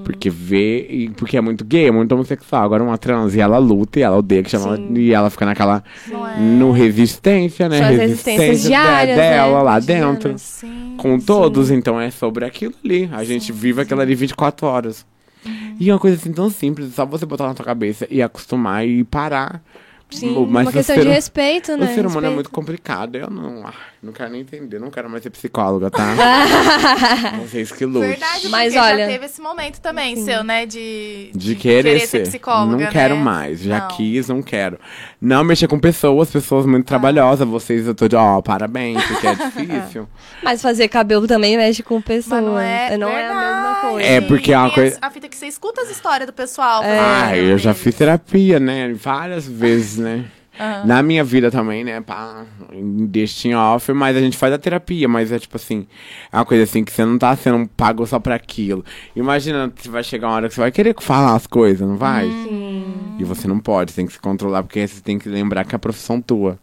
Porque 0.04 0.30
vê, 0.30 1.10
porque 1.16 1.38
é 1.38 1.42
muito 1.42 1.64
gay, 1.64 1.88
é 1.88 1.92
muito 1.92 2.12
homossexual. 2.12 2.64
Agora 2.64 2.84
uma 2.84 2.98
trans 2.98 3.36
e 3.36 3.40
ela 3.40 3.58
luta 3.58 4.00
e 4.00 4.04
ela 4.04 4.18
odeia 4.18 4.44
que 4.44 4.50
chama 4.50 4.78
Sim. 4.78 4.94
e 4.96 5.14
ela 5.14 5.30
fica 5.30 5.46
naquela 5.46 5.84
é? 6.10 6.40
no 6.40 6.72
resistência, 6.72 7.70
né? 7.70 7.78
São 7.78 7.88
as 7.88 7.98
resistências 7.98 8.62
diárias, 8.64 9.18
dela 9.18 9.58
né? 9.58 9.64
lá 9.64 9.80
dentro. 9.80 10.34
Sim. 10.38 10.96
Com 10.98 11.20
todos, 11.20 11.72
então 11.72 12.00
é 12.00 12.12
sobre 12.12 12.46
aquilo 12.46 12.74
ali. 12.84 13.10
A 13.12 13.24
gente 13.24 13.52
vive 13.52 13.82
aquilo 13.82 14.02
ali 14.02 14.16
24 14.16 14.68
horas. 14.68 15.06
E 15.80 15.90
é 15.90 15.94
uma 15.94 16.00
coisa 16.00 16.18
assim 16.18 16.32
tão 16.32 16.50
simples, 16.50 16.94
só 16.94 17.06
você 17.06 17.26
botar 17.26 17.48
na 17.48 17.56
sua 17.56 17.66
cabeça 17.66 18.08
e 18.10 18.22
acostumar 18.22 18.88
e 18.88 19.04
parar. 19.04 19.62
Sim, 20.18 20.36
uma 20.36 20.72
questão 20.72 20.96
ser- 20.96 21.02
de 21.02 21.08
respeito, 21.10 21.76
né? 21.78 21.92
O 21.92 21.96
ser 21.96 22.06
humano 22.06 22.28
é 22.28 22.30
muito 22.30 22.50
complicado. 22.50 23.16
Eu 23.16 23.30
não, 23.30 23.66
ah, 23.68 23.74
não 24.02 24.12
quero 24.14 24.32
nem 24.32 24.42
entender, 24.42 24.80
não 24.80 24.90
quero 24.92 25.10
mais 25.10 25.24
ser 25.24 25.30
psicóloga, 25.30 25.90
tá? 25.92 26.04
Vocês 27.42 27.72
que 27.72 27.86
lutem. 27.86 28.10
Verdade, 28.12 28.50
Mas 28.50 28.76
olha- 28.76 29.06
já 29.06 29.08
teve 29.08 29.26
esse 29.26 29.42
momento 29.42 29.80
também 29.80 30.16
seu, 30.18 30.44
né? 30.44 30.66
De, 30.66 31.32
De 31.34 31.56
querer, 31.56 32.00
ser. 32.08 32.24
psicóloga, 32.24 32.84
Não 32.86 32.92
quero 32.92 33.16
né? 33.16 33.22
mais. 33.22 33.60
Já 33.62 33.80
Não. 33.80 33.88
quis, 33.90 34.28
não 34.28 34.42
quero. 34.42 34.80
Não 35.22 35.44
mexer 35.44 35.68
com 35.68 35.80
pessoas, 35.80 36.30
pessoas 36.30 36.66
muito 36.66 36.86
trabalhosas. 36.86 37.48
Vocês, 37.48 37.88
eu 37.88 37.96
tô 37.96 38.08
de, 38.08 38.16
ó, 38.16 38.42
parabéns, 38.42 39.04
porque 39.06 39.28
é 39.28 39.36
difícil. 39.36 40.08
Mas 40.44 40.62
fazer 40.62 40.88
cabelo 40.88 41.28
também 41.28 41.58
mexe 41.58 41.82
com 41.84 42.02
pessoa. 42.02 42.42
Mas 42.42 42.50
não 42.52 42.60
é, 42.60 42.98
não 42.98 43.10
é 43.10 43.28
a 43.28 43.36
mesma 43.36 43.76
coisa. 43.92 44.08
É, 44.08 44.22
porque 44.22 44.54
é 44.54 44.58
uma 44.58 44.72
coisa- 44.72 44.98
A 45.02 45.10
fita 45.10 45.28
que 45.30 45.36
você 45.36 45.48
escuta 45.48 45.82
as 45.82 45.90
histórias 45.90 46.28
do 46.28 46.34
pessoal. 46.34 46.84
É. 46.84 47.00
Ah, 47.00 47.38
eu 47.38 47.58
já 47.58 47.74
fiz 47.74 47.96
terapia, 47.96 48.60
né? 48.60 48.94
Várias 48.94 49.48
vezes, 49.48 49.98
né? 50.04 50.26
Na 50.86 51.02
minha 51.02 51.24
vida 51.24 51.50
também, 51.50 51.84
né? 51.84 52.00
Pá, 52.00 52.46
em 52.72 53.08
destino 53.08 53.58
off, 53.58 53.92
mas 53.92 54.16
a 54.16 54.20
gente 54.20 54.38
faz 54.38 54.54
a 54.54 54.58
terapia, 54.60 55.08
mas 55.08 55.32
é 55.32 55.40
tipo 55.40 55.56
assim, 55.58 55.88
é 56.32 56.38
uma 56.38 56.46
coisa 56.46 56.64
assim 56.64 56.84
que 56.84 56.92
você 56.92 57.04
não 57.04 57.18
tá 57.18 57.36
sendo 57.36 57.68
pago 57.70 58.06
só 58.06 58.20
pra 58.20 58.36
aquilo. 58.36 58.86
Imagina 59.16 59.72
que 59.76 59.90
vai 59.90 60.04
chegar 60.04 60.28
uma 60.28 60.36
hora 60.36 60.48
que 60.48 60.54
você 60.54 60.62
vai 60.62 60.72
querer 60.72 60.94
falar 61.00 61.34
as 61.34 61.48
coisas, 61.48 61.88
não 61.88 61.98
vai? 61.98 62.30
E 63.18 63.24
você 63.24 63.48
não 63.48 63.58
pode, 63.60 63.92
você 63.92 63.96
tem 63.96 64.06
que 64.06 64.14
se 64.14 64.20
controlar, 64.20 64.62
porque 64.62 64.88
você 64.88 65.02
tem 65.02 65.18
que 65.18 65.28
lembrar 65.28 65.66
que 65.66 65.74
é 65.74 65.78
a 65.78 65.80
profissão 65.80 66.22
tua. 66.22 66.60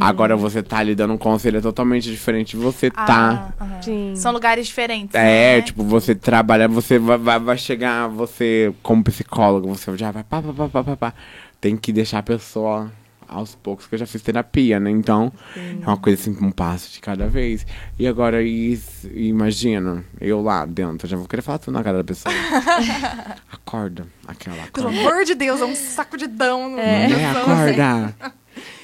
Agora 0.00 0.36
você 0.36 0.62
tá 0.62 0.78
ali 0.78 0.94
dando 0.94 1.14
um 1.14 1.18
conselho 1.18 1.62
totalmente 1.62 2.10
diferente 2.10 2.56
de 2.56 2.62
você 2.62 2.90
Ah, 2.94 3.06
tá. 3.06 3.54
aham. 3.60 3.82
Sim. 3.82 4.12
São 4.16 4.30
lugares 4.32 4.66
diferentes. 4.66 5.14
É, 5.14 5.56
né? 5.56 5.62
tipo, 5.62 5.82
você 5.82 6.14
trabalha, 6.14 6.68
você 6.68 6.98
vai, 6.98 7.16
vai, 7.18 7.38
vai 7.38 7.56
chegar, 7.56 8.06
você 8.08 8.72
como 8.82 9.02
psicólogo, 9.02 9.68
você 9.68 9.96
já 9.96 10.10
vai 10.10 10.22
pá, 10.24 10.42
pá, 10.42 10.52
pá, 10.52 10.68
pá, 10.68 10.84
pá, 10.84 10.96
pá. 10.96 11.14
Tem 11.62 11.76
que 11.78 11.92
deixar 11.92 12.18
a 12.18 12.22
pessoa 12.22 12.92
aos 13.28 13.54
poucos, 13.54 13.86
que 13.86 13.94
eu 13.94 13.98
já 13.98 14.04
fiz 14.04 14.20
terapia, 14.20 14.78
né? 14.78 14.90
Então, 14.90 15.32
é 15.56 15.86
uma 15.86 15.96
coisa 15.96 16.20
assim, 16.20 16.36
um 16.44 16.50
passo 16.50 16.92
de 16.92 17.00
cada 17.00 17.26
vez. 17.28 17.64
E 17.98 18.06
agora, 18.06 18.42
is- 18.42 19.04
imagina, 19.14 20.04
eu 20.20 20.42
lá 20.42 20.66
dentro, 20.66 21.08
já 21.08 21.16
vou 21.16 21.26
querer 21.26 21.40
falar 21.40 21.56
tudo 21.58 21.72
na 21.72 21.82
cara 21.82 21.98
da 21.98 22.04
pessoa. 22.04 22.34
acorda, 23.50 24.06
aquela 24.26 24.56
Pelo 24.72 24.88
acorda. 24.88 25.08
amor 25.10 25.24
de 25.24 25.34
Deus, 25.34 25.62
é 25.62 25.64
um 25.64 25.74
sacudidão. 25.74 26.72
No 26.72 26.78
É, 26.78 27.08
no 27.08 27.14
coração, 27.14 27.42
assim. 27.42 27.80
acorda. 27.80 28.14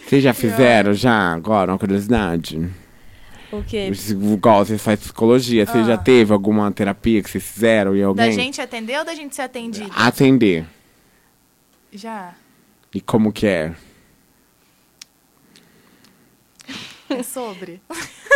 Vocês 0.06 0.24
já 0.24 0.32
fizeram, 0.32 0.94
já, 0.94 1.34
agora, 1.34 1.72
uma 1.72 1.78
curiosidade? 1.78 2.66
O 3.52 3.62
quê? 3.62 3.90
Igual 4.08 4.64
você 4.64 4.78
faz 4.78 5.00
psicologia, 5.00 5.66
você 5.66 5.84
já 5.84 5.98
teve 5.98 6.32
alguma 6.32 6.70
terapia 6.72 7.22
que 7.22 7.28
vocês 7.28 7.44
fizeram 7.44 7.94
e 7.94 8.00
Da 8.00 8.06
alguém 8.06 8.32
gente 8.32 8.60
atender 8.60 8.98
ou 8.98 9.04
da 9.04 9.14
gente 9.14 9.34
ser 9.36 9.42
atendido? 9.42 9.90
atender? 9.94 10.64
Já. 11.92 12.32
E 12.94 13.00
como 13.00 13.32
que 13.32 13.46
é? 13.46 13.74
É 17.10 17.22
sobre. 17.22 17.80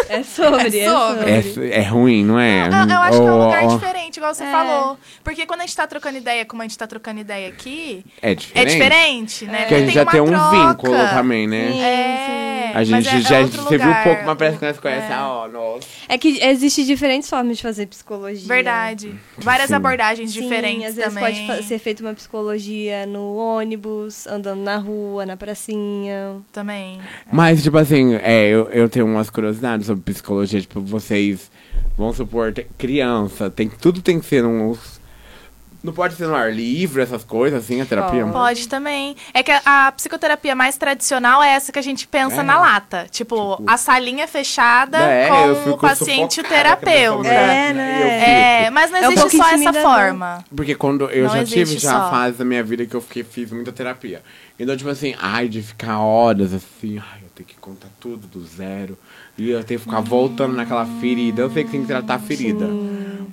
É 0.08 0.22
sobre, 0.22 0.78
É 0.78 0.80
é 0.84 1.42
sobre. 1.42 1.70
É, 1.70 1.78
é 1.80 1.82
ruim, 1.82 2.24
não 2.24 2.38
é? 2.40 2.68
Eu, 2.68 2.72
eu 2.88 3.00
acho 3.00 3.20
que 3.20 3.26
é 3.26 3.30
um 3.30 3.44
lugar 3.44 3.64
ou- 3.64 3.76
diferente, 3.76 4.01
igual 4.18 4.34
você 4.34 4.44
É. 4.44 4.50
falou. 4.50 4.98
Porque 5.24 5.46
quando 5.46 5.60
a 5.60 5.66
gente 5.66 5.76
tá 5.76 5.86
trocando 5.86 6.18
ideia, 6.18 6.44
como 6.44 6.62
a 6.62 6.64
gente 6.64 6.76
tá 6.78 6.86
trocando 6.86 7.20
ideia 7.20 7.48
aqui, 7.48 8.04
É 8.20 8.32
é 8.32 8.34
diferente. 8.34 8.70
diferente, 8.72 9.44
né? 9.46 9.58
Porque 9.60 9.74
a 9.74 9.78
gente 9.80 9.94
já 9.94 10.02
uma 10.02 10.10
tem 10.12 10.20
um 10.20 10.26
troca. 10.26 10.50
vínculo 10.68 10.96
também, 11.10 11.46
né? 11.46 11.72
Sim, 11.72 11.80
É, 11.82 12.70
A 12.72 12.74
mas 12.78 12.88
gente 12.88 13.08
é- 13.08 13.16
é 13.16 13.20
já 13.20 13.40
outro 13.40 13.62
você 13.62 13.76
viu 13.78 13.90
um 13.90 14.02
pouco, 14.02 14.22
mas 14.24 14.38
parece 14.38 14.58
que 14.58 14.64
nós 14.64 14.78
conhecemos. 14.80 15.10
É. 15.10 15.14
Ah, 15.14 15.28
ó, 15.28 15.48
nossa. 15.48 15.86
É 16.08 16.16
que 16.16 16.38
existem 16.42 16.84
diferentes 16.86 17.28
formas 17.28 17.56
de 17.58 17.62
fazer 17.62 17.86
psicologia. 17.86 18.48
Verdade. 18.48 19.14
Várias 19.36 19.68
Sim. 19.68 19.74
abordagens 19.74 20.32
Sim, 20.32 20.40
diferentes 20.42 20.86
às 20.88 20.94
vezes 20.94 21.12
também. 21.14 21.46
pode 21.46 21.64
ser 21.64 21.78
feita 21.78 22.02
uma 22.02 22.14
psicologia 22.14 23.04
no 23.06 23.36
ônibus, 23.36 24.26
andando 24.26 24.60
na 24.62 24.76
rua, 24.78 25.26
na 25.26 25.36
pracinha. 25.36 26.36
Também. 26.52 26.98
Mas, 27.30 27.62
tipo 27.62 27.76
assim, 27.78 28.14
é, 28.22 28.46
eu, 28.48 28.68
eu 28.70 28.88
tenho 28.88 29.06
umas 29.06 29.28
curiosidades 29.30 29.86
sobre 29.86 30.02
psicologia. 30.02 30.60
Tipo, 30.60 30.80
vocês, 30.80 31.50
vamos 31.96 32.16
supor, 32.16 32.52
tem 32.52 32.66
criança, 32.78 33.50
tem, 33.50 33.68
tudo 33.68 34.00
tem 34.02 34.18
que 34.20 34.26
ser 34.26 34.44
uns. 34.44 35.00
Não 35.84 35.92
pode 35.92 36.14
ser 36.14 36.28
no 36.28 36.34
ar 36.36 36.52
livre, 36.54 37.02
essas 37.02 37.24
coisas, 37.24 37.64
assim, 37.64 37.80
a 37.80 37.84
terapia? 37.84 38.22
Pode. 38.22 38.32
Pode 38.32 38.68
também. 38.68 39.16
É 39.34 39.42
que 39.42 39.50
a, 39.50 39.88
a 39.88 39.90
psicoterapia 39.90 40.54
mais 40.54 40.76
tradicional 40.76 41.42
é 41.42 41.48
essa 41.54 41.72
que 41.72 41.78
a 41.80 41.82
gente 41.82 42.06
pensa 42.06 42.36
É. 42.36 42.42
na 42.44 42.56
lata. 42.60 43.08
Tipo, 43.10 43.56
Tipo- 43.56 43.64
a 43.68 43.76
salinha 43.76 44.28
fechada 44.28 44.98
É, 44.98 45.28
eu 45.28 45.56
com 45.56 45.62
fico 45.64 45.74
o 45.74 45.78
paciente 45.78 46.36
e 46.36 46.40
o 46.40 46.44
terapeuta. 46.44 47.26
É, 47.28 47.72
né? 47.72 48.00
eu 48.00 48.06
É, 48.66 48.70
mas 48.70 48.92
não 48.92 48.98
É 48.98 49.08
um 49.08 49.12
existe 49.12 49.36
pouco 49.36 49.48
só 49.48 49.54
essa 49.56 49.72
forma. 49.82 50.44
Porque 50.54 50.76
quando 50.76 51.10
eu 51.10 51.26
Não 51.26 51.34
já 51.38 51.44
tive 51.44 51.76
já 51.76 51.90
só. 51.90 51.96
a 52.06 52.10
fase 52.10 52.36
da 52.38 52.44
minha 52.44 52.62
vida 52.62 52.86
que 52.86 52.94
eu 52.94 53.00
fiquei, 53.00 53.24
fiz 53.24 53.50
muita 53.50 53.72
terapia. 53.72 54.22
Então, 54.60 54.76
tipo 54.76 54.88
assim, 54.88 55.16
ai, 55.20 55.48
de 55.48 55.60
ficar 55.62 55.98
horas 55.98 56.54
assim, 56.54 56.98
ai, 56.98 57.18
eu 57.24 57.28
tenho 57.34 57.48
que 57.48 57.56
contar 57.56 57.88
tudo 57.98 58.24
do 58.28 58.40
zero. 58.46 58.96
E 59.42 59.50
eu 59.50 59.64
tenho 59.64 59.80
que 59.80 59.86
ficar 59.86 60.00
voltando 60.00 60.54
naquela 60.54 60.84
ferida. 61.00 61.42
Eu 61.42 61.50
sei 61.50 61.64
que 61.64 61.70
tem 61.70 61.80
que 61.82 61.86
tratar 61.86 62.14
a 62.14 62.18
ferida. 62.18 62.66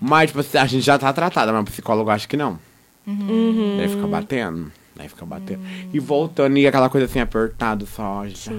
Mas, 0.02 0.30
tipo 0.30 0.40
assim, 0.40 0.58
a 0.58 0.66
gente 0.66 0.84
já 0.86 0.98
tá 0.98 1.12
tratada, 1.14 1.52
mas 1.52 1.62
o 1.62 1.66
psicólogo 1.66 2.10
acha 2.10 2.28
que 2.28 2.38
não. 2.38 2.58
Uhum. 3.06 3.76
Daí 3.78 3.90
fica 3.90 4.08
batendo. 4.08 4.72
Daí 4.96 5.08
fica 5.10 5.26
batendo. 5.26 5.62
E 5.94 6.00
voltando, 6.00 6.58
e 6.58 6.68
aquela 6.68 6.90
coisa 6.90 7.06
assim, 7.06 7.20
apertado 7.20 7.86
só. 7.86 8.24
Já, 8.28 8.52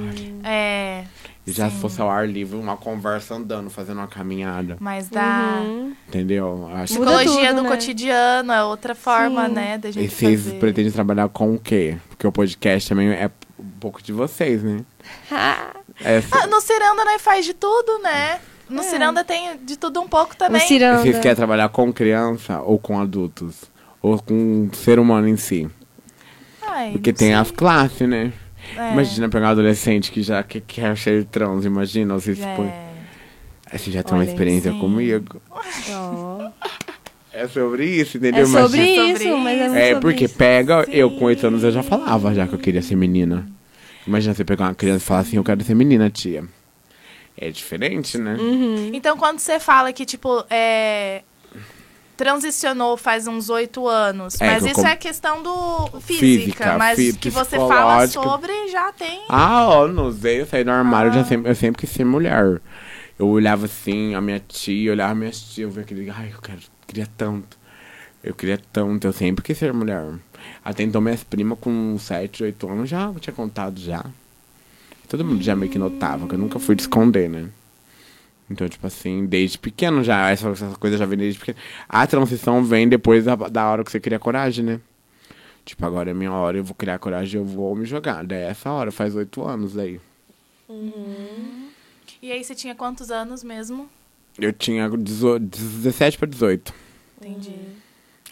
É, 0.44 1.04
e 1.46 1.52
já 1.52 1.68
sim. 1.68 1.74
se 1.74 1.80
fosse 1.82 2.00
ao 2.00 2.08
ar 2.10 2.26
livre, 2.28 2.56
uma 2.56 2.76
conversa 2.76 3.34
andando, 3.34 3.68
fazendo 3.70 3.98
uma 3.98 4.06
caminhada. 4.06 4.76
mas 4.80 5.08
da 5.08 5.60
Uhum. 5.62 5.92
Entendeu? 6.08 6.68
Eu 6.70 6.76
Acho 6.76 6.94
psicologia 6.94 7.48
tudo, 7.50 7.56
do 7.56 7.62
né? 7.64 7.68
cotidiano 7.68 8.52
é 8.52 8.64
outra 8.64 8.94
forma, 8.94 9.48
Sim. 9.48 9.54
né, 9.54 9.78
da 9.78 9.88
E 9.88 9.92
gente 9.92 10.10
vocês 10.14 10.44
fazer. 10.44 10.58
pretendem 10.58 10.90
trabalhar 10.92 11.28
com 11.28 11.54
o 11.54 11.58
quê? 11.58 11.96
Porque 12.08 12.26
o 12.26 12.32
podcast 12.32 12.88
também 12.88 13.08
é 13.10 13.30
um 13.58 13.64
pouco 13.78 14.02
de 14.02 14.12
vocês, 14.12 14.62
né? 14.62 14.80
É, 16.04 16.22
Ah, 16.32 16.46
no 16.46 16.60
Ciranda 16.60 17.04
nós 17.04 17.20
faz 17.22 17.44
de 17.44 17.54
tudo, 17.54 17.98
né? 18.02 18.38
No 18.68 18.80
É. 18.80 18.84
Ciranda 18.84 19.24
tem 19.24 19.56
de 19.64 19.76
tudo 19.76 20.00
um 20.00 20.08
pouco 20.08 20.36
também. 20.36 20.60
ciranda. 20.66 21.02
vocês 21.02 21.18
querem 21.18 21.36
trabalhar 21.36 21.68
com 21.70 21.92
criança 21.92 22.60
ou 22.60 22.78
com 22.78 23.00
adultos? 23.00 23.64
Ou 24.00 24.18
com 24.22 24.68
o 24.72 24.76
ser 24.76 24.98
humano 24.98 25.28
em 25.28 25.36
si? 25.36 25.68
Ai, 26.66 26.92
Porque 26.92 27.12
tem 27.12 27.28
sei. 27.28 27.34
as 27.34 27.50
classes, 27.50 28.08
né? 28.08 28.32
É, 28.76 28.92
Imagina 28.92 29.28
pegar 29.28 29.48
um 29.48 29.50
adolescente 29.50 30.10
que 30.12 30.22
já 30.22 30.42
que 30.42 30.60
quer 30.60 30.96
ser 30.96 31.24
trans, 31.24 31.64
imagina, 31.64 32.14
põem. 32.56 32.68
é. 32.68 32.90
Aí 33.72 33.78
Você 33.78 33.90
já 33.90 34.02
tem 34.02 34.14
uma 34.14 34.20
Olha, 34.22 34.28
experiência 34.30 34.72
sim. 34.72 34.78
comigo. 34.78 35.40
Ó. 35.50 36.50
É 37.32 37.46
sobre 37.48 37.86
isso, 37.86 38.16
entendeu? 38.16 38.42
É 38.42 38.46
sobre 38.46 38.62
Sobre 38.62 38.82
isso, 39.12 39.36
mas 39.38 39.58
é 39.60 39.68
muito 39.68 39.76
É, 39.78 39.88
sobre 39.94 40.00
porque 40.00 40.24
isso. 40.24 40.34
pega, 40.36 40.84
eu 40.88 41.10
com 41.10 41.18
Sim. 41.18 41.24
oito 41.26 41.46
anos 41.46 41.62
eu 41.62 41.70
já 41.70 41.82
falava 41.82 42.34
já 42.34 42.46
que 42.46 42.54
eu 42.54 42.58
queria 42.58 42.82
ser 42.82 42.96
menina. 42.96 43.46
Imagina 44.06 44.34
você 44.34 44.44
pegar 44.44 44.64
uma 44.66 44.74
criança 44.74 45.04
e 45.04 45.06
falar 45.06 45.20
assim, 45.20 45.36
eu 45.36 45.44
quero 45.44 45.62
ser 45.64 45.74
menina, 45.74 46.08
tia. 46.10 46.44
É 47.36 47.50
diferente, 47.50 48.18
né? 48.18 48.34
Uhum. 48.38 48.90
Então, 48.92 49.16
quando 49.16 49.38
você 49.38 49.58
fala 49.60 49.92
que, 49.92 50.04
tipo, 50.04 50.44
é, 50.50 51.22
transicionou 52.16 52.96
faz 52.98 53.26
uns 53.26 53.48
oito 53.48 53.88
anos, 53.88 54.38
É, 54.40 54.46
mas 54.46 54.64
isso 54.66 54.74
com- 54.74 54.86
é 54.86 54.94
questão 54.96 55.42
do 55.42 55.86
física, 56.00 56.18
Física, 56.20 56.78
mas 56.78 56.96
fi- 56.98 57.12
que 57.14 57.30
você 57.30 57.56
fala 57.56 58.06
sobre 58.08 58.52
já 58.68 58.92
tem. 58.92 59.22
Ah, 59.28 59.66
ó, 59.68 59.88
não 59.88 60.12
sei, 60.12 60.40
eu 60.42 60.46
saí 60.46 60.62
do 60.62 60.70
armário, 60.70 61.08
eu, 61.08 61.12
Ah. 61.12 61.22
já 61.22 61.24
sempre, 61.24 61.50
eu 61.50 61.54
sempre 61.54 61.80
quis 61.80 61.90
ser 61.90 62.04
mulher. 62.04 62.60
Eu 63.18 63.26
olhava 63.28 63.64
assim, 63.66 64.14
a 64.14 64.20
minha 64.20 64.40
tia, 64.46 64.88
eu 64.88 64.92
olhava 64.92 65.12
a 65.12 65.14
minha 65.14 65.30
tia, 65.30 65.64
eu 65.64 65.70
via 65.70 65.82
aquele, 65.82 66.10
ai, 66.10 66.30
eu 66.34 66.40
quero, 66.40 66.58
queria 66.86 67.06
tanto. 67.16 67.58
Eu 68.22 68.34
queria 68.34 68.60
tanto, 68.70 69.06
eu 69.06 69.12
sempre 69.14 69.42
quis 69.42 69.56
ser 69.56 69.72
mulher. 69.72 70.04
Até 70.64 70.82
então 70.82 71.00
minhas 71.00 71.22
primas 71.24 71.58
com 71.58 71.96
7, 71.98 72.44
8 72.44 72.68
anos 72.68 72.88
já 72.90 73.12
tinha 73.20 73.34
contado 73.34 73.80
já. 73.80 74.04
Todo 75.08 75.24
mundo 75.24 75.42
já 75.42 75.56
meio 75.56 75.70
que 75.70 75.78
notava, 75.78 76.28
que 76.28 76.34
eu 76.34 76.38
nunca 76.38 76.58
fui 76.58 76.74
de 76.74 76.82
esconder, 76.82 77.28
né? 77.28 77.48
Então, 78.50 78.68
tipo 78.68 78.86
assim, 78.86 79.26
desde 79.26 79.58
pequeno 79.58 80.02
já, 80.02 80.28
essa, 80.30 80.48
essa 80.48 80.76
coisa 80.78 80.96
já 80.96 81.06
vem 81.06 81.18
desde 81.18 81.38
pequeno. 81.38 81.58
A 81.88 82.06
transição 82.06 82.64
vem 82.64 82.88
depois 82.88 83.24
da, 83.24 83.36
da 83.36 83.68
hora 83.68 83.84
que 83.84 83.90
você 83.90 84.00
cria 84.00 84.18
coragem, 84.18 84.64
né? 84.64 84.80
Tipo, 85.64 85.86
agora 85.86 86.10
é 86.10 86.14
minha 86.14 86.32
hora, 86.32 86.56
eu 86.56 86.64
vou 86.64 86.74
criar 86.74 86.98
coragem, 86.98 87.40
eu 87.40 87.46
vou 87.46 87.76
me 87.76 87.86
jogar. 87.86 88.24
Daí 88.24 88.38
é 88.38 88.48
essa 88.48 88.70
hora, 88.70 88.90
faz 88.90 89.14
oito 89.14 89.46
anos 89.46 89.78
aí. 89.78 90.00
E 92.20 92.32
aí 92.32 92.42
você 92.42 92.54
tinha 92.54 92.74
quantos 92.74 93.10
anos 93.10 93.44
mesmo? 93.44 93.88
Eu 94.38 94.52
tinha 94.52 94.88
18 94.88 95.44
17 95.44 96.18
pra 96.18 96.26
18. 96.26 96.74
Entendi. 97.20 97.54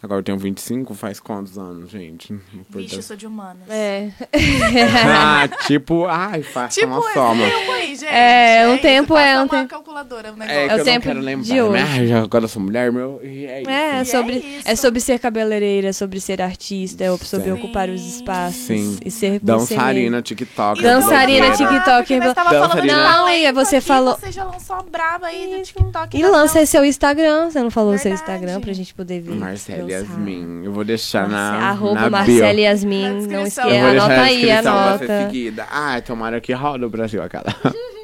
Agora 0.00 0.20
eu 0.20 0.22
tenho 0.24 0.38
25, 0.38 0.94
faz 0.94 1.18
quantos 1.18 1.58
anos, 1.58 1.90
gente? 1.90 2.32
Por 2.70 2.80
Vixe, 2.80 2.94
eu 2.94 2.98
Deus. 2.98 3.04
sou 3.04 3.16
de 3.16 3.26
humanas. 3.26 3.68
É. 3.68 4.12
ah, 5.16 5.48
tipo, 5.66 6.06
ai, 6.06 6.42
faça 6.42 6.80
Tipo, 6.80 6.92
uma 6.92 7.12
soma. 7.12 7.44
tempo 7.44 7.72
aí, 7.72 7.96
gente. 7.96 8.04
É, 8.06 8.66
um 8.68 8.74
isso, 8.74 8.82
tempo 8.82 9.16
é, 9.16 9.36
um 9.38 9.42
uma 9.42 9.48
tempo- 9.48 9.68
calculadora, 9.98 10.32
o 10.32 10.42
É, 10.42 10.46
negócio. 10.46 10.48
que 10.48 10.68
o 10.68 10.72
eu 10.72 10.78
não 10.78 10.84
tempo 10.84 11.06
quero 11.06 11.20
lembrar. 11.20 11.44
de 11.44 11.52
né? 11.54 11.62
hoje. 11.62 11.82
Ah, 11.82 12.06
já 12.06 12.22
agora 12.22 12.44
eu 12.44 12.48
sou 12.48 12.62
mulher, 12.62 12.92
meu. 12.92 13.20
E 13.22 13.46
é 13.46 13.60
isso. 13.62 13.70
É, 13.70 13.74
é 13.74 13.96
E 13.96 14.00
é 14.00 14.04
sobre, 14.04 14.36
isso. 14.36 14.68
é 14.68 14.76
sobre 14.76 15.00
ser 15.00 15.18
cabeleireira, 15.18 15.88
é 15.88 15.92
sobre 15.92 16.20
ser 16.20 16.40
artista, 16.42 17.04
é 17.04 17.16
sobre 17.18 17.46
Sim. 17.46 17.52
ocupar 17.52 17.88
os 17.88 18.00
espaços 18.16 18.54
Sim. 18.62 18.98
e 19.04 19.10
ser 19.10 19.40
Dançarina, 19.40 20.22
TikTok. 20.22 20.82
Dançarina, 20.82 21.46
blogueira. 21.48 21.72
TikTok, 21.80 22.34
tava 22.34 22.50
falando 22.50 22.68
Dançarina. 22.70 23.02
Não, 23.16 23.28
e 23.28 23.52
você 23.52 23.80
falou- 23.80 24.16
Você 24.18 24.32
já 24.32 24.44
lançou 24.44 24.76
a 24.76 24.82
braba 24.82 25.26
aí 25.26 25.54
do 25.56 25.62
TikTok. 25.62 26.16
E 26.16 26.22
lança 26.22 26.54
dança. 26.60 26.66
seu 26.66 26.84
Instagram, 26.84 27.50
você 27.50 27.62
não 27.62 27.70
falou 27.70 27.94
o 27.94 27.98
seu 27.98 28.10
Verdade. 28.10 28.32
Instagram 28.32 28.60
pra 28.60 28.72
gente 28.72 28.94
poder 28.94 29.20
ver. 29.20 29.34
Marcela. 29.34 29.90
Yasmin. 29.90 30.62
Eu 30.64 30.72
vou 30.72 30.84
deixar 30.84 31.28
Marce- 31.28 31.58
na, 31.60 31.68
Arroba 31.68 31.94
na 31.94 32.02
bio. 32.02 32.10
Marcela 32.10 32.60
Yasmin, 32.60 33.08
não 33.26 33.42
esqueça, 33.46 33.62
Eu 33.62 33.68
deixar 33.70 33.88
anota 33.90 34.20
aí, 34.20 34.50
anota. 34.50 35.28
Ah, 35.70 36.00
tomara 36.00 36.40
que 36.40 36.52
roda 36.52 36.86
o 36.86 36.90
Brasil, 36.90 37.22
aquela. 37.22 37.44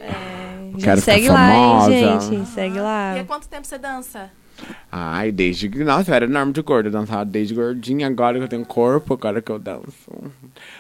Quero 0.83 1.01
ficar 1.01 1.13
segue 1.15 1.29
lá, 1.29 1.49
famosa. 1.51 1.93
hein, 1.93 2.21
gente, 2.21 2.49
segue 2.49 2.81
lá. 2.81 3.17
E 3.17 3.21
há 3.21 3.25
quanto 3.25 3.49
tempo 3.49 3.67
você 3.67 3.79
dança? 3.79 4.31
Ai, 4.91 5.33
desde. 5.33 5.69
Nossa, 5.85 6.11
eu 6.11 6.15
era 6.15 6.25
enorme 6.27 6.53
de 6.53 6.63
gordo. 6.63 6.87
Eu 6.87 6.93
dançava 6.93 7.25
desde 7.25 7.55
gordinha. 7.55 8.07
Agora 8.07 8.39
que 8.39 8.45
eu 8.45 8.49
tenho 8.49 8.65
corpo, 8.65 9.15
agora 9.15 9.43
que 9.43 9.51
eu 9.51 9.59
danço. 9.59 10.11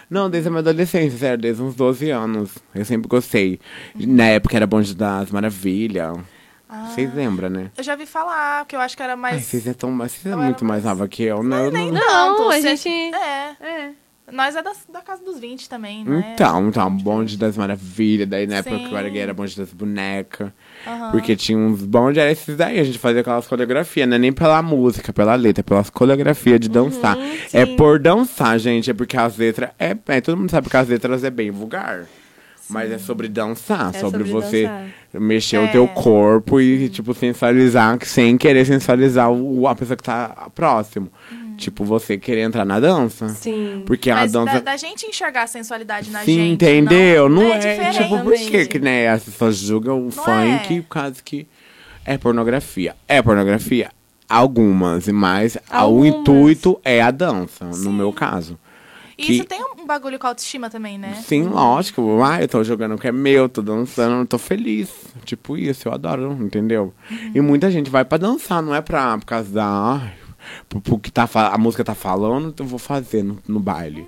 Não, 0.08 0.30
desde 0.30 0.48
a 0.48 0.50
minha 0.50 0.60
adolescência, 0.60 1.18
sério, 1.18 1.38
desde 1.42 1.60
uns 1.62 1.74
12 1.74 2.08
anos. 2.10 2.56
Eu 2.74 2.84
sempre 2.84 3.08
gostei. 3.08 3.58
Na 3.96 4.24
época 4.26 4.56
era 4.56 4.66
Bonde 4.66 4.94
das 4.94 5.30
Maravilha. 5.30 6.12
Vocês 6.88 7.12
lembram, 7.14 7.48
né? 7.50 7.70
Eu 7.76 7.84
já 7.84 7.94
vi 7.94 8.04
falar, 8.06 8.64
que 8.66 8.74
eu 8.74 8.80
acho 8.80 8.96
que 8.96 9.02
era 9.02 9.12
Ai, 9.12 9.18
mais... 9.18 9.44
vocês 9.44 9.64
é 9.66 9.74
tão, 9.74 9.96
vocês 9.96 10.26
é 10.26 10.34
muito 10.36 10.64
mais 10.64 10.82
mais- 10.82 10.96
nova 10.98 11.06
que 11.08 11.22
eu, 11.22 11.40
né? 11.42 11.70
Nem 11.70 11.92
não- 11.92 12.00
Não, 12.00 12.36
tanto, 12.36 12.48
a 12.50 12.60
gente- 12.60 12.88
É, 12.88 13.56
É. 13.60 13.90
nós 14.32 14.56
é 14.56 14.62
da, 14.62 14.72
da 14.92 15.00
casa 15.00 15.22
dos 15.22 15.38
20 15.38 15.68
também, 15.68 16.02
né? 16.04 16.32
Então, 16.34 16.68
então, 16.68 16.90
bonde 16.90 17.36
das 17.36 17.56
maravilhas. 17.56 18.26
Daí 18.26 18.46
na 18.46 18.56
época 18.56 18.76
Sim. 18.78 18.88
que 18.88 18.92
eu 18.94 18.98
era 18.98 19.08
gay 19.10 19.20
era 19.22 19.34
bonde 19.34 19.56
das 19.56 19.72
bonecas. 19.72 20.50
Aham. 20.86 21.10
Porque 21.10 21.36
tinha 21.36 21.58
uns 21.58 21.82
bondes, 21.82 22.18
era 22.18 22.32
esses 22.32 22.56
daí. 22.56 22.80
A 22.80 22.84
gente 22.84 22.98
fazia 22.98 23.20
aquelas 23.20 23.46
coreografias, 23.46 24.08
não 24.08 24.16
é 24.16 24.18
nem 24.18 24.32
pela 24.32 24.62
música, 24.62 25.12
pela 25.12 25.34
letra, 25.34 25.60
é 25.60 25.62
pelas 25.62 25.90
coreografias 25.90 26.58
de 26.58 26.68
dançar. 26.68 27.18
é 27.52 27.66
sim. 27.66 27.76
por 27.76 27.98
dançar, 27.98 28.58
gente. 28.58 28.90
É 28.90 28.94
porque 28.94 29.16
as 29.16 29.36
letras. 29.36 29.70
É, 29.78 29.96
é, 30.08 30.20
todo 30.20 30.36
mundo 30.38 30.50
sabe 30.50 30.70
que 30.70 30.76
as 30.76 30.88
letras 30.88 31.22
é 31.22 31.30
bem 31.30 31.50
vulgar. 31.50 32.06
Mas 32.66 32.90
é 32.90 32.96
sobre 32.96 33.28
dançar, 33.28 33.94
É 33.94 33.98
sobre, 33.98 34.24
sobre 34.24 34.32
você 34.32 34.62
dançar. 34.62 34.86
mexer 35.20 35.56
É. 35.56 35.64
o 35.64 35.68
teu 35.70 35.86
corpo 35.86 36.58
e, 36.58 36.88
tipo, 36.88 37.12
sensualizar, 37.12 37.98
sem 38.06 38.38
querer 38.38 38.64
sensualizar 38.64 39.30
o, 39.30 39.68
a 39.68 39.74
pessoa 39.74 39.98
que 39.98 40.02
tá 40.02 40.48
próximo. 40.54 41.10
Tipo, 41.56 41.84
você 41.84 42.16
querer 42.18 42.42
entrar 42.42 42.64
na 42.64 42.78
dança. 42.80 43.28
Sim. 43.28 43.82
Porque 43.86 44.10
a 44.10 44.16
Mas 44.16 44.32
dança. 44.32 44.54
da, 44.54 44.60
da 44.60 44.76
gente 44.76 45.06
enxergar 45.06 45.42
a 45.44 45.46
sensualidade 45.46 46.10
na 46.10 46.20
Sim, 46.24 46.34
gente. 46.34 46.52
entendeu? 46.54 47.28
Não, 47.28 47.42
é, 47.52 47.58
diferente. 47.58 48.02
tipo, 48.02 48.18
por 48.22 48.32
que 48.34 48.66
que, 48.66 48.78
né, 48.78 49.08
as 49.08 49.22
pessoas 49.24 49.56
julgam 49.56 50.06
o 50.06 50.10
funk 50.10 50.78
é. 50.78 50.80
por 50.82 50.88
causa 50.88 51.16
que 51.24 51.46
é 52.04 52.18
pornografia. 52.18 52.94
É 53.08 53.22
pornografia? 53.22 53.90
Algumas, 54.28 55.06
mas 55.08 55.56
o 55.56 55.60
Algumas. 55.70 56.08
intuito 56.14 56.80
é 56.84 57.00
a 57.00 57.10
dança, 57.10 57.64
no 57.66 57.92
meu 57.92 58.12
caso. 58.12 58.58
E 59.16 59.26
que- 59.26 59.32
isso 59.34 59.44
tem 59.44 59.62
um 59.62 59.86
bagulho 59.86 60.18
com 60.18 60.26
autoestima 60.26 60.68
também, 60.68 60.98
né? 60.98 61.22
Sim, 61.24 61.44
lógico. 61.44 62.20
Ah, 62.20 62.40
eu 62.42 62.48
tô 62.48 62.64
jogando 62.64 62.96
o 62.96 62.98
que 62.98 63.06
é 63.06 63.12
meu, 63.12 63.48
tô 63.48 63.62
dançando, 63.62 64.26
tô 64.26 64.38
feliz. 64.38 64.88
Tipo 65.24 65.56
isso, 65.56 65.86
eu 65.86 65.92
adoro, 65.92 66.32
entendeu? 66.40 66.92
E 67.32 67.40
muita 67.40 67.70
gente 67.70 67.88
vai 67.90 68.04
pra 68.04 68.18
dançar, 68.18 68.60
não 68.60 68.74
é 68.74 68.80
pra, 68.80 69.16
por 69.18 69.24
causa 69.26 69.50
da... 69.52 69.64
Ai, 70.02 70.12
por, 70.74 70.80
por 70.82 71.00
que 71.00 71.10
tá, 71.10 71.28
a 71.52 71.58
música 71.58 71.84
tá 71.84 71.94
falando, 71.94 72.48
então 72.48 72.64
eu 72.66 72.70
vou 72.70 72.78
fazer 72.78 73.22
no, 73.22 73.38
no 73.46 73.60
baile. 73.60 74.06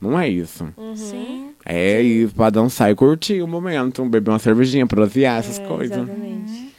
Não 0.00 0.18
é 0.18 0.28
isso. 0.28 0.68
Sim. 0.94 1.50
É 1.64 2.02
ir 2.02 2.30
pra 2.32 2.50
dançar 2.50 2.90
e 2.90 2.94
curtir 2.94 3.40
o 3.42 3.48
momento, 3.48 4.04
beber 4.04 4.30
uma 4.30 4.38
cervejinha, 4.38 4.86
prosear, 4.86 5.38
essas 5.38 5.58
É, 5.58 5.66
coisas. 5.66 5.96
Exatamente. 5.96 6.74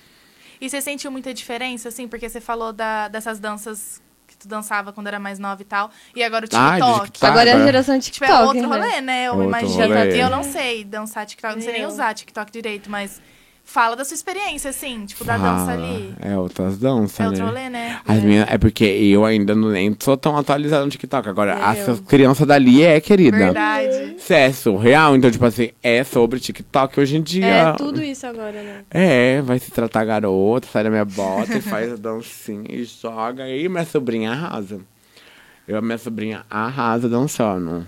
E 0.61 0.69
você 0.69 0.79
sentiu 0.81 1.11
muita 1.11 1.33
diferença, 1.33 1.89
assim? 1.89 2.07
Porque 2.07 2.29
você 2.29 2.39
falou 2.39 2.71
da, 2.71 3.07
dessas 3.07 3.39
danças 3.39 4.01
que 4.27 4.37
tu 4.37 4.47
dançava 4.47 4.91
quando 4.93 5.07
era 5.07 5.19
mais 5.19 5.39
nova 5.39 5.61
e 5.61 5.65
tal. 5.65 5.89
E 6.15 6.23
agora 6.23 6.45
o 6.45 6.49
Ai, 6.55 6.79
TikTok. 6.79 7.05
TikTok. 7.05 7.25
Agora 7.31 7.49
é 7.49 7.51
a 7.51 7.55
agora- 7.55 7.65
geração 7.71 7.99
Tipo, 7.99 8.23
é 8.25 8.27
TikTok, 8.27 8.47
outro 8.57 8.69
né? 8.69 8.75
rolê, 8.77 9.01
né? 9.01 9.25
Eu 9.27 9.31
Outro 9.33 9.47
imagino. 9.47 9.83
rolê. 9.83 10.21
Eu 10.23 10.29
não 10.29 10.43
sei 10.43 10.83
dançar 10.83 11.25
TikTok, 11.25 11.55
não 11.55 11.61
sei 11.61 11.73
nem 11.73 11.81
Eu. 11.81 11.89
usar 11.89 12.13
TikTok 12.13 12.51
direito, 12.51 12.89
mas 12.89 13.19
fala 13.69 13.97
da 13.97 14.05
sua 14.05 14.15
experiência, 14.15 14.69
assim, 14.69 15.05
tipo, 15.05 15.25
da 15.25 15.37
Fala. 15.37 15.59
dança 15.59 15.71
ali. 15.73 16.13
É 16.21 16.37
outras 16.37 16.77
danças, 16.77 17.19
É 17.19 17.23
né? 17.23 17.29
outro 17.29 17.45
rolê, 17.45 17.69
né? 17.69 17.99
As 18.07 18.23
minhas, 18.23 18.47
é 18.49 18.57
porque 18.57 18.85
eu 18.85 19.25
ainda 19.25 19.53
não 19.53 19.69
nem 19.69 19.95
sou 19.99 20.15
tão 20.15 20.37
atualizado 20.37 20.85
no 20.85 20.89
TikTok. 20.89 21.27
Agora, 21.27 21.51
Eu. 21.59 21.65
essas 21.65 21.99
crianças 21.99 22.47
dali 22.47 22.81
é, 22.81 22.99
querida. 23.01 23.37
Verdade. 23.37 24.15
Isso 24.17 24.33
é 24.33 24.51
surreal, 24.53 25.15
então, 25.17 25.29
tipo 25.29 25.45
assim, 25.45 25.69
é 25.83 26.01
sobre 26.05 26.39
TikTok 26.39 26.97
hoje 26.99 27.17
em 27.17 27.21
dia. 27.21 27.45
É 27.45 27.73
tudo 27.73 28.01
isso 28.01 28.25
agora, 28.25 28.63
né? 28.63 28.83
É, 28.89 29.41
vai 29.41 29.59
se 29.59 29.69
tratar 29.69 30.05
garota, 30.05 30.67
sai 30.71 30.85
da 30.85 30.89
minha 30.89 31.05
bota 31.05 31.57
e 31.57 31.61
faz 31.61 31.91
a 31.91 31.95
dancinha 31.97 32.65
e 32.69 32.83
joga. 32.85 33.43
aí 33.43 33.67
minha 33.67 33.85
sobrinha 33.85 34.31
arrasa. 34.31 34.79
Eu, 35.67 35.81
minha 35.81 35.97
sobrinha 35.97 36.45
arrasa 36.49 37.09
dançando. 37.09 37.85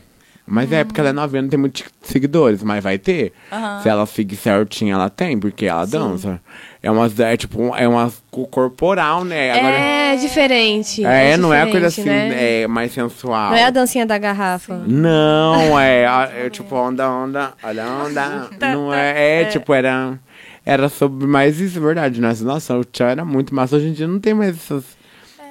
Mas 0.49 0.71
é 0.71 0.83
porque 0.83 0.99
ela 0.99 1.09
é 1.09 1.13
novinha, 1.13 1.43
não 1.43 1.49
tem 1.49 1.59
muitos 1.59 1.83
seguidores, 2.01 2.63
mas 2.63 2.83
vai 2.83 2.97
ter. 2.97 3.31
Aham. 3.51 3.81
Se 3.81 3.89
ela 3.89 4.05
seguir 4.05 4.35
certinho, 4.35 4.93
ela 4.95 5.09
tem, 5.09 5.39
porque 5.39 5.65
ela 5.65 5.85
dança. 5.85 6.41
É 6.81 6.89
uma, 6.89 7.09
é 7.19 7.37
tipo, 7.37 7.75
é 7.75 7.87
uma 7.87 8.11
co- 8.31 8.47
corporal, 8.47 9.23
né? 9.23 9.51
Agora, 9.51 9.75
É 9.75 10.15
diferente. 10.15 11.05
é, 11.05 11.37
não 11.37 11.53
é 11.53 11.61
a 11.63 11.67
coisa 11.67 11.87
assim, 11.87 12.01
diferente, 12.03 12.29
né? 12.35 12.61
é 12.61 12.67
mais 12.67 12.91
sensual. 12.93 13.51
Não 13.51 13.57
é 13.57 13.65
a 13.65 13.69
dancinha 13.69 14.05
da 14.05 14.17
garrafa. 14.17 14.81
Não, 14.87 15.79
é, 15.79 16.05
a- 16.07 16.29
é 16.33 16.49
tipo 16.49 16.75
onda, 16.75 17.09
onda, 17.09 17.53
olha 17.61 17.85
onda. 17.87 18.49
Não 18.73 18.93
é, 18.93 19.41
é, 19.41 19.45
tipo, 19.45 19.73
era, 19.73 20.17
era 20.65 20.87
sobre 20.89 21.27
mais 21.27 21.59
isso, 21.59 21.77
é 21.77 21.81
verdade. 21.81 22.19
Nossa, 22.21 22.43
nossa, 22.43 22.77
o 22.77 22.83
tchau 22.85 23.07
era 23.07 23.23
muito 23.25 23.53
massa. 23.53 23.75
Hoje 23.75 23.87
em 23.89 23.93
dia 23.93 24.07
não 24.07 24.19
tem 24.19 24.33
mais 24.33 24.55
essas, 24.55 24.83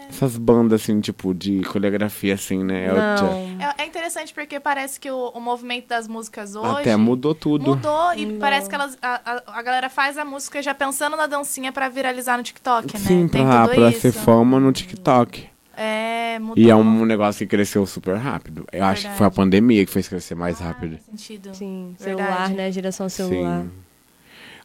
essas 0.08 0.36
bandas, 0.36 0.82
assim, 0.82 1.00
tipo, 1.00 1.34
de 1.34 1.62
coreografia, 1.62 2.34
assim, 2.34 2.64
né? 2.64 2.86
É. 2.86 2.92
Não. 2.92 3.28
É, 3.60 3.82
é 3.82 3.86
interessante 3.86 4.32
porque 4.32 4.58
parece 4.58 4.98
que 4.98 5.10
o, 5.10 5.28
o 5.28 5.40
movimento 5.40 5.88
das 5.88 6.08
músicas 6.08 6.54
hoje. 6.54 6.80
Até 6.80 6.96
mudou 6.96 7.34
tudo. 7.34 7.64
Mudou 7.70 8.14
e 8.14 8.38
parece 8.38 8.68
que 8.68 8.74
elas, 8.74 8.96
a, 9.02 9.20
a, 9.24 9.58
a 9.58 9.62
galera 9.62 9.88
faz 9.88 10.16
a 10.18 10.24
música 10.24 10.62
já 10.62 10.74
pensando 10.74 11.16
na 11.16 11.26
dancinha 11.26 11.72
pra 11.72 11.88
viralizar 11.88 12.36
no 12.36 12.42
TikTok, 12.42 12.94
né? 12.94 13.00
Sim, 13.00 13.28
Tem 13.28 13.44
pra, 13.44 13.64
tudo 13.66 13.74
pra 13.74 13.90
isso. 13.90 14.00
ser 14.00 14.12
fama 14.12 14.58
no 14.58 14.72
TikTok. 14.72 15.48
É, 15.76 16.38
mudou. 16.40 16.56
E 16.64 16.68
é 16.68 16.74
um 16.74 17.04
negócio 17.04 17.38
que 17.46 17.50
cresceu 17.50 17.86
super 17.86 18.16
rápido. 18.16 18.66
Eu 18.72 18.84
acho 18.84 19.02
que 19.02 19.14
foi 19.16 19.26
a 19.26 19.28
Verdade. 19.28 19.36
pandemia 19.36 19.86
que 19.86 19.92
fez 19.92 20.08
crescer 20.08 20.34
mais 20.34 20.58
rápido. 20.58 20.98
Faz 20.98 21.04
sentido. 21.04 21.54
Sim, 21.54 21.94
Verdade. 21.98 22.28
celular, 22.28 22.50
né? 22.50 22.72
Geração 22.72 23.08
celular. 23.08 23.62
Sim. 23.62 23.70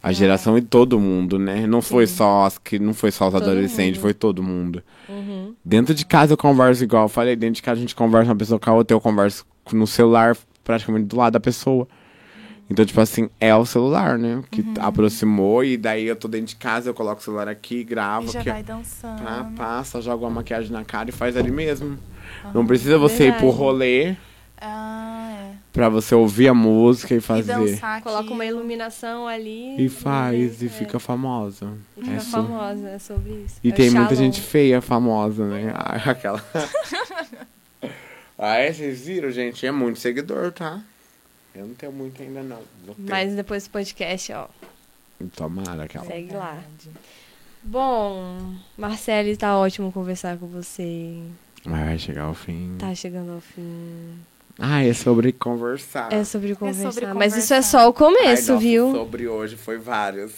A 0.03 0.11
geração 0.11 0.57
e 0.57 0.61
todo 0.61 0.99
mundo, 0.99 1.39
né? 1.39 1.65
Não 1.65 1.81
foi 1.81 2.05
só 2.05 2.43
as 2.45 2.57
que 2.57 2.77
não 2.77 2.93
foi 2.93 3.09
só 3.09 3.27
os 3.27 3.33
Todo 3.33 3.43
adolescentes, 3.43 3.93
mundo. 3.95 4.01
foi 4.01 4.13
todo 4.13 4.43
mundo. 4.43 4.83
Uhum. 5.07 5.53
Dentro 5.63 5.95
de 5.95 6.05
casa 6.05 6.33
eu 6.33 6.37
converso 6.37 6.83
igual 6.83 7.03
eu 7.03 7.09
falei, 7.09 7.37
dentro 7.37 7.55
de 7.55 7.61
casa 7.61 7.77
a 7.77 7.81
gente 7.81 7.95
conversa 7.95 8.29
uma 8.29 8.35
pessoa 8.35 8.59
com 8.59 8.69
a 8.69 8.73
outra, 8.73 8.93
eu 8.93 8.99
converso 8.99 9.45
no 9.71 9.87
celular 9.87 10.35
praticamente 10.61 11.05
do 11.05 11.15
lado 11.15 11.31
da 11.33 11.39
pessoa. 11.39 11.87
Então, 12.69 12.83
tipo 12.85 12.99
assim, 12.99 13.29
é 13.39 13.53
o 13.55 13.65
celular, 13.65 14.17
né? 14.17 14.41
Que 14.51 14.61
Uhum. 14.61 14.73
aproximou 14.79 15.63
e 15.63 15.77
daí 15.77 16.05
eu 16.05 16.15
tô 16.15 16.27
dentro 16.27 16.47
de 16.47 16.55
casa, 16.57 16.89
eu 16.89 16.93
coloco 16.93 17.21
o 17.21 17.23
celular 17.23 17.47
aqui, 17.47 17.83
gravo 17.83 18.27
E 18.27 18.31
já 18.33 18.39
aqui, 18.41 18.49
vai 18.49 18.63
dançando. 18.63 19.21
Pá, 19.21 19.49
passa, 19.55 20.01
joga 20.01 20.25
uma 20.25 20.31
maquiagem 20.31 20.71
na 20.71 20.83
cara 20.83 21.09
e 21.09 21.13
faz 21.13 21.37
ali 21.37 21.51
mesmo. 21.51 21.97
Não 22.53 22.65
precisa 22.65 22.97
você 22.97 23.15
ir 23.15 23.31
Verdade. 23.31 23.39
pro 23.41 23.49
rolê 23.51 24.15
Ah, 24.59 25.12
é. 25.74 25.80
pra 25.80 25.89
você 25.89 26.13
ouvir 26.15 26.47
a 26.47 26.53
música 26.53 27.13
e 27.13 27.17
E 27.17 27.21
fazer. 27.21 27.53
dançar 27.53 27.95
aqui. 27.97 28.03
Coloca 28.03 28.32
uma 28.32 28.45
iluminação 28.45 29.28
ali. 29.28 29.84
E 29.84 29.89
faz, 29.89 30.61
e 30.61 30.67
é. 30.67 30.69
fica 30.69 30.99
famosa. 30.99 31.74
E 31.97 32.01
fica 32.03 32.15
É 32.15 32.19
famosa, 32.19 32.89
é 32.89 32.99
sobre 32.99 33.32
isso. 33.45 33.55
E 33.63 33.69
É 33.69 33.71
tem 33.74 33.89
muita 33.89 34.15
gente 34.15 34.39
feia, 34.41 34.82
famosa, 34.82 35.45
né? 35.47 35.71
Ah, 35.76 36.11
aquela. 36.11 36.43
ah, 38.38 38.55
é? 38.57 38.71
Vocês 38.71 39.05
viram, 39.05 39.32
gente? 39.32 39.65
É 39.65 39.71
muito 39.71 39.99
seguidor, 39.99 40.51
tá? 40.51 40.82
Eu 41.55 41.67
não 41.67 41.76
tenho 41.76 41.91
muito 41.91 42.21
ainda, 42.21 42.41
não. 42.41 42.57
Ter. 42.57 42.95
Mas 42.97 43.36
depois 43.36 43.65
do 43.67 43.69
podcast, 43.71 44.32
ó, 44.34 44.47
Tomara 45.36 45.84
aquela. 45.84 46.05
segue 46.05 46.34
lá. 46.34 46.61
Bom, 47.61 48.53
Marcele, 48.78 49.38
tá 49.38 49.57
ótimo 49.57 49.91
conversar 49.91 50.38
com 50.38 50.47
você. 50.47 51.21
Mas 51.65 51.86
vai 51.86 51.97
chegar 51.99 52.24
ao 52.24 52.34
fim. 52.34 52.76
Tá 52.78 52.93
chegando 52.93 53.32
ao 53.34 53.39
fim. 53.39 54.17
Ah, 54.59 54.83
é 54.83 54.93
sobre 54.93 55.31
conversar. 55.31 56.13
É 56.13 56.23
sobre 56.23 56.55
conversar. 56.55 56.91
sobre 56.91 57.13
Mas 57.15 57.35
isso 57.35 57.53
é 57.53 57.57
conversar. 57.57 57.79
só 57.79 57.85
o 57.85 57.87
Ai, 57.87 57.93
começo, 57.93 58.51
nossa, 58.53 58.57
viu? 58.63 58.87
O 58.89 58.95
sobre 58.95 59.27
hoje 59.27 59.55
foi 59.55 59.77
vários. 59.79 60.31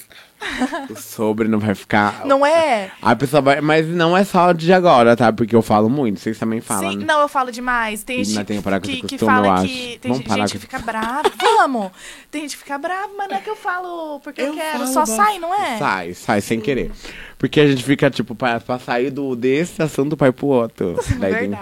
o 0.90 0.96
sobre 0.96 1.48
não 1.50 1.60
vai 1.60 1.76
ficar. 1.76 2.24
Não 2.28 2.46
é? 2.46 2.92
A 3.02 3.16
pessoa 3.16 3.42
vai. 3.42 3.60
Mas 3.62 3.88
não 3.88 4.16
é 4.16 4.24
só 4.24 4.52
de 4.52 4.72
agora, 4.72 5.16
tá? 5.16 5.32
Porque 5.34 5.56
eu 5.56 5.62
falo 5.62 5.90
muito. 5.90 6.20
Vocês 6.20 6.38
também 6.38 6.62
falam. 6.62 6.92
Sim, 6.92 6.98
né? 7.00 7.06
não, 7.06 7.22
eu 7.22 7.28
falo 7.28 7.52
demais. 7.52 8.04
Tem 8.04 8.24
gente 8.24 8.38
que 8.46 8.46
que, 8.46 9.06
eu 9.06 9.08
que 9.08 9.16
eu 9.16 9.28
fala 9.28 9.54
acho. 9.56 9.68
que. 9.68 9.98
Tem 10.00 10.12
Vamos 10.12 10.18
gente, 10.20 10.28
parar 10.28 10.42
gente 10.48 10.52
que 10.52 10.60
fica 10.60 10.80
brava. 10.80 11.32
Vamos! 11.42 11.92
Tem 12.30 12.42
gente 12.42 12.58
que 12.58 12.64
fica 12.64 12.78
brava, 12.78 13.10
mas 13.18 13.30
não 13.30 13.36
é 13.38 13.42
que 13.42 13.50
eu 13.50 13.56
falo 13.56 14.20
porque 14.20 14.42
eu, 14.42 14.54
quero. 14.54 14.80
falo 14.80 14.88
Só 14.88 15.00
bastante. 15.02 15.18
sai, 15.18 15.40
não 15.40 15.54
é? 15.54 15.78
Sai, 15.78 16.14
sai 16.14 16.42
sem 16.42 16.60
querer. 16.60 16.92
Porque 17.38 17.60
a 17.60 17.68
gente 17.68 17.84
fica, 17.84 18.10
tipo, 18.10 18.34
pra, 18.36 18.60
pra 18.60 18.78
sair 18.80 19.10
do, 19.10 19.36
desse 19.36 19.82
assunto 19.82 20.16
pra 20.16 20.28
ir 20.28 20.34
pro 20.34 20.48
outro. 20.48 20.96
Daí 21.20 21.34
tem, 21.50 21.58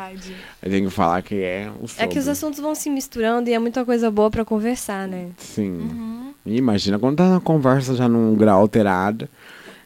Aí 0.64 0.70
tem 0.72 0.86
que 0.86 0.90
falar 0.90 1.22
que 1.22 1.36
é 1.36 1.70
o 1.80 1.86
É 1.98 2.08
que 2.08 2.18
os 2.18 2.24
sobre. 2.24 2.32
assuntos 2.32 2.60
vão 2.62 2.74
se 2.74 2.90
misturando 2.90 3.50
e 3.50 3.54
é 3.54 3.60
muita 3.60 3.84
coisa 3.84 4.10
boa 4.10 4.32
pra 4.32 4.46
conversar, 4.46 5.08
né? 5.10 5.32
Sim. 5.38 5.72
Uhum. 5.72 6.34
Imagina 6.46 6.98
quando 6.98 7.18
tá 7.18 7.28
na 7.30 7.40
conversa 7.42 7.94
já 7.96 8.08
num 8.08 8.34
grau 8.36 8.62
alterado. 8.62 9.28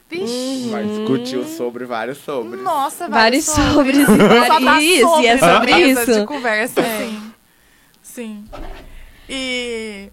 Vixe. 0.10 0.70
Vai 0.70 0.84
discutir 0.86 1.44
sobre 1.46 1.84
vários 1.86 2.20
sobre. 2.20 2.62
Nossa, 2.62 3.10
Vários 3.10 3.48
vários 3.48 3.74
sobres 3.74 3.98
e 3.98 4.06
Só 4.06 4.48
dá 4.48 4.60
vários. 4.60 4.84
Isso, 5.00 5.20
e 5.22 5.28
é 5.28 5.38
sobre 5.38 5.72
sobre 5.72 5.88
isso. 5.88 6.20
de 6.22 6.26
conversa, 6.28 6.82
sim. 6.84 7.32
Sim. 8.04 8.46
E 9.30 10.10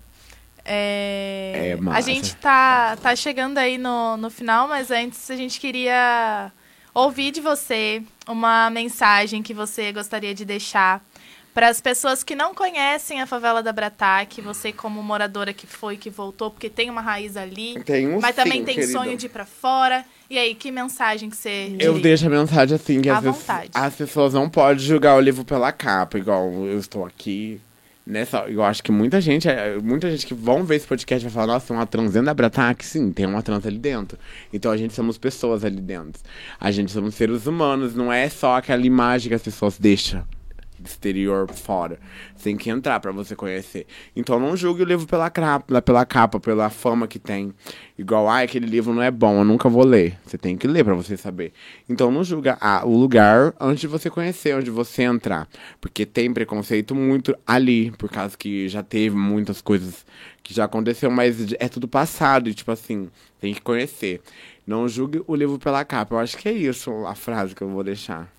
é, 0.65 1.77
É 1.77 1.91
a 1.91 2.01
gente 2.01 2.35
tá, 2.37 2.97
tá 2.97 3.15
chegando 3.15 3.59
aí 3.59 3.79
no, 3.79 4.17
no 4.17 4.31
final, 4.31 4.67
mas 4.67 4.91
antes 4.91 5.31
a 5.31 5.37
gente 5.37 5.61
queria 5.61 6.51
ouvir 6.95 7.31
de 7.33 7.41
você 7.41 8.03
uma 8.29 8.71
mensagem 8.71 9.43
que 9.43 9.53
você 9.53 9.93
gostaria 9.93 10.35
de 10.35 10.45
deixar 10.45 11.05
para 11.53 11.69
as 11.69 11.81
pessoas 11.81 12.25
que 12.25 12.35
não 12.35 12.53
conhecem 12.53 13.21
a 13.21 13.27
favela 13.27 13.63
da 13.63 13.73
Brataque, 13.73 14.41
você 14.41 14.73
como 14.73 15.01
moradora 15.03 15.53
que 15.53 15.69
foi, 15.69 15.97
que 15.97 16.11
voltou, 16.11 16.51
porque 16.51 16.69
tem 16.69 16.91
uma 16.91 17.01
raiz 17.01 17.37
ali, 17.37 17.81
Tem 17.85 18.09
um 18.09 18.21
mas 18.21 18.35
também 18.35 18.59
sim, 18.61 18.65
tem 18.65 18.75
querido. 18.75 18.93
sonho 18.93 19.17
de 19.17 19.27
ir 19.27 19.29
para 19.29 19.45
fora. 19.45 20.05
E 20.29 20.37
aí, 20.37 20.53
que 20.57 20.73
mensagem 20.73 21.31
que 21.31 21.37
você 21.37 21.69
Eu 21.79 21.93
diria? 21.95 22.03
deixo 22.03 22.27
a 22.27 22.31
mensagem 22.31 22.75
assim, 22.75 23.01
que 23.01 23.09
À 23.09 23.19
as, 23.19 23.25
pessoas- 23.25 23.39
vontade. 23.39 23.71
as 23.73 23.95
pessoas 23.95 24.35
não 24.35 24.51
podem 24.51 24.79
julgar 24.85 25.17
o 25.17 25.21
livro 25.21 25.45
pela 25.45 25.71
capa, 25.71 26.19
igual 26.19 26.51
eu 26.67 26.77
estou 26.79 27.05
aqui. 27.07 27.61
Nessa, 28.07 28.41
eu 28.49 28.63
acho 28.63 28.83
que 28.83 28.93
muita 28.93 29.19
gente, 29.19 29.49
é, 29.49 29.79
muita 29.79 30.11
gente 30.11 30.27
que 30.27 30.35
vão 30.35 30.63
ver 30.63 30.77
esse 30.77 30.87
podcast 30.87 31.25
vai 31.25 31.33
falar, 31.33 31.55
nossa, 31.55 31.73
uma 31.73 31.87
trans 31.87 32.13
dentro 32.13 32.27
da 32.27 32.35
Brataque? 32.35 32.85
Sim, 32.85 33.11
tem 33.11 33.25
uma 33.25 33.43
trans 33.43 33.65
ali 33.67 33.79
dentro. 33.79 34.19
Então 34.53 34.71
a 34.71 34.77
gente 34.77 34.93
somos 34.93 35.17
pessoas 35.17 35.65
ali 35.65 35.81
dentro. 35.81 36.23
A 36.61 36.71
gente 36.71 36.93
somos 36.93 37.15
seres 37.15 37.47
humanos, 37.47 37.95
não 37.95 38.13
é 38.13 38.29
só 38.29 38.57
aquela 38.57 38.85
imagem 38.85 39.31
que 39.31 39.35
as 39.35 39.43
pessoas 39.43 39.79
deixam 39.79 40.23
exterior 40.89 41.51
fora. 41.51 41.99
Tem 42.43 42.57
que 42.57 42.71
entrar 42.71 43.01
pra 43.01 43.13
você 43.13 43.35
conhecer. 43.35 43.87
Então 44.15 44.39
não 44.39 44.57
julgue 44.57 44.83
o 44.83 44.85
livro 44.85 45.07
pela 45.07 45.31
capa, 45.31 45.83
pela 45.83 46.05
capa, 46.05 46.41
pela 46.41 46.71
fama 46.71 47.07
que 47.07 47.19
tem. 47.19 47.53
Igual, 47.97 48.29
ah, 48.29 48.41
aquele 48.41 48.67
livro 48.67 48.93
não 48.93 49.03
é 49.03 49.11
bom, 49.11 49.39
eu 49.39 49.45
nunca 49.45 49.69
vou 49.69 49.85
ler. 49.85 50.19
Você 50.27 50.37
tem 50.37 50.57
que 50.57 50.67
ler 50.67 50.85
pra 50.85 50.95
você 50.95 51.17
saber. 51.17 51.53
Então 51.89 52.11
não 52.11 52.25
julga 52.25 52.59
ah, 52.61 52.83
o 52.85 52.97
lugar 52.97 53.55
antes 53.61 53.83
de 53.83 53.87
você 53.87 54.11
conhecer, 54.11 54.53
antes 54.53 54.65
de 54.65 54.71
você 54.71 55.03
entrar. 55.03 55.49
Porque 55.81 56.05
tem 56.05 56.33
preconceito 56.33 56.95
muito 56.95 57.37
ali, 57.47 57.91
por 57.93 58.11
causa 58.11 58.37
que 58.37 58.69
já 58.69 58.83
teve 58.83 59.17
muitas 59.17 59.61
coisas 59.61 60.05
que 60.43 60.53
já 60.53 60.65
aconteceu, 60.65 61.11
mas 61.11 61.55
é 61.59 61.69
tudo 61.69 61.89
passado, 61.89 62.51
e 62.51 62.55
tipo 62.55 62.71
assim, 62.71 63.09
tem 63.41 63.55
que 63.55 63.63
conhecer. 63.63 64.21
Não 64.67 64.89
julgue 64.89 65.23
o 65.27 65.35
livro 65.35 65.59
pela 65.59 65.85
capa. 65.85 66.15
Eu 66.15 66.19
acho 66.19 66.37
que 66.37 66.49
é 66.49 66.53
isso 66.53 66.91
a 67.07 67.15
frase 67.15 67.55
que 67.55 67.63
eu 67.63 67.69
vou 67.69 67.85
deixar. 67.85 68.34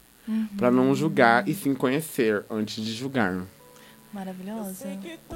Pra 0.58 0.72
não 0.72 0.94
julgar 0.96 1.48
e 1.48 1.54
sim 1.54 1.74
conhecer 1.76 2.44
antes 2.50 2.84
de 2.84 2.92
julgar. 2.94 3.42
Maravilhosa. 4.14 4.88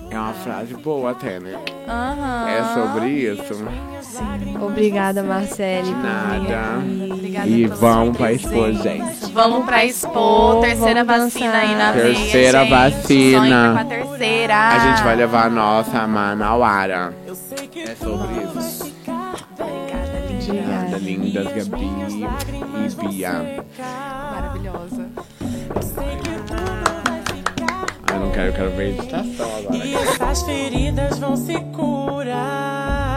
É 0.10 0.18
uma 0.18 0.34
frase 0.34 0.74
boa 0.76 1.12
até, 1.12 1.38
né? 1.38 1.54
Aham. 1.86 2.48
É 2.48 2.64
sobre 2.74 3.10
isso. 3.10 3.66
Obrigada, 4.62 5.22
Marcele. 5.22 5.92
por 5.92 5.98
Nada. 6.02 7.14
Obrigada 7.14 7.48
E 7.50 7.68
vamos 7.68 8.16
pra 8.18 8.32
expor, 8.32 8.72
gente. 8.74 9.32
Vamos 9.34 9.66
pra 9.66 9.84
expor. 9.84 10.62
Terceira 10.62 11.04
Vamos 11.04 11.34
vacina 11.34 11.58
aí 11.58 11.76
na 11.76 11.92
dançar. 11.92 12.02
veia, 12.04 12.16
Terceira 12.16 12.60
gente. 12.62 12.70
vacina. 12.70 13.74
Com 13.74 13.80
a 13.80 13.86
terceira. 13.86 14.70
A 14.70 14.80
gente 14.80 15.04
vai 15.04 15.16
levar 15.18 15.46
a 15.48 15.50
nossa 15.50 16.08
Manauara. 16.08 17.14
É 17.76 17.96
sobre 17.96 18.62
isso. 18.62 18.99
Obrigada, 20.50 20.98
Obrigada, 20.98 20.98
linda. 20.98 21.42
lindas 21.42 21.68
Gabi 21.70 21.86
e 23.04 23.08
Bia. 23.08 23.64
Maravilhosa. 24.32 25.10
Eu 28.12 28.20
não 28.20 28.32
quero, 28.32 28.48
eu 28.48 28.54
quero 28.54 28.72
ver 28.72 28.84
a 28.84 28.90
editação 28.90 29.58
agora. 29.58 29.78
E 29.78 29.94
essas 29.96 30.44
feridas 30.44 31.20
vão 31.20 31.36
se 31.36 31.54
curar. 31.76 33.09